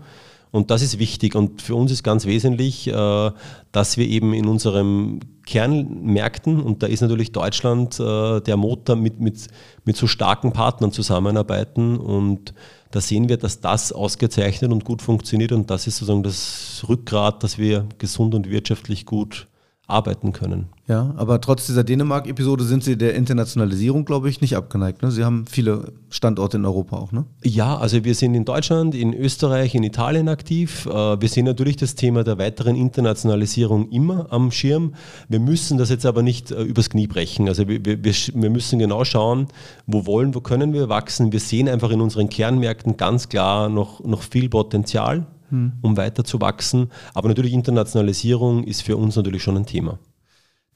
Und 0.54 0.70
das 0.70 0.84
ist 0.84 1.00
wichtig. 1.00 1.34
Und 1.34 1.64
für 1.64 1.74
uns 1.74 1.92
ist 1.92 2.04
ganz 2.04 2.28
wesentlich, 2.28 2.88
äh, 2.88 3.32
dass 3.72 3.98
wir 3.98 4.08
eben 4.08 4.34
in 4.34 4.46
unserem 4.46 5.20
Kernmärkten, 5.48 6.62
und 6.62 6.84
da 6.84 6.88
ist 6.88 7.02
natürlich 7.02 7.32
Deutschland 7.32 8.00
äh, 8.00 8.40
der 8.40 8.56
Motor, 8.56 8.96
mit, 8.96 9.20
mit, 9.20 9.48
mit 9.84 9.98
so 9.98 10.06
starken 10.06 10.54
Partnern 10.54 10.92
zusammenarbeiten. 10.92 11.98
Und 11.98 12.54
da 12.92 13.02
sehen 13.02 13.30
wir, 13.30 13.38
dass 13.38 13.62
das 13.62 13.92
ausgezeichnet 13.92 14.72
und 14.72 14.86
gut 14.86 15.02
funktioniert. 15.02 15.54
Und 15.54 15.72
das 15.72 15.88
ist 15.88 15.98
sozusagen 15.98 16.22
das 16.22 16.86
Rückgrat, 16.88 17.42
dass 17.42 17.58
wir 17.58 17.88
gesund 17.98 18.36
und 18.36 18.48
wirtschaftlich 18.52 19.08
gut 19.08 19.48
arbeiten 19.94 20.34
können. 20.34 20.68
Ja, 20.88 21.14
aber 21.16 21.40
trotz 21.40 21.66
dieser 21.66 21.86
Dänemark-Episode 21.86 22.66
sind 22.66 22.84
Sie 22.84 22.98
der 22.98 23.16
Internationalisierung, 23.16 24.04
glaube 24.04 24.30
ich, 24.30 24.42
nicht 24.42 24.58
abgeneigt. 24.58 25.02
Ne? 25.02 25.12
Sie 25.12 25.24
haben 25.24 25.46
viele 25.48 25.94
Standorte 26.10 26.58
in 26.58 26.66
Europa 26.66 26.98
auch, 26.98 27.14
ne? 27.14 27.24
Ja, 27.42 27.78
also 27.78 28.04
wir 28.04 28.16
sind 28.16 28.34
in 28.34 28.44
Deutschland, 28.44 28.94
in 28.94 29.14
Österreich, 29.14 29.76
in 29.76 29.84
Italien 29.84 30.28
aktiv. 30.28 30.86
Äh, 30.88 31.22
wir 31.22 31.30
sehen 31.30 31.46
natürlich 31.46 31.78
das 31.78 31.96
Thema 31.96 32.26
der 32.26 32.38
weiteren 32.38 32.76
Internationalisierung 32.76 33.90
immer 33.92 34.28
am 34.32 34.52
Schirm. 34.52 34.96
Wir 35.30 35.40
müssen 35.40 35.78
das 35.78 35.90
jetzt 35.90 36.06
aber 36.06 36.22
nicht 36.22 36.52
äh, 36.52 36.62
übers 36.62 36.90
Knie 36.90 37.08
brechen. 37.08 37.48
Also 37.48 37.70
wir, 37.70 37.86
wir, 37.86 38.04
wir 38.04 38.50
müssen 38.50 38.80
genau 38.80 39.06
schauen, 39.06 39.48
wo 39.88 40.06
wollen, 40.06 40.36
wo 40.36 40.42
können 40.42 40.74
wir 40.74 40.90
wachsen. 40.90 41.32
Wir 41.32 41.40
sehen 41.40 41.70
einfach 41.70 41.92
in 41.92 42.02
unseren 42.02 42.28
Kernmärkten 42.28 42.98
ganz 42.98 43.30
klar 43.30 43.70
noch, 43.70 44.04
noch 44.04 44.22
viel 44.22 44.50
Potenzial 44.50 45.28
hm. 45.54 45.74
um 45.82 45.96
weiter 45.96 46.24
zu 46.24 46.42
wachsen. 46.42 46.90
Aber 47.14 47.28
natürlich 47.30 47.54
Internationalisierung 47.54 48.64
ist 48.64 48.82
für 48.82 48.98
uns 48.98 49.16
natürlich 49.16 49.44
schon 49.44 49.56
ein 49.56 49.68
Thema. 49.68 50.00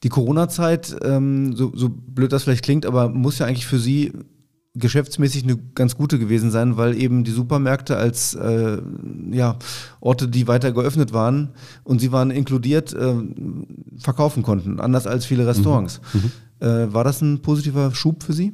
Die 0.04 0.10
Corona-Zeit, 0.10 0.96
ähm, 1.04 1.56
so, 1.56 1.72
so 1.76 1.90
blöd 1.90 2.32
das 2.32 2.44
vielleicht 2.44 2.64
klingt, 2.64 2.86
aber 2.86 3.10
muss 3.10 3.40
ja 3.40 3.48
eigentlich 3.48 3.66
für 3.66 3.80
Sie 3.80 4.14
geschäftsmäßig 4.76 5.44
eine 5.44 5.58
ganz 5.74 5.98
gute 5.98 6.20
gewesen 6.20 6.52
sein, 6.52 6.78
weil 6.78 6.96
eben 6.96 7.24
die 7.24 7.32
Supermärkte 7.32 7.98
als 7.98 8.36
äh, 8.36 8.78
ja, 9.32 9.58
Orte, 10.00 10.28
die 10.28 10.48
weiter 10.48 10.72
geöffnet 10.72 11.14
waren 11.14 11.50
und 11.84 12.00
sie 12.00 12.12
waren 12.12 12.30
inkludiert, 12.30 12.94
äh, 12.94 13.16
verkaufen 13.98 14.44
konnten, 14.44 14.80
anders 14.80 15.08
als 15.08 15.26
viele 15.26 15.48
Restaurants. 15.48 16.00
Mhm. 16.14 16.22
Mhm. 16.62 16.68
Äh, 16.68 16.94
war 16.94 17.04
das 17.04 17.22
ein 17.22 17.42
positiver 17.42 17.92
Schub 17.96 18.22
für 18.22 18.34
Sie? 18.34 18.54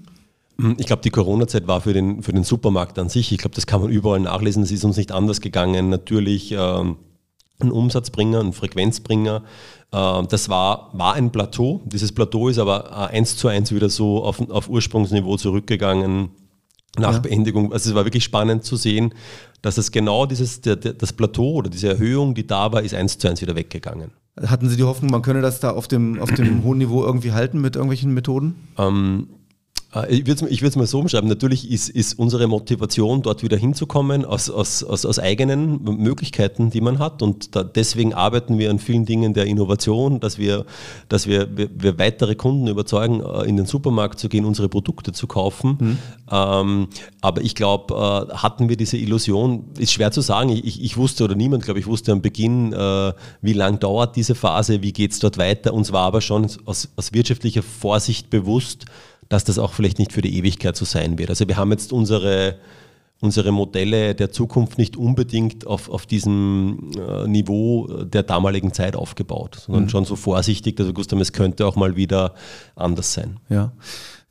Hm, 0.59 0.75
ich 0.77 0.85
glaube, 0.85 1.01
die 1.01 1.09
Corona-Zeit 1.09 1.67
war 1.67 1.81
für 1.81 1.93
den, 1.93 2.23
für 2.23 2.33
den 2.33 2.43
Supermarkt 2.43 2.99
an 2.99 3.09
sich, 3.09 3.31
ich 3.31 3.37
glaube, 3.37 3.55
das 3.55 3.67
kann 3.67 3.81
man 3.81 3.91
überall 3.91 4.19
nachlesen, 4.19 4.63
es 4.63 4.71
ist 4.71 4.83
uns 4.83 4.97
nicht 4.97 5.11
anders 5.11 5.41
gegangen. 5.41 5.89
Natürlich 5.89 6.51
ähm, 6.51 6.97
ein 7.59 7.71
Umsatzbringer, 7.71 8.39
ein 8.39 8.53
Frequenzbringer. 8.53 9.43
Äh, 9.91 10.23
das 10.27 10.49
war, 10.49 10.89
war 10.93 11.13
ein 11.13 11.31
Plateau. 11.31 11.81
Dieses 11.85 12.11
Plateau 12.11 12.49
ist 12.49 12.59
aber 12.59 12.89
äh, 12.91 13.17
eins 13.17 13.37
zu 13.37 13.47
eins 13.47 13.73
wieder 13.73 13.89
so 13.89 14.23
auf, 14.23 14.41
auf 14.49 14.69
Ursprungsniveau 14.69 15.37
zurückgegangen 15.37 16.29
nach 16.97 17.13
ja. 17.13 17.19
Beendigung. 17.19 17.73
Also 17.73 17.89
es 17.89 17.95
war 17.95 18.05
wirklich 18.05 18.23
spannend 18.23 18.63
zu 18.63 18.75
sehen, 18.75 19.13
dass 19.61 19.77
es 19.77 19.91
genau 19.91 20.25
dieses, 20.25 20.61
der, 20.61 20.75
der, 20.75 20.93
das 20.93 21.13
Plateau 21.13 21.53
oder 21.53 21.69
diese 21.69 21.89
Erhöhung, 21.89 22.35
die 22.35 22.45
da 22.45 22.71
war, 22.71 22.83
ist 22.83 22.93
eins 22.93 23.17
zu 23.17 23.27
eins 23.27 23.41
wieder 23.41 23.55
weggegangen. 23.55 24.11
Hatten 24.45 24.67
Sie 24.67 24.77
die 24.77 24.83
Hoffnung, 24.83 25.11
man 25.11 25.21
könne 25.21 25.41
das 25.41 25.59
da 25.59 25.71
auf 25.71 25.87
dem, 25.87 26.19
auf 26.19 26.31
dem 26.31 26.63
hohen 26.63 26.79
Niveau 26.79 27.03
irgendwie 27.03 27.31
halten 27.31 27.61
mit 27.61 27.75
irgendwelchen 27.75 28.13
Methoden? 28.13 28.55
Ähm, 28.77 29.29
äh, 29.29 29.42
ich 30.09 30.25
würde 30.25 30.67
es 30.67 30.75
mal 30.75 30.87
so 30.87 30.99
umschreiben. 30.99 31.29
Natürlich 31.29 31.69
ist, 31.69 31.89
ist 31.89 32.17
unsere 32.17 32.47
Motivation, 32.47 33.21
dort 33.21 33.43
wieder 33.43 33.57
hinzukommen, 33.57 34.25
aus, 34.25 34.49
aus, 34.49 34.83
aus, 34.83 35.05
aus 35.05 35.19
eigenen 35.19 35.83
Möglichkeiten, 35.83 36.71
die 36.71 36.81
man 36.81 36.97
hat. 36.97 37.21
Und 37.21 37.55
da, 37.55 37.63
deswegen 37.63 38.13
arbeiten 38.13 38.57
wir 38.57 38.71
an 38.71 38.79
vielen 38.79 39.05
Dingen 39.05 39.35
der 39.35 39.45
Innovation, 39.45 40.19
dass 40.19 40.39
wir, 40.39 40.65
dass 41.09 41.27
wir, 41.27 41.55
wir, 41.55 41.69
wir 41.75 41.99
weitere 41.99 42.33
Kunden 42.33 42.67
überzeugen, 42.67 43.21
äh, 43.21 43.43
in 43.43 43.55
den 43.55 43.67
Supermarkt 43.67 44.17
zu 44.17 44.29
gehen, 44.29 44.45
unsere 44.45 44.67
Produkte 44.67 45.11
zu 45.11 45.27
kaufen. 45.27 45.77
Mhm. 45.79 45.97
Ähm, 46.31 46.87
aber 47.21 47.41
ich 47.41 47.53
glaube, 47.53 47.93
äh, 47.93 48.33
hatten 48.35 48.69
wir 48.69 48.77
diese 48.77 48.97
Illusion, 48.97 49.65
ist 49.77 49.93
schwer 49.93 50.11
zu 50.11 50.21
sagen. 50.21 50.49
Ich, 50.49 50.81
ich 50.81 50.97
wusste 50.97 51.23
oder 51.23 51.35
niemand, 51.35 51.65
glaube 51.65 51.79
ich, 51.79 51.85
wusste 51.85 52.11
am 52.11 52.23
Beginn, 52.23 52.73
äh, 52.73 53.13
wie 53.41 53.53
lang 53.53 53.79
dauert 53.79 54.15
diese 54.15 54.33
Phase, 54.33 54.81
wie 54.81 54.91
geht 54.91 55.11
es 55.11 55.19
dort 55.19 55.37
weiter. 55.37 55.71
Uns 55.71 55.91
war 55.91 56.05
aber 56.05 56.21
schon 56.21 56.47
aus, 56.65 56.89
aus 56.95 57.13
wirtschaftlicher 57.13 57.61
Vorsicht 57.61 58.31
bewusst, 58.31 58.85
dass 59.33 59.43
das 59.43 59.57
auch 59.57 59.73
vielleicht 59.73 59.97
nicht 59.97 60.13
für 60.13 60.21
die 60.21 60.37
Ewigkeit 60.37 60.75
so 60.75 60.85
sein 60.85 61.17
wird. 61.17 61.31
Also 61.31 61.47
wir 61.47 61.57
haben 61.57 61.71
jetzt 61.71 61.91
unsere, 61.91 62.59
unsere 63.19 63.51
Modelle 63.51 64.13
der 64.13 64.31
Zukunft 64.31 64.77
nicht 64.77 64.95
unbedingt 64.95 65.65
auf, 65.65 65.89
auf 65.89 66.05
diesem 66.05 66.91
äh, 66.95 67.27
Niveau 67.27 67.87
der 68.03 68.21
damaligen 68.21 68.73
Zeit 68.73 68.95
aufgebaut, 68.95 69.63
sondern 69.65 69.85
mhm. 69.85 69.89
schon 69.89 70.05
so 70.05 70.15
vorsichtig, 70.15 70.75
dass 70.75 70.85
wir 70.85 70.93
gewusst 70.93 71.11
haben, 71.11 71.19
es 71.19 71.33
könnte 71.33 71.65
auch 71.65 71.75
mal 71.75 71.95
wieder 71.95 72.35
anders 72.75 73.13
sein. 73.13 73.39
Ja. 73.49 73.71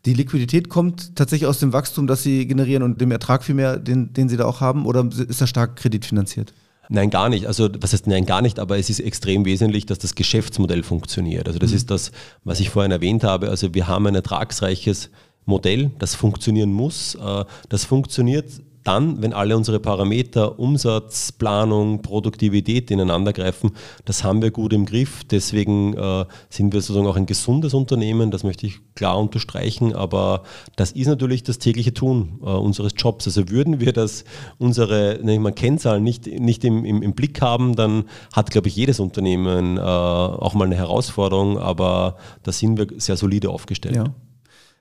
Die 0.05 0.15
Liquidität 0.15 0.69
kommt 0.69 1.17
tatsächlich 1.17 1.49
aus 1.49 1.59
dem 1.59 1.73
Wachstum, 1.73 2.07
das 2.07 2.23
Sie 2.23 2.47
generieren 2.47 2.85
und 2.85 3.01
dem 3.01 3.11
Ertrag 3.11 3.43
vielmehr, 3.43 3.79
den, 3.79 4.13
den 4.13 4.29
Sie 4.29 4.37
da 4.37 4.45
auch 4.45 4.61
haben, 4.61 4.87
oder 4.87 5.05
ist 5.29 5.41
das 5.41 5.51
stark 5.51 5.75
kreditfinanziert? 5.75 6.55
Nein, 6.89 7.11
gar 7.11 7.29
nicht. 7.29 7.47
Also 7.47 7.69
was 7.81 7.93
heißt 7.93 8.07
nein, 8.07 8.27
gar 8.27 8.43
nicht, 8.43 8.59
aber 8.59 8.79
es 8.79 8.91
ist 8.91 9.01
extrem 9.01 9.45
wesentlich, 9.45 9.87
dass 9.87 9.99
das 9.99 10.15
Geschäftsmodell 10.15 10.83
funktioniert. 10.83 11.47
Also 11.47 11.59
das 11.59 11.71
mhm. 11.71 11.77
ist 11.77 11.91
das, 11.91 12.13
was 12.45 12.61
ich 12.61 12.71
vorhin 12.71 12.93
erwähnt 12.93 13.25
habe. 13.25 13.49
Also 13.49 13.75
wir 13.75 13.87
haben 13.87 14.07
ein 14.07 14.15
ertragsreiches 14.15 15.11
Modell, 15.45 15.91
das 15.99 16.15
funktionieren 16.15 16.73
muss. 16.73 17.15
Äh, 17.15 17.45
das 17.69 17.85
funktioniert 17.85 18.47
dann, 18.85 19.23
wenn 19.23 19.33
alle 19.33 19.57
unsere 19.57 19.81
Parameter, 19.81 20.59
Umsatz, 20.59 21.33
Planung, 21.33 22.03
Produktivität 22.03 22.91
ineinandergreifen, 22.91 23.73
das 24.05 24.25
haben 24.25 24.43
wir 24.43 24.51
gut 24.51 24.73
im 24.73 24.87
Griff. 24.87 25.25
Deswegen 25.25 25.95
äh, 25.95 26.25
sind 26.49 26.73
wir 26.73 26.81
sozusagen 26.81 27.07
auch 27.07 27.17
ein 27.17 27.27
gesundes 27.27 27.75
Unternehmen, 27.75 28.31
das 28.31 28.45
möchte 28.45 28.67
ich 28.67 28.81
klar 28.95 29.19
unterstreichen, 29.19 29.95
aber 29.95 30.43
das 30.77 30.93
ist 30.93 31.07
natürlich 31.07 31.43
das 31.43 31.59
tägliche 31.59 31.95
Tun 31.95 32.41
äh, 32.43 32.47
unseres 32.47 32.93
Jobs. 32.97 33.27
Also 33.27 33.49
würden 33.49 33.81
wir 33.81 33.93
das, 33.93 34.25
unsere 34.59 35.21
mal, 35.23 35.53
Kennzahlen 35.53 36.03
nicht, 36.03 36.27
nicht 36.27 36.65
im, 36.65 36.85
im, 36.85 37.03
im, 37.03 37.13
Blick 37.15 37.41
haben, 37.41 37.77
dann 37.77 38.05
hat, 38.33 38.51
glaube 38.51 38.69
ich, 38.69 38.77
jedes 38.77 39.01
Unternehmen 39.01 39.77
äh, 39.77 39.81
auch 39.81 40.55
mal 40.55 40.65
eine 40.65 40.77
Herausforderung, 40.77 41.59
aber 41.59 42.17
da 42.43 42.53
sind 42.53 42.79
wir 42.79 42.87
sehr 42.99 43.17
solide 43.17 43.51
aufgestellt. 43.51 43.97
Ja. 43.97 44.05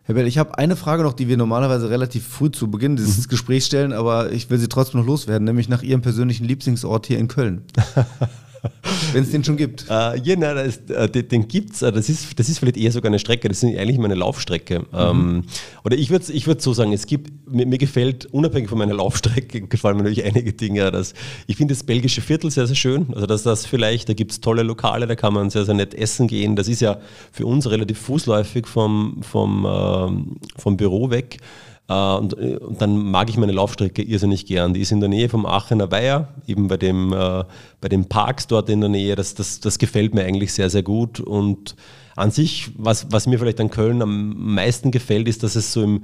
Herr 0.03 0.15
Bell, 0.15 0.27
ich 0.27 0.37
habe 0.39 0.57
eine 0.57 0.75
Frage 0.75 1.03
noch, 1.03 1.13
die 1.13 1.27
wir 1.27 1.37
normalerweise 1.37 1.89
relativ 1.89 2.27
früh 2.27 2.49
zu 2.49 2.71
Beginn 2.71 2.95
dieses 2.95 3.25
mhm. 3.25 3.29
Gesprächs 3.29 3.67
stellen, 3.67 3.93
aber 3.93 4.31
ich 4.31 4.49
will 4.49 4.57
sie 4.57 4.67
trotzdem 4.67 5.01
noch 5.01 5.07
loswerden, 5.07 5.45
nämlich 5.45 5.69
nach 5.69 5.83
Ihrem 5.83 6.01
persönlichen 6.01 6.45
Lieblingsort 6.45 7.05
hier 7.05 7.19
in 7.19 7.27
Köln. 7.27 7.63
Wenn 9.13 9.23
es 9.23 9.31
den 9.31 9.43
schon 9.43 9.57
gibt. 9.57 9.85
Äh, 9.89 10.19
ja, 10.19 10.35
nein, 10.35 10.55
das, 10.55 10.77
äh, 10.95 11.09
den, 11.09 11.27
den 11.27 11.47
gibt 11.47 11.73
es. 11.73 11.81
Äh, 11.81 11.91
das 11.91 12.09
ist, 12.09 12.39
das 12.39 12.49
ist 12.49 12.59
vielleicht 12.59 12.77
eher 12.77 12.91
sogar 12.91 13.09
eine 13.09 13.19
Strecke. 13.19 13.47
Das 13.47 13.63
ist 13.63 13.77
eigentlich 13.77 13.97
meine 13.97 14.15
Laufstrecke. 14.15 14.79
Mhm. 14.79 14.85
Ähm, 14.93 15.43
oder 15.83 15.97
ich 15.97 16.09
würde 16.09 16.31
ich 16.31 16.47
würd 16.47 16.61
so 16.61 16.73
sagen, 16.73 16.93
es 16.93 17.07
gibt, 17.07 17.31
mir, 17.49 17.65
mir, 17.65 17.77
gefällt, 17.77 18.27
unabhängig 18.27 18.69
von 18.69 18.77
meiner 18.77 18.93
Laufstrecke, 18.93 19.61
gefallen 19.67 19.97
mir 19.97 20.03
natürlich 20.03 20.25
einige 20.25 20.53
Dinge. 20.53 20.91
Dass, 20.91 21.13
ich 21.47 21.57
finde 21.57 21.73
das 21.73 21.83
belgische 21.83 22.21
Viertel 22.21 22.51
sehr, 22.51 22.67
sehr 22.67 22.75
schön. 22.75 23.07
Also, 23.13 23.25
dass 23.25 23.43
das 23.43 23.65
vielleicht, 23.65 24.09
da 24.09 24.13
gibt 24.13 24.31
es 24.31 24.41
tolle 24.41 24.63
Lokale, 24.63 25.07
da 25.07 25.15
kann 25.15 25.33
man 25.33 25.49
sehr, 25.49 25.65
sehr 25.65 25.75
nett 25.75 25.93
essen 25.93 26.27
gehen. 26.27 26.55
Das 26.55 26.67
ist 26.67 26.81
ja 26.81 26.99
für 27.31 27.45
uns 27.45 27.69
relativ 27.69 27.99
fußläufig 27.99 28.67
vom, 28.67 29.21
vom, 29.21 29.65
ähm, 29.67 30.35
vom 30.55 30.77
Büro 30.77 31.09
weg. 31.09 31.39
Äh, 31.87 32.15
und, 32.15 32.37
äh, 32.37 32.57
und, 32.57 32.81
dann 32.81 32.97
mag 32.97 33.29
ich 33.29 33.37
meine 33.37 33.51
Laufstrecke 33.51 34.01
irrsinnig 34.01 34.45
gern. 34.45 34.73
Die 34.73 34.81
ist 34.81 34.91
in 34.91 34.99
der 34.99 35.09
Nähe 35.09 35.29
vom 35.29 35.45
Aachener 35.45 35.91
Weiher, 35.91 36.29
eben 36.47 36.67
bei, 36.67 36.77
dem, 36.77 37.13
äh, 37.13 37.43
bei 37.79 37.89
den 37.89 38.05
Parks 38.05 38.47
dort 38.47 38.69
in 38.69 38.81
der 38.81 38.89
Nähe. 38.89 39.15
Das, 39.15 39.35
das, 39.35 39.59
das 39.59 39.77
gefällt 39.77 40.13
mir 40.13 40.23
eigentlich 40.23 40.53
sehr, 40.53 40.69
sehr 40.69 40.83
gut. 40.83 41.19
Und 41.19 41.75
an 42.15 42.31
sich, 42.31 42.71
was, 42.77 43.11
was 43.11 43.27
mir 43.27 43.39
vielleicht 43.39 43.59
an 43.59 43.69
Köln 43.69 44.01
am 44.01 44.53
meisten 44.53 44.91
gefällt, 44.91 45.27
ist, 45.27 45.43
dass 45.43 45.55
es 45.55 45.73
so 45.73 45.83
im, 45.83 46.03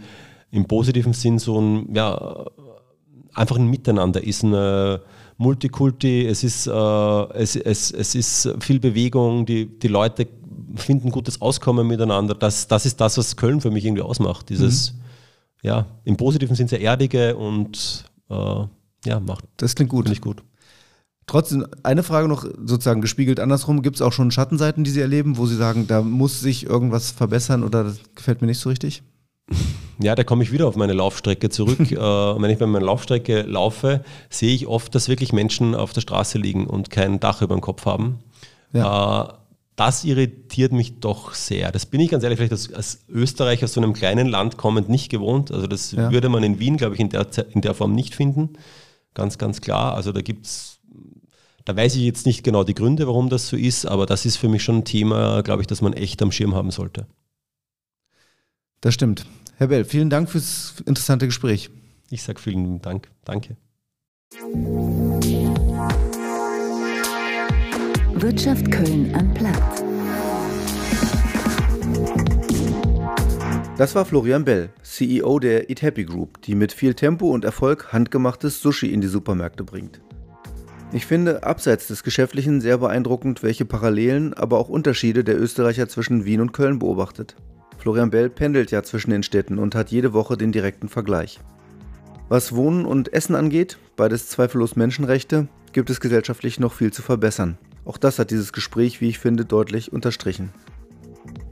im 0.52 0.66
positiven 0.66 1.14
Sinn 1.14 1.40
so 1.40 1.60
ein, 1.60 1.94
ja, 1.94 2.46
einfach 3.34 3.58
ein 3.58 3.68
Miteinander 3.68 4.24
ist. 4.24 4.44
Eine 4.44 5.02
Multikulti, 5.38 6.26
es 6.26 6.44
ist, 6.44 6.68
äh, 6.68 6.72
es, 6.72 7.56
es, 7.56 7.92
es 7.92 8.16
ist 8.16 8.56
viel 8.60 8.80
Bewegung, 8.80 9.46
die, 9.46 9.68
die 9.68 9.88
Leute 9.88 10.28
finden 10.76 11.12
gutes 11.12 11.42
Auskommen 11.42 11.88
miteinander. 11.88 12.34
Das, 12.34 12.68
das 12.68 12.86
ist 12.86 13.00
das, 13.00 13.18
was 13.18 13.38
Köln 13.38 13.62
für 13.62 13.72
mich 13.72 13.86
irgendwie 13.86 14.02
ausmacht. 14.02 14.50
Dieses. 14.50 14.94
Mhm 14.94 15.07
ja, 15.62 15.86
im 16.04 16.18
Positiven 16.18 16.56
sind 16.56 16.70
sehr 16.70 16.82
erdige 16.82 17.36
und 17.36 18.06
äh, 18.30 18.66
ja, 19.06 19.20
macht. 19.20 19.46
Das 19.58 19.76
klingt 19.76 19.90
gut. 19.90 20.08
Finde 20.08 20.22
gut. 20.22 20.44
Trotzdem, 21.28 21.68
eine 21.84 22.04
Frage 22.04 22.30
noch 22.30 22.44
sozusagen 22.44 23.02
gespiegelt 23.02 23.42
andersrum. 23.42 23.82
Gibt 23.82 23.98
es 23.98 24.02
auch 24.02 24.14
schon 24.14 24.32
Schattenseiten, 24.32 24.86
die 24.86 24.92
Sie 24.92 25.02
erleben, 25.02 25.38
wo 25.38 25.46
Sie 25.46 25.58
sagen, 25.58 25.86
da 25.86 26.02
muss 26.02 26.40
sich 26.40 26.66
irgendwas 26.66 27.12
verbessern 27.12 27.64
oder 27.64 27.84
das 27.84 28.00
gefällt 28.16 28.42
mir 28.42 28.48
nicht 28.48 28.60
so 28.60 28.70
richtig? 28.70 29.04
Ja, 30.00 30.14
da 30.14 30.24
komme 30.24 30.44
ich 30.44 30.52
wieder 30.52 30.68
auf 30.68 30.76
meine 30.76 30.94
Laufstrecke 30.94 31.50
zurück. 31.50 31.80
äh, 31.92 31.96
wenn 31.98 32.52
ich 32.52 32.60
bei 32.60 32.68
meiner 32.68 32.86
Laufstrecke 32.86 33.42
laufe, 33.42 34.04
sehe 34.30 34.54
ich 34.54 34.68
oft, 34.68 34.94
dass 34.94 35.10
wirklich 35.10 35.34
Menschen 35.34 35.74
auf 35.74 35.92
der 35.92 36.02
Straße 36.02 36.38
liegen 36.38 36.68
und 36.68 36.92
kein 36.92 37.20
Dach 37.20 37.42
über 37.42 37.56
dem 37.56 37.62
Kopf 37.62 37.88
haben. 37.88 38.20
Ja. 38.74 39.24
Äh, 39.24 39.34
das 39.78 40.04
irritiert 40.04 40.74
mich 40.74 41.00
doch 41.00 41.36
sehr. 41.36 41.72
Das 41.72 41.86
bin 41.86 42.02
ich 42.02 42.10
ganz 42.10 42.24
ehrlich, 42.24 42.38
vielleicht 42.38 42.52
als, 42.52 42.74
als 42.74 43.06
Österreicher 43.08 43.66
aus 43.66 43.74
so 43.74 43.80
einem 43.80 43.94
kleinen 43.94 44.28
Land 44.28 44.58
kommend 44.58 44.90
nicht 44.90 45.10
gewohnt. 45.10 45.52
Also 45.52 45.68
das 45.68 45.92
ja. 45.92 46.12
würde 46.12 46.30
man 46.30 46.44
in 46.44 46.60
Wien, 46.60 46.78
glaube 46.78 46.96
ich, 46.96 47.00
in 47.00 47.10
der, 47.10 47.28
in 47.52 47.62
der 47.62 47.76
Form 47.76 47.94
nicht 47.94 48.16
finden. 48.16 48.54
Ganz, 49.14 49.38
ganz 49.38 49.62
klar. 49.62 49.94
Also 49.94 50.12
da 50.12 50.22
gibt 50.22 50.48
es, 50.48 50.80
da 51.64 51.76
weiß 51.76 51.96
ich 51.96 52.02
jetzt 52.02 52.26
nicht 52.26 52.44
genau 52.44 52.64
die 52.64 52.74
Gründe, 52.74 53.06
warum 53.06 53.30
das 53.30 53.50
so 53.50 53.56
ist, 53.56 53.86
aber 53.86 54.08
das 54.08 54.26
ist 54.26 54.38
für 54.38 54.50
mich 54.50 54.64
schon 54.64 54.80
ein 54.80 54.86
Thema, 54.86 55.44
glaube 55.44 55.62
ich, 55.62 55.68
das 55.68 55.82
man 55.82 55.94
echt 55.94 56.24
am 56.24 56.32
Schirm 56.32 56.56
haben 56.56 56.72
sollte. 56.72 57.06
Das 58.82 58.96
stimmt. 58.96 59.28
Herr 59.58 59.68
Bell, 59.68 59.86
vielen 59.86 60.10
Dank 60.10 60.30
fürs 60.30 60.74
interessante 60.88 61.28
Gespräch. 61.28 61.70
Ich 62.10 62.24
sage 62.24 62.40
vielen 62.40 62.82
Dank. 62.82 63.10
Danke. 63.26 63.58
Wirtschaft 68.22 68.72
Köln 68.72 69.14
am 69.14 69.32
Platz. 69.36 69.84
Das 73.78 73.94
war 73.94 74.06
Florian 74.06 74.44
Bell, 74.44 74.70
CEO 74.82 75.38
der 75.38 75.70
Eat 75.70 75.84
Happy 75.84 76.04
Group, 76.04 76.42
die 76.42 76.56
mit 76.56 76.74
viel 76.74 76.96
Tempo 76.96 77.30
und 77.30 77.46
Erfolg 77.46 77.94
handgemachtes 77.94 78.60
Sushi 78.60 78.92
in 78.92 79.02
die 79.02 79.08
Supermärkte 79.08 79.64
bringt. 79.64 80.02
Ich 80.92 81.06
finde 81.06 81.44
abseits 81.44 81.88
des 81.88 82.02
Geschäftlichen 82.02 82.60
sehr 82.60 82.80
beeindruckend, 82.80 83.44
welche 83.44 83.66
Parallelen, 83.66 84.34
aber 84.34 84.58
auch 84.58 84.70
Unterschiede 84.70 85.24
der 85.24 85.40
Österreicher 85.40 85.88
zwischen 85.88 86.26
Wien 86.26 86.42
und 86.42 86.54
Köln 86.54 86.80
beobachtet. 86.80 87.36
Florian 87.78 88.10
Bell 88.10 88.32
pendelt 88.32 88.72
ja 88.72 88.82
zwischen 88.82 89.12
den 89.12 89.22
Städten 89.22 89.60
und 89.60 89.76
hat 89.76 89.92
jede 89.92 90.14
Woche 90.14 90.38
den 90.38 90.52
direkten 90.52 90.90
Vergleich. 90.90 91.40
Was 92.30 92.56
Wohnen 92.56 92.86
und 92.86 93.14
Essen 93.14 93.36
angeht, 93.36 93.78
beides 93.96 94.28
zweifellos 94.28 94.76
Menschenrechte, 94.76 95.50
gibt 95.72 95.92
es 95.92 96.00
gesellschaftlich 96.00 96.60
noch 96.60 96.74
viel 96.74 96.92
zu 96.92 97.04
verbessern. 97.04 97.60
Auch 97.88 97.98
das 97.98 98.20
hat 98.20 98.32
dieses 98.32 98.52
Gespräch, 98.52 99.00
wie 99.00 99.08
ich 99.08 99.18
finde, 99.18 99.46
deutlich 99.46 99.94
unterstrichen. 99.94 100.50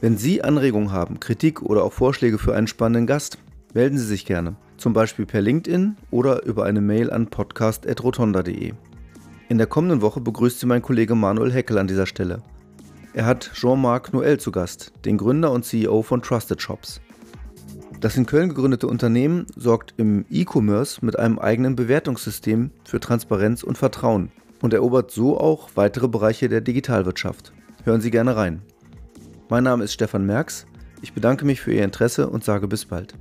Wenn 0.02 0.18
Sie 0.18 0.44
Anregungen 0.44 0.92
haben, 0.92 1.22
Kritik 1.22 1.62
oder 1.62 1.86
auch 1.86 1.94
Vorschläge 1.94 2.38
für 2.38 2.54
einen 2.54 2.68
spannenden 2.68 3.08
Gast, 3.08 3.38
melden 3.74 3.98
Sie 3.98 4.06
sich 4.06 4.26
gerne, 4.26 4.58
zum 4.76 4.92
Beispiel 4.92 5.26
per 5.26 5.40
LinkedIn 5.40 5.96
oder 6.12 6.44
über 6.44 6.66
eine 6.66 6.82
Mail 6.82 7.10
an 7.10 7.28
podcast.rotonda.de. 7.28 8.74
In 9.48 9.58
der 9.58 9.68
kommenden 9.68 10.02
Woche 10.02 10.20
begrüßt 10.20 10.60
Sie 10.60 10.66
mein 10.66 10.82
Kollege 10.82 11.16
Manuel 11.16 11.54
Heckel 11.54 11.78
an 11.78 11.88
dieser 11.88 12.06
Stelle. 12.06 12.42
Er 13.14 13.26
hat 13.26 13.52
Jean-Marc 13.54 14.10
Noël 14.10 14.38
zu 14.38 14.52
Gast, 14.52 14.92
den 15.06 15.18
Gründer 15.18 15.54
und 15.54 15.64
CEO 15.64 16.02
von 16.02 16.22
Trusted 16.22 16.62
Shops. 16.62 17.00
Das 18.02 18.18
in 18.18 18.26
Köln 18.26 18.50
gegründete 18.50 18.88
Unternehmen 18.88 19.46
sorgt 19.56 19.94
im 19.96 20.26
E-Commerce 20.30 21.00
mit 21.06 21.18
einem 21.18 21.40
eigenen 21.40 21.78
Bewertungssystem 21.78 22.72
für 22.84 23.00
Transparenz 23.00 23.64
und 23.64 23.78
Vertrauen 23.78 24.32
und 24.66 24.74
erobert 24.74 25.11
so 25.11 25.39
auch 25.39 25.70
weitere 25.76 26.07
Bereiche 26.07 26.49
der 26.49 26.59
Digitalwirtschaft. 26.59 27.53
Hören 27.84 28.01
Sie 28.01 28.11
gerne 28.11 28.36
rein. 28.36 28.63
Mein 29.47 29.63
Name 29.63 29.84
ist 29.84 29.93
Stefan 29.93 30.26
Merks. 30.26 30.66
Ich 31.03 31.13
bedanke 31.13 31.45
mich 31.45 31.61
für 31.61 31.72
Ihr 31.72 31.84
Interesse 31.84 32.28
und 32.28 32.43
sage 32.43 32.68
bis 32.68 32.86
bald. 32.86 33.13